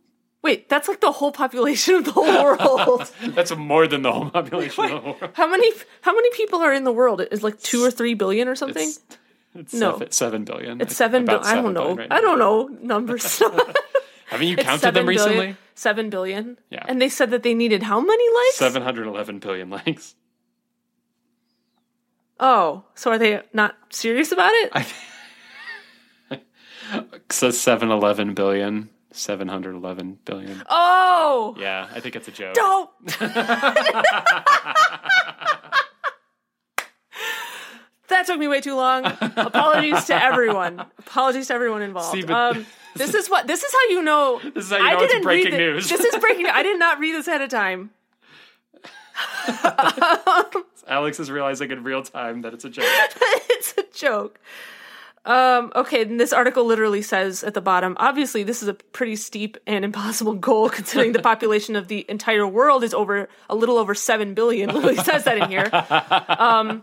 Wait, 0.43 0.69
that's 0.69 0.89
like 0.89 1.01
the 1.01 1.13
whole 1.13 1.31
population 1.31 1.95
of 1.95 2.05
the 2.05 2.11
whole 2.13 2.25
world. 2.43 3.11
that's 3.23 3.55
more 3.57 3.87
than 3.87 4.03
the 4.03 4.11
whole 4.13 4.29
population 4.31 4.85
of 4.87 4.91
the 4.91 5.11
world. 5.11 5.31
how 5.35 5.49
many 5.49 5.71
how 6.01 6.13
many 6.15 6.31
people 6.33 6.61
are 6.61 6.73
in 6.73 6.83
the 6.85 6.93
world? 6.93 7.21
Is 7.31 7.43
like 7.45 7.61
2 7.61 7.85
or 7.85 7.91
3 7.93 8.15
billion 8.15 8.49
or 8.49 8.57
something? 8.57 8.89
It's, 8.89 9.01
it's 9.55 9.75
No. 9.75 9.93
seven, 9.93 10.11
seven 10.11 10.45
billion. 10.45 10.81
It's 10.81 10.97
seven 10.97 11.23
About 11.25 11.43
billion. 11.43 11.59
I 11.59 11.63
don't 11.63 11.75
know. 11.75 11.95
right 11.95 12.09
I 12.11 12.21
don't 12.21 12.39
know 12.41 12.67
numbers. 12.83 13.41
Haven't 14.27 14.47
you 14.49 14.55
It's 14.55 14.63
counted 14.65 14.95
them 14.95 15.07
recently? 15.07 15.35
billion- 15.37 15.57
Seven 15.75 16.11
billion. 16.11 16.59
Yeah. 16.71 16.85
And 16.89 17.01
they 17.01 17.09
said 17.09 17.31
that 17.31 17.43
they 17.43 17.55
needed 17.55 17.83
how 17.83 18.01
many 18.01 18.35
likes? 18.35 18.57
Seven 18.57 18.83
hundred 18.83 19.07
eleven 19.07 19.39
billion 19.39 19.71
likes. 19.71 20.15
Oh, 22.45 22.83
so 22.97 23.13
are 23.13 23.19
they 23.19 23.41
not 23.53 23.77
serious 23.91 24.33
about 24.33 24.51
it? 24.53 24.71
I 24.75 26.41
seven 27.53 27.91
eleven 27.93 28.35
billion. 28.35 28.91
Seven 29.13 29.47
hundred 29.47 29.77
eleven 29.77 30.19
billion. 30.25 30.63
oh, 30.69 31.55
Yeah, 31.59 31.87
I 31.95 32.01
think 32.01 32.17
it's 32.17 32.27
a 32.29 32.33
joke. 32.33 32.55
don't. 32.55 32.91
that 38.09 38.27
took 38.27 38.39
me 38.39 38.49
way 38.49 38.61
too 38.61 38.75
long. 38.75 39.05
Apologies 39.07 40.05
to 40.07 40.23
everyone. 40.23 40.81
Apologies 40.99 41.49
to 41.49 41.55
everyone 41.55 41.83
involved. 41.83 42.13
See, 42.13 42.25
um, 42.33 42.67
this 42.97 43.15
is 43.15 43.31
what. 43.31 43.47
This 43.47 43.63
is 43.63 43.73
how 43.73 43.89
you 43.91 44.03
know. 44.03 44.41
This 44.55 44.65
is 44.67 44.71
how 44.71 44.79
you 44.79 44.85
know 44.85 44.99
it's 45.03 45.13
didn't 45.13 45.25
breaking 45.25 45.53
read 45.53 45.55
the- 45.55 45.59
news. 45.59 45.89
This 45.89 46.01
is 46.01 46.17
breaking. 46.21 46.47
I 46.47 46.63
did 46.63 46.79
not 46.79 46.99
read 46.99 47.15
this 47.15 47.29
ahead 47.29 47.43
of 47.43 47.51
time. 47.51 47.91
Alex 50.87 51.21
is 51.21 51.31
realizing 51.31 51.71
in 51.71 51.83
real 51.85 52.03
time 52.03 52.43
that 52.43 52.55
it's 52.55 52.65
a 52.65 52.71
joke. 52.71 52.85
it's 53.51 53.75
a 53.79 53.85
joke. 53.95 54.41
Um, 55.25 55.71
okay, 55.77 56.03
and 56.03 56.19
this 56.19 56.33
article 56.33 56.65
literally 56.65 57.01
says 57.01 57.45
at 57.45 57.55
the 57.55 57.61
bottom, 57.61 57.97
obviously 58.01 58.43
this 58.43 58.61
is 58.61 58.69
a 58.69 58.75
pretty 58.75 59.15
steep 59.15 59.57
and 59.69 59.85
impossible 59.85 60.35
goal 60.35 60.69
considering 60.69 61.13
the 61.13 61.23
population 61.23 61.77
of 61.77 61.87
the 61.87 62.05
entire 62.09 62.47
world 62.47 62.83
is 62.83 62.93
over 62.93 63.29
a 63.49 63.55
little 63.55 63.79
over 63.79 63.95
seven 63.95 64.35
billion. 64.35 64.71
Literally 64.75 64.97
says 64.97 65.25
that 65.25 65.39
in 65.39 65.49
here. 65.49 65.71
Um, 66.29 66.83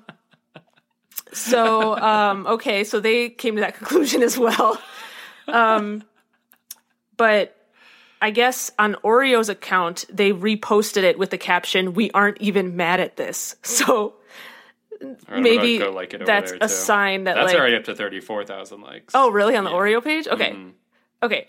so 1.34 1.98
um, 1.98 2.48
okay, 2.48 2.86
so 2.86 3.02
they 3.02 3.30
came 3.30 3.56
to 3.56 3.62
that 3.62 3.76
conclusion 3.76 4.24
as 4.24 4.38
well. 4.38 4.80
Um, 5.48 6.04
but 7.18 7.59
I 8.22 8.32
guess 8.32 8.72
on 8.78 8.96
Oreo's 9.04 9.50
account, 9.50 10.06
they 10.12 10.32
reposted 10.34 11.04
it 11.04 11.18
with 11.18 11.30
the 11.30 11.38
caption, 11.38 11.94
"We 11.94 12.12
aren't 12.12 12.40
even 12.42 12.76
mad 12.76 13.00
at 13.00 13.16
this." 13.18 13.56
So 13.64 14.16
I'm 15.30 15.42
Maybe 15.44 15.80
like 15.80 16.14
that's 16.26 16.52
a 16.52 16.60
too. 16.60 16.68
sign 16.68 17.24
that, 17.24 17.36
that's 17.36 17.54
like- 17.54 17.60
already 17.60 17.78
up 17.78 17.86
to 17.86 17.96
thirty 17.96 18.20
four 18.20 18.44
thousand 18.44 18.82
likes. 18.82 19.14
Oh, 19.16 19.32
really? 19.32 19.56
On 19.56 19.64
the 19.64 19.70
Oreo 19.70 20.04
page? 20.04 20.28
Okay. 20.28 20.52
Mhm. 20.52 20.72
Okay. 21.24 21.48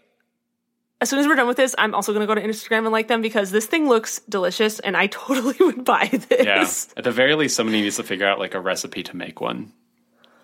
As 1.01 1.09
soon 1.11 1.19
as 1.19 1.27
we're 1.27 1.35
done 1.35 1.49
with 1.49 1.57
this, 1.57 1.75
I'm 1.79 1.95
also 1.95 2.13
going 2.13 2.21
to 2.21 2.33
go 2.33 2.39
to 2.39 2.47
Instagram 2.47 2.81
and 2.81 2.91
like 2.93 3.09
them 3.09 3.23
because 3.23 3.51
this 3.51 3.65
thing 3.67 3.89
looks 3.89 4.21
delicious 4.29 4.79
and 4.81 4.97
I 4.97 5.07
totally 5.09 5.57
would 5.59 5.85
buy 5.85 6.07
this. 6.13 6.45
Yeah. 6.47 6.99
At 6.99 7.05
the 7.05 7.11
very 7.11 7.35
least, 7.35 7.57
somebody 7.57 7.81
needs 7.81 7.97
to 7.97 8.03
figure 8.05 8.27
out 8.27 8.39
like 8.39 8.55
a 8.55 8.61
recipe 8.61 9.03
to 9.05 9.17
make 9.17 9.41
one, 9.41 9.73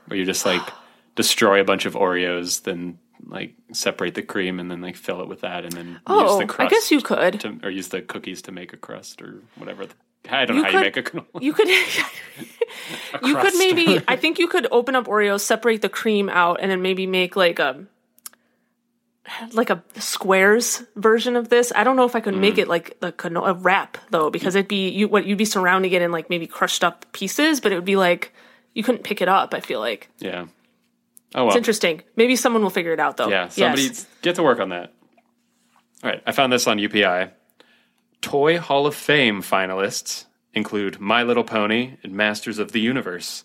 where 0.07 0.19
you 0.19 0.25
just 0.25 0.45
like 0.47 0.63
destroy 1.15 1.61
a 1.61 1.65
bunch 1.65 1.85
of 1.87 1.95
Oreos, 1.95 2.63
then 2.65 2.99
like 3.25 3.55
separate 3.73 4.15
the 4.15 4.23
cream, 4.23 4.59
and 4.61 4.71
then 4.71 4.81
like 4.81 4.97
fill 4.97 5.21
it 5.23 5.29
with 5.29 5.41
that, 5.43 5.65
and 5.65 5.73
then 5.73 5.87
use 5.89 5.99
Oh, 6.07 6.39
the 6.45 6.55
I 6.63 6.67
guess 6.69 6.91
you 6.91 7.01
could. 7.01 7.41
to, 7.41 7.59
or 7.63 7.71
use 7.71 7.89
the 7.89 8.03
cookies 8.03 8.43
to 8.43 8.53
make 8.53 8.73
a 8.73 8.77
crust 8.77 9.23
or 9.23 9.43
whatever. 9.57 9.87
I 10.29 10.45
don't 10.45 10.57
You 10.57 10.63
know 10.63 10.69
how 10.71 10.79
you 10.79 10.85
make 10.85 10.97
a 10.97 11.03
cannoli. 11.03 11.41
You 11.41 11.53
could. 11.53 11.69
you 13.29 13.37
could 13.37 13.55
maybe. 13.57 14.01
I 14.09 14.17
think 14.17 14.39
you 14.39 14.49
could 14.49 14.67
open 14.71 14.97
up 14.97 15.07
Oreos, 15.07 15.41
separate 15.41 15.83
the 15.83 15.89
cream 15.89 16.29
out, 16.29 16.59
and 16.61 16.71
then 16.71 16.83
maybe 16.83 17.07
make 17.07 17.37
like 17.37 17.59
a 17.59 17.85
like 19.53 19.71
a 19.71 19.83
squares 19.99 20.85
version 20.95 21.35
of 21.35 21.49
this. 21.49 21.73
I 21.75 21.83
don't 21.85 21.97
know 21.97 22.05
if 22.05 22.15
I 22.15 22.21
could 22.21 22.35
Mm. 22.35 22.41
make 22.41 22.59
it 22.59 22.69
like 22.69 22.99
the 23.01 23.11
cano- 23.13 23.45
a 23.45 23.55
wrap 23.55 23.99
though, 24.11 24.31
because 24.31 24.55
it'd 24.55 24.69
be 24.69 24.89
you 24.89 25.09
what 25.09 25.27
you'd 25.27 25.39
be 25.39 25.45
surrounding 25.45 25.93
it 25.93 26.01
in 26.03 26.13
like 26.13 26.31
maybe 26.31 26.47
crushed 26.47 26.85
up 26.85 27.11
pieces, 27.13 27.61
but 27.61 27.73
it 27.73 27.75
would 27.75 27.85
be 27.85 27.97
like 27.97 28.33
you 28.73 28.83
couldn't 28.85 29.03
pick 29.05 29.21
it 29.21 29.29
up. 29.29 29.53
I 29.55 29.61
feel 29.61 29.81
like 29.81 30.09
Yeah. 30.19 30.47
Oh 31.37 31.43
well. 31.43 31.49
it's 31.49 31.57
interesting. 31.57 32.03
Maybe 32.17 32.35
someone 32.35 32.63
will 32.63 32.71
figure 32.71 32.93
it 32.93 33.01
out 33.01 33.17
though. 33.19 33.29
Yeah, 33.29 33.49
somebody 33.49 33.83
Yes. 33.83 34.07
get 34.23 34.35
to 34.37 34.43
work 34.43 34.59
on 34.59 34.71
that. 34.71 34.93
All 36.03 36.11
right, 36.11 36.23
I 36.27 36.33
found 36.33 36.53
this 36.53 36.67
on 36.67 36.79
UPI. 36.79 37.31
Toy 38.23 38.59
Hall 38.59 38.87
of 38.87 38.95
Fame 38.95 39.43
finalists 39.43 40.25
include 40.55 40.99
My 41.01 41.23
Little 41.23 41.45
Pony 41.45 41.97
and 42.03 42.13
Masters 42.15 42.59
of 42.59 42.73
the 42.73 42.81
Universe. 42.81 43.45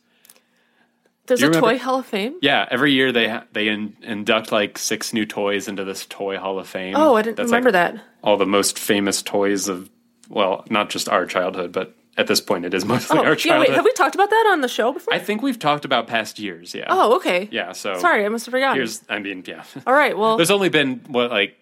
There's 1.27 1.41
a 1.43 1.47
remember- 1.47 1.67
toy 1.67 1.77
Hall 1.77 1.99
of 1.99 2.05
Fame. 2.05 2.35
Yeah, 2.41 2.67
every 2.71 2.93
year 2.93 3.11
they 3.11 3.27
ha- 3.29 3.43
they 3.53 3.67
in- 3.67 3.95
induct 4.01 4.51
like 4.51 4.77
six 4.77 5.13
new 5.13 5.25
toys 5.25 5.67
into 5.67 5.83
this 5.83 6.05
Toy 6.07 6.37
Hall 6.37 6.57
of 6.59 6.67
Fame. 6.67 6.95
Oh, 6.97 7.15
I 7.15 7.21
didn't 7.21 7.37
That's, 7.37 7.47
remember 7.47 7.69
like, 7.71 7.93
that. 7.93 8.03
All 8.23 8.37
the 8.37 8.45
most 8.45 8.79
famous 8.79 9.21
toys 9.21 9.67
of 9.67 9.89
well, 10.29 10.65
not 10.69 10.89
just 10.89 11.09
our 11.09 11.25
childhood, 11.25 11.71
but 11.73 11.93
at 12.21 12.27
this 12.27 12.39
point 12.39 12.63
it 12.63 12.73
is 12.73 12.85
mostly 12.85 13.19
Oh, 13.19 13.23
our 13.25 13.35
yeah. 13.35 13.59
Wait, 13.59 13.69
have 13.71 13.83
we 13.83 13.91
talked 13.93 14.15
about 14.15 14.29
that 14.29 14.47
on 14.51 14.61
the 14.61 14.69
show 14.69 14.93
before? 14.93 15.13
I 15.13 15.19
think 15.19 15.41
we've 15.41 15.59
talked 15.59 15.83
about 15.83 16.07
past 16.07 16.39
years. 16.39 16.73
Yeah. 16.73 16.85
oh, 16.89 17.17
okay. 17.17 17.49
Yeah. 17.51 17.73
So 17.73 17.97
Sorry, 17.99 18.25
I 18.25 18.29
must 18.29 18.45
have 18.45 18.51
forgotten. 18.51 18.77
Here's, 18.77 19.01
I 19.09 19.19
mean, 19.19 19.43
yeah. 19.45 19.63
All 19.85 19.93
right. 19.93 20.17
Well, 20.17 20.37
There's 20.37 20.51
only 20.51 20.69
been 20.69 21.01
what 21.07 21.31
like 21.31 21.57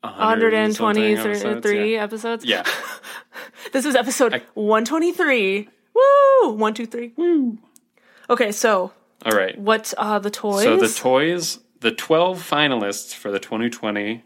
120 0.00 1.14
123 1.14 1.96
episodes. 1.96 2.44
Yeah. 2.44 2.64
This 3.72 3.84
is 3.86 3.96
episode 3.96 4.40
123. 4.54 5.68
Woo! 5.94 6.50
One, 6.52 6.74
two, 6.74 6.86
three. 6.86 7.12
Woo. 7.16 7.58
Okay, 8.30 8.52
so 8.52 8.92
All 9.24 9.32
right. 9.32 9.58
what 9.58 9.92
are 9.98 10.20
the 10.20 10.30
toys? 10.30 10.62
So 10.62 10.76
the 10.76 10.88
toys, 10.88 11.58
the 11.80 11.90
12 11.90 12.38
finalists 12.48 13.12
for 13.14 13.32
the 13.32 13.40
2020 13.40 14.22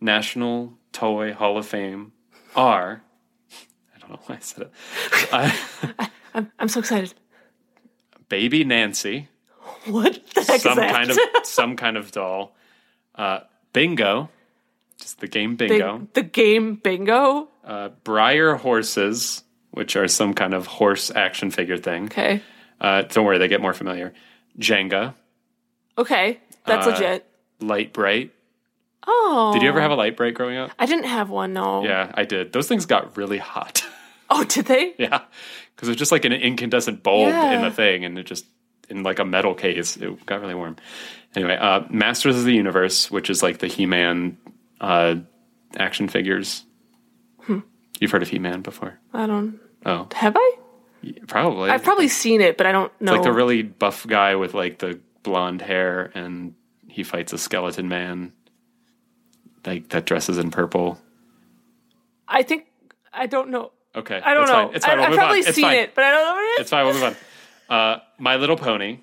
National 0.00 0.72
Toy 0.92 1.32
Hall 1.32 1.56
of 1.58 1.66
Fame 1.66 2.12
are. 2.56 3.02
I 4.12 4.16
know 4.16 4.22
why 4.26 4.34
I 4.36 4.38
said 4.40 4.62
it. 4.62 6.08
Uh, 6.34 6.40
I'm 6.58 6.68
so 6.68 6.80
excited. 6.80 7.14
Baby 8.28 8.64
Nancy, 8.64 9.28
What 9.86 10.20
the 10.34 10.42
heck 10.42 10.60
some 10.60 10.72
is 10.72 10.76
that? 10.78 10.92
kind 10.94 11.10
of 11.10 11.18
some 11.44 11.76
kind 11.76 11.96
of 11.96 12.10
doll. 12.12 12.54
Uh, 13.14 13.40
bingo, 13.72 14.30
just 14.98 15.20
the 15.20 15.28
game 15.28 15.56
Bingo. 15.56 16.08
The 16.14 16.22
game 16.22 16.76
bingo. 16.76 17.48
Uh, 17.64 17.90
Breyer 18.04 18.58
horses, 18.58 19.44
which 19.70 19.96
are 19.96 20.08
some 20.08 20.34
kind 20.34 20.54
of 20.54 20.66
horse 20.66 21.10
action 21.10 21.50
figure 21.50 21.76
thing. 21.76 22.04
Okay. 22.06 22.42
Uh, 22.80 23.02
don't 23.02 23.24
worry, 23.24 23.38
they 23.38 23.48
get 23.48 23.60
more 23.60 23.74
familiar. 23.74 24.12
Jenga, 24.58 25.14
Okay, 25.98 26.40
that's 26.64 26.86
Uh, 26.86 26.90
legit. 26.90 27.26
Lite-Brite. 27.60 28.32
Oh, 29.06 29.50
Did 29.52 29.62
you 29.62 29.68
ever 29.68 29.80
have 29.80 29.90
a 29.90 29.94
Lite-Brite 29.94 30.32
growing 30.34 30.56
up? 30.56 30.70
I 30.78 30.86
didn't 30.86 31.04
have 31.04 31.28
one. 31.28 31.52
No. 31.52 31.84
Yeah, 31.84 32.10
I 32.14 32.24
did. 32.24 32.52
Those 32.52 32.66
things 32.66 32.86
got 32.86 33.16
really 33.16 33.38
hot. 33.38 33.84
Oh, 34.34 34.44
did 34.44 34.64
they? 34.64 34.94
yeah, 34.98 35.22
because 35.74 35.90
it's 35.90 35.98
just 35.98 36.10
like 36.10 36.24
an 36.24 36.32
incandescent 36.32 37.02
bulb 37.02 37.28
in 37.28 37.60
the 37.60 37.70
thing, 37.70 38.04
and 38.06 38.18
it 38.18 38.24
just 38.24 38.46
in 38.88 39.02
like 39.02 39.18
a 39.18 39.24
metal 39.26 39.54
case. 39.54 39.96
It 39.98 40.24
got 40.24 40.40
really 40.40 40.54
warm. 40.54 40.76
Anyway, 41.34 41.56
uh, 41.56 41.82
Masters 41.90 42.36
of 42.38 42.44
the 42.44 42.54
Universe, 42.54 43.10
which 43.10 43.28
is 43.28 43.42
like 43.42 43.58
the 43.58 43.66
He-Man 43.66 44.38
uh, 44.80 45.16
action 45.76 46.08
figures. 46.08 46.64
Hmm. 47.42 47.60
You've 48.00 48.10
heard 48.10 48.22
of 48.22 48.28
He-Man 48.28 48.62
before? 48.62 48.98
I 49.12 49.26
don't. 49.26 49.60
Oh, 49.84 50.08
Have 50.14 50.34
I? 50.36 50.56
probably. 51.26 51.70
I've 51.70 51.82
probably 51.82 52.08
seen 52.08 52.40
it, 52.40 52.56
but 52.56 52.66
I 52.66 52.72
don't 52.72 52.92
know. 53.00 53.12
like 53.12 53.22
the 53.22 53.32
really 53.32 53.62
buff 53.62 54.06
guy 54.06 54.36
with 54.36 54.54
like 54.54 54.78
the 54.78 54.98
blonde 55.22 55.60
hair, 55.60 56.10
and 56.14 56.54
he 56.88 57.02
fights 57.02 57.32
a 57.32 57.38
skeleton 57.38 57.88
man. 57.88 58.32
Like 59.66 59.90
that 59.90 60.06
dresses 60.06 60.38
in 60.38 60.50
purple. 60.50 60.98
I 62.28 62.42
think 62.42 62.66
I 63.12 63.26
don't 63.26 63.50
know. 63.50 63.72
Okay, 63.94 64.20
I 64.24 64.34
don't 64.34 64.46
know. 64.46 64.52
Fine. 64.68 64.74
It's 64.76 64.86
fine. 64.86 64.94
I, 64.94 64.96
we'll 64.96 65.04
I've 65.04 65.10
move 65.10 65.18
probably 65.18 65.42
seen 65.42 65.64
fine. 65.64 65.76
it, 65.76 65.94
but 65.94 66.04
I 66.04 66.10
don't 66.10 66.24
know 66.24 66.32
what 66.34 66.42
it 66.44 66.46
is. 66.46 66.60
It's 66.60 66.70
fine. 66.70 66.84
We'll 66.86 66.94
move 66.94 67.16
on. 67.68 67.76
Uh, 67.76 67.98
My 68.18 68.36
Little 68.36 68.56
Pony, 68.56 68.98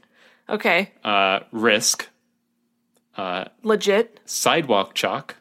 Okay, 0.49 0.91
uh, 1.03 1.41
Risk, 1.51 2.07
Uh, 3.15 3.45
legit. 3.63 4.19
Sidewalk 4.25 4.93
Chalk. 4.95 5.35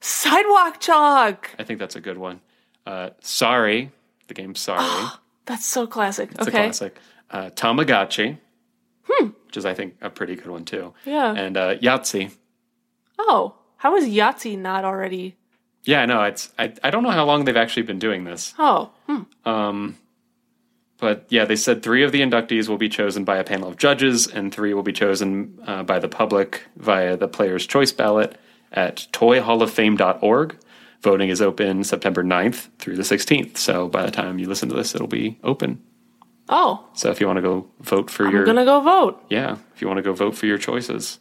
Sidewalk 0.00 0.80
chalk. 0.80 1.50
I 1.58 1.64
think 1.64 1.78
that's 1.80 1.96
a 1.96 2.00
good 2.00 2.18
one. 2.18 2.40
Uh, 2.86 3.10
Sorry, 3.20 3.90
the 4.28 4.34
game 4.34 4.54
Sorry. 4.54 4.84
That's 5.46 5.64
so 5.66 5.86
classic. 5.86 6.30
It's 6.32 6.48
okay. 6.48 6.58
a 6.58 6.62
classic. 6.64 6.96
Uh, 7.30 7.50
Tamagotchi, 7.50 8.38
Hmm. 9.08 9.28
which 9.46 9.56
is 9.58 9.64
I 9.66 9.74
think 9.74 9.96
a 10.02 10.08
pretty 10.10 10.36
good 10.36 10.48
one 10.48 10.64
too. 10.64 10.94
Yeah. 11.04 11.32
And 11.34 11.56
uh, 11.56 11.76
Yahtzee. 11.76 12.32
Oh, 13.18 13.54
how 13.78 13.96
is 13.96 14.04
Yahtzee 14.06 14.58
not 14.58 14.84
already? 14.84 15.36
Yeah, 15.84 16.06
no, 16.06 16.22
it's 16.24 16.52
I, 16.58 16.72
I 16.82 16.90
don't 16.90 17.02
know 17.02 17.10
how 17.10 17.24
long 17.24 17.44
they've 17.44 17.56
actually 17.56 17.82
been 17.82 17.98
doing 17.98 18.24
this. 18.24 18.54
Oh, 18.58 18.90
hmm. 19.06 19.90
But 20.98 21.26
yeah, 21.28 21.44
they 21.44 21.56
said 21.56 21.82
three 21.82 22.02
of 22.04 22.12
the 22.12 22.20
inductees 22.22 22.68
will 22.68 22.78
be 22.78 22.88
chosen 22.88 23.24
by 23.24 23.36
a 23.36 23.44
panel 23.44 23.68
of 23.68 23.76
judges, 23.76 24.26
and 24.26 24.52
three 24.54 24.72
will 24.72 24.82
be 24.84 24.92
chosen 24.92 25.58
uh, 25.66 25.82
by 25.82 25.98
the 25.98 26.08
public 26.08 26.62
via 26.76 27.16
the 27.16 27.28
Player's 27.28 27.66
Choice 27.66 27.92
ballot 27.92 28.38
at 28.72 29.06
toyhalloffame.org. 29.12 30.56
Voting 31.02 31.28
is 31.28 31.42
open 31.42 31.84
September 31.84 32.24
9th 32.24 32.68
through 32.78 32.96
the 32.96 33.02
16th. 33.02 33.58
So 33.58 33.88
by 33.88 34.06
the 34.06 34.10
time 34.10 34.38
you 34.38 34.48
listen 34.48 34.70
to 34.70 34.74
this, 34.74 34.94
it'll 34.94 35.06
be 35.06 35.38
open. 35.44 35.82
oh, 36.48 36.88
So 36.94 37.10
if 37.10 37.20
you 37.20 37.26
want 37.26 37.36
to 37.36 37.42
go 37.42 37.66
vote 37.80 38.08
for 38.08 38.26
I'm 38.26 38.32
your 38.32 38.44
gonna 38.46 38.64
go 38.64 38.80
vote. 38.80 39.22
yeah, 39.28 39.58
if 39.74 39.82
you 39.82 39.88
want 39.88 39.98
to 39.98 40.02
go 40.02 40.14
vote 40.14 40.34
for 40.36 40.46
your 40.46 40.56
choices, 40.58 41.18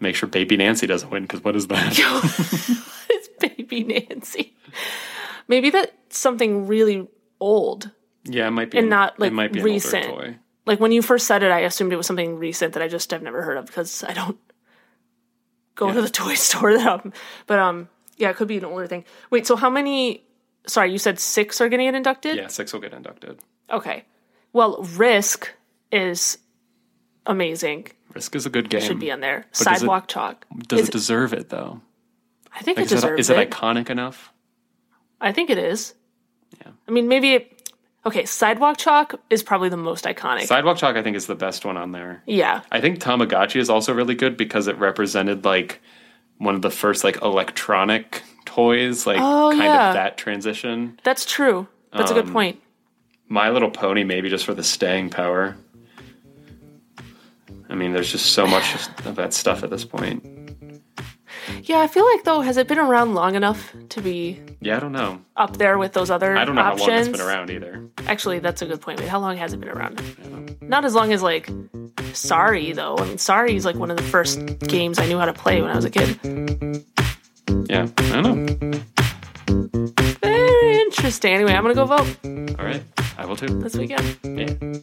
make 0.00 0.16
sure 0.16 0.28
Baby 0.28 0.56
Nancy 0.56 0.86
doesn't 0.86 1.10
win 1.10 1.22
because 1.22 1.42
what 1.44 1.56
is 1.56 1.66
that? 1.68 1.92
it's 3.10 3.28
baby 3.40 3.84
Nancy. 3.84 4.54
Maybe 5.48 5.70
that's 5.70 6.18
something 6.18 6.66
really 6.66 7.08
old. 7.40 7.90
yeah, 8.24 8.48
it 8.48 8.50
might 8.50 8.70
be 8.70 8.78
And 8.78 8.88
not, 8.90 9.18
like, 9.20 9.30
it 9.30 9.34
might 9.34 9.52
be 9.52 9.62
recent. 9.62 10.04
an 10.04 10.10
older 10.10 10.24
toy. 10.32 10.36
Like 10.66 10.80
when 10.80 10.90
you 10.92 11.00
first 11.02 11.26
said 11.26 11.42
it, 11.44 11.52
I 11.52 11.60
assumed 11.60 11.92
it 11.92 11.96
was 11.96 12.06
something 12.06 12.36
recent 12.38 12.72
that 12.74 12.82
I 12.82 12.88
just 12.88 13.10
have 13.12 13.22
never 13.22 13.42
heard 13.42 13.56
of 13.56 13.66
because 13.66 14.02
I 14.02 14.12
don't 14.12 14.38
go 15.76 15.92
to 15.92 16.02
the 16.02 16.08
toy 16.22 16.34
store 16.34 16.76
that 16.76 16.86
often. 16.86 17.12
But 17.46 17.58
um, 17.60 17.88
yeah, 18.16 18.30
it 18.30 18.36
could 18.36 18.48
be 18.48 18.58
an 18.58 18.64
older 18.64 18.86
thing. 18.88 19.04
Wait, 19.30 19.46
so 19.46 19.54
how 19.56 19.70
many? 19.70 20.24
Sorry, 20.66 20.90
you 20.90 20.98
said 20.98 21.20
six 21.20 21.60
are 21.60 21.68
going 21.68 21.78
to 21.78 21.84
get 21.84 21.94
inducted. 21.94 22.36
Yeah, 22.36 22.48
six 22.48 22.72
will 22.72 22.80
get 22.80 22.92
inducted. 22.92 23.38
Okay. 23.70 24.04
Well, 24.52 24.82
Risk 24.96 25.52
is 25.92 26.38
amazing. 27.26 27.86
Risk 28.16 28.34
is 28.34 28.46
a 28.46 28.50
good 28.50 28.70
game. 28.70 28.80
Should 28.80 28.98
be 28.98 29.12
on 29.12 29.20
there. 29.20 29.44
does 29.52 29.60
it- 29.60 29.64
Sidewalk 29.64 30.08
Chalk. 30.08 30.46
Does 30.68 30.80
Is- 30.80 30.88
it 30.88 30.92
deserve 30.92 31.32
it 31.34 31.50
though? 31.50 31.82
I 32.58 32.62
think 32.62 32.78
Like, 32.78 32.86
it, 32.86 32.88
deserves 32.88 33.20
is 33.20 33.30
it. 33.30 33.38
it 33.38 33.50
iconic 33.50 33.90
enough? 33.90 34.32
I 35.20 35.32
think 35.32 35.50
it 35.50 35.58
is. 35.58 35.92
Yeah. 36.60 36.72
I 36.88 36.90
mean, 36.90 37.08
maybe. 37.08 37.34
It, 37.34 37.70
okay, 38.06 38.24
Sidewalk 38.24 38.78
Chalk 38.78 39.20
is 39.28 39.42
probably 39.42 39.68
the 39.68 39.76
most 39.76 40.04
iconic. 40.06 40.46
Sidewalk 40.46 40.78
Chalk, 40.78 40.96
I 40.96 41.02
think, 41.02 41.16
is 41.16 41.26
the 41.26 41.34
best 41.34 41.66
one 41.66 41.76
on 41.76 41.92
there. 41.92 42.22
yeah. 42.26 42.62
I 42.72 42.80
think 42.80 42.98
Tamagotchi 43.00 43.56
is 43.60 43.68
also 43.68 43.92
really 43.92 44.14
good 44.14 44.38
because 44.38 44.66
it 44.68 44.78
represented 44.78 45.44
like 45.44 45.82
one 46.38 46.54
of 46.54 46.62
the 46.62 46.70
first 46.70 47.04
like 47.04 47.20
electronic 47.20 48.22
toys, 48.46 49.06
like 49.06 49.18
Oh, 49.20 49.50
kind 49.50 49.62
yeah. 49.64 49.88
of 49.88 49.94
that 49.94 50.16
transition. 50.16 50.98
That's 51.04 51.26
true. 51.26 51.68
That's 51.92 52.10
a 52.10 52.14
good 52.14 52.26
Um, 52.26 52.32
point. 52.32 52.62
My 53.28 53.50
Little 53.50 53.70
Pony, 53.70 54.04
maybe 54.04 54.30
just 54.30 54.46
for 54.46 54.54
the 54.54 54.62
staying 54.64 55.10
power. 55.10 55.56
I 57.68 57.74
mean, 57.74 57.92
there's 57.92 58.10
just 58.12 58.26
so 58.32 58.46
much 58.46 58.74
of 59.04 59.16
that 59.16 59.32
stuff 59.34 59.62
at 59.62 59.70
this 59.70 59.84
point. 59.84 60.24
Yeah, 61.62 61.80
I 61.80 61.86
feel 61.86 62.04
like 62.04 62.24
though, 62.24 62.40
has 62.40 62.56
it 62.56 62.66
been 62.68 62.78
around 62.78 63.14
long 63.14 63.34
enough 63.34 63.72
to 63.90 64.00
be 64.00 64.40
Yeah, 64.60 64.76
I 64.76 64.80
don't 64.80 64.92
know. 64.92 65.20
up 65.36 65.56
there 65.58 65.78
with 65.78 65.92
those 65.92 66.10
other 66.10 66.36
options? 66.36 66.42
I 66.42 66.44
don't 66.44 66.54
know 66.56 66.62
options? 66.62 66.86
how 66.86 66.92
long 66.92 67.00
it's 67.08 67.18
been 67.18 67.26
around 67.26 67.50
either. 67.50 67.88
Actually, 68.06 68.38
that's 68.40 68.62
a 68.62 68.66
good 68.66 68.80
point. 68.80 69.00
Wait, 69.00 69.08
how 69.08 69.18
long 69.20 69.36
has 69.36 69.52
it 69.52 69.60
been 69.60 69.68
around? 69.68 70.00
Not 70.62 70.84
as 70.84 70.94
long 70.94 71.12
as 71.12 71.22
like 71.22 71.48
Sorry 72.12 72.72
though. 72.72 72.96
I 72.98 73.04
mean, 73.04 73.18
Sorry 73.18 73.54
is 73.56 73.64
like 73.64 73.76
one 73.76 73.90
of 73.90 73.96
the 73.96 74.02
first 74.02 74.40
games 74.60 74.98
I 74.98 75.06
knew 75.06 75.18
how 75.18 75.26
to 75.26 75.32
play 75.32 75.60
when 75.60 75.70
I 75.70 75.76
was 75.76 75.84
a 75.84 75.90
kid. 75.90 76.18
Yeah, 77.68 77.86
I 77.98 78.22
don't 78.22 78.46
know. 78.46 78.80
Very 80.22 80.76
interesting. 80.80 81.32
Anyway, 81.34 81.52
I'm 81.52 81.62
gonna 81.62 81.74
go 81.74 81.84
vote 81.84 82.16
All 82.58 82.64
right, 82.64 82.82
I 83.18 83.26
will 83.26 83.36
too. 83.36 83.48
this 83.60 83.76
weekend. 83.76 84.18
Yeah. 84.24 84.78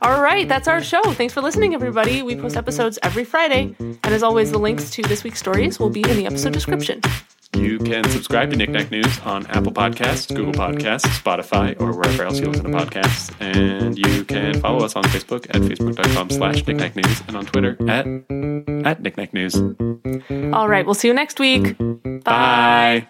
All 0.00 0.20
right, 0.20 0.48
that's 0.48 0.68
our 0.68 0.82
show. 0.82 1.02
Thanks 1.12 1.34
for 1.34 1.40
listening, 1.40 1.74
everybody. 1.74 2.22
We 2.22 2.36
post 2.36 2.56
episodes 2.56 2.98
every 3.02 3.24
Friday, 3.24 3.74
and 3.78 4.06
as 4.06 4.22
always, 4.22 4.50
the 4.50 4.58
links 4.58 4.90
to 4.90 5.02
this 5.02 5.24
week's 5.24 5.38
stories 5.38 5.78
will 5.78 5.90
be 5.90 6.02
in 6.02 6.16
the 6.16 6.26
episode 6.26 6.52
description. 6.52 7.00
You 7.54 7.78
can 7.78 8.08
subscribe 8.08 8.50
to 8.50 8.56
Knickknack 8.56 8.90
News 8.90 9.18
on 9.20 9.46
Apple 9.48 9.72
Podcasts, 9.72 10.34
Google 10.34 10.54
Podcasts, 10.54 11.04
Spotify, 11.20 11.78
or 11.78 11.92
wherever 11.94 12.24
else 12.24 12.40
you 12.40 12.46
listen 12.46 12.64
to 12.64 12.70
podcasts. 12.70 13.30
And 13.40 13.98
you 13.98 14.24
can 14.24 14.58
follow 14.58 14.84
us 14.84 14.96
on 14.96 15.04
Facebook 15.04 15.44
at 15.50 15.60
facebook.com 15.60 16.30
slash 16.30 16.66
Knickknack 16.66 16.96
News 16.96 17.22
and 17.28 17.36
on 17.36 17.44
Twitter 17.44 17.76
at, 17.90 18.06
at 18.86 19.02
Knickknack 19.02 19.34
News. 19.34 19.54
All 20.54 20.66
right, 20.66 20.86
we'll 20.86 20.94
see 20.94 21.08
you 21.08 21.14
next 21.14 21.38
week. 21.38 21.76
Bye. 22.24 23.06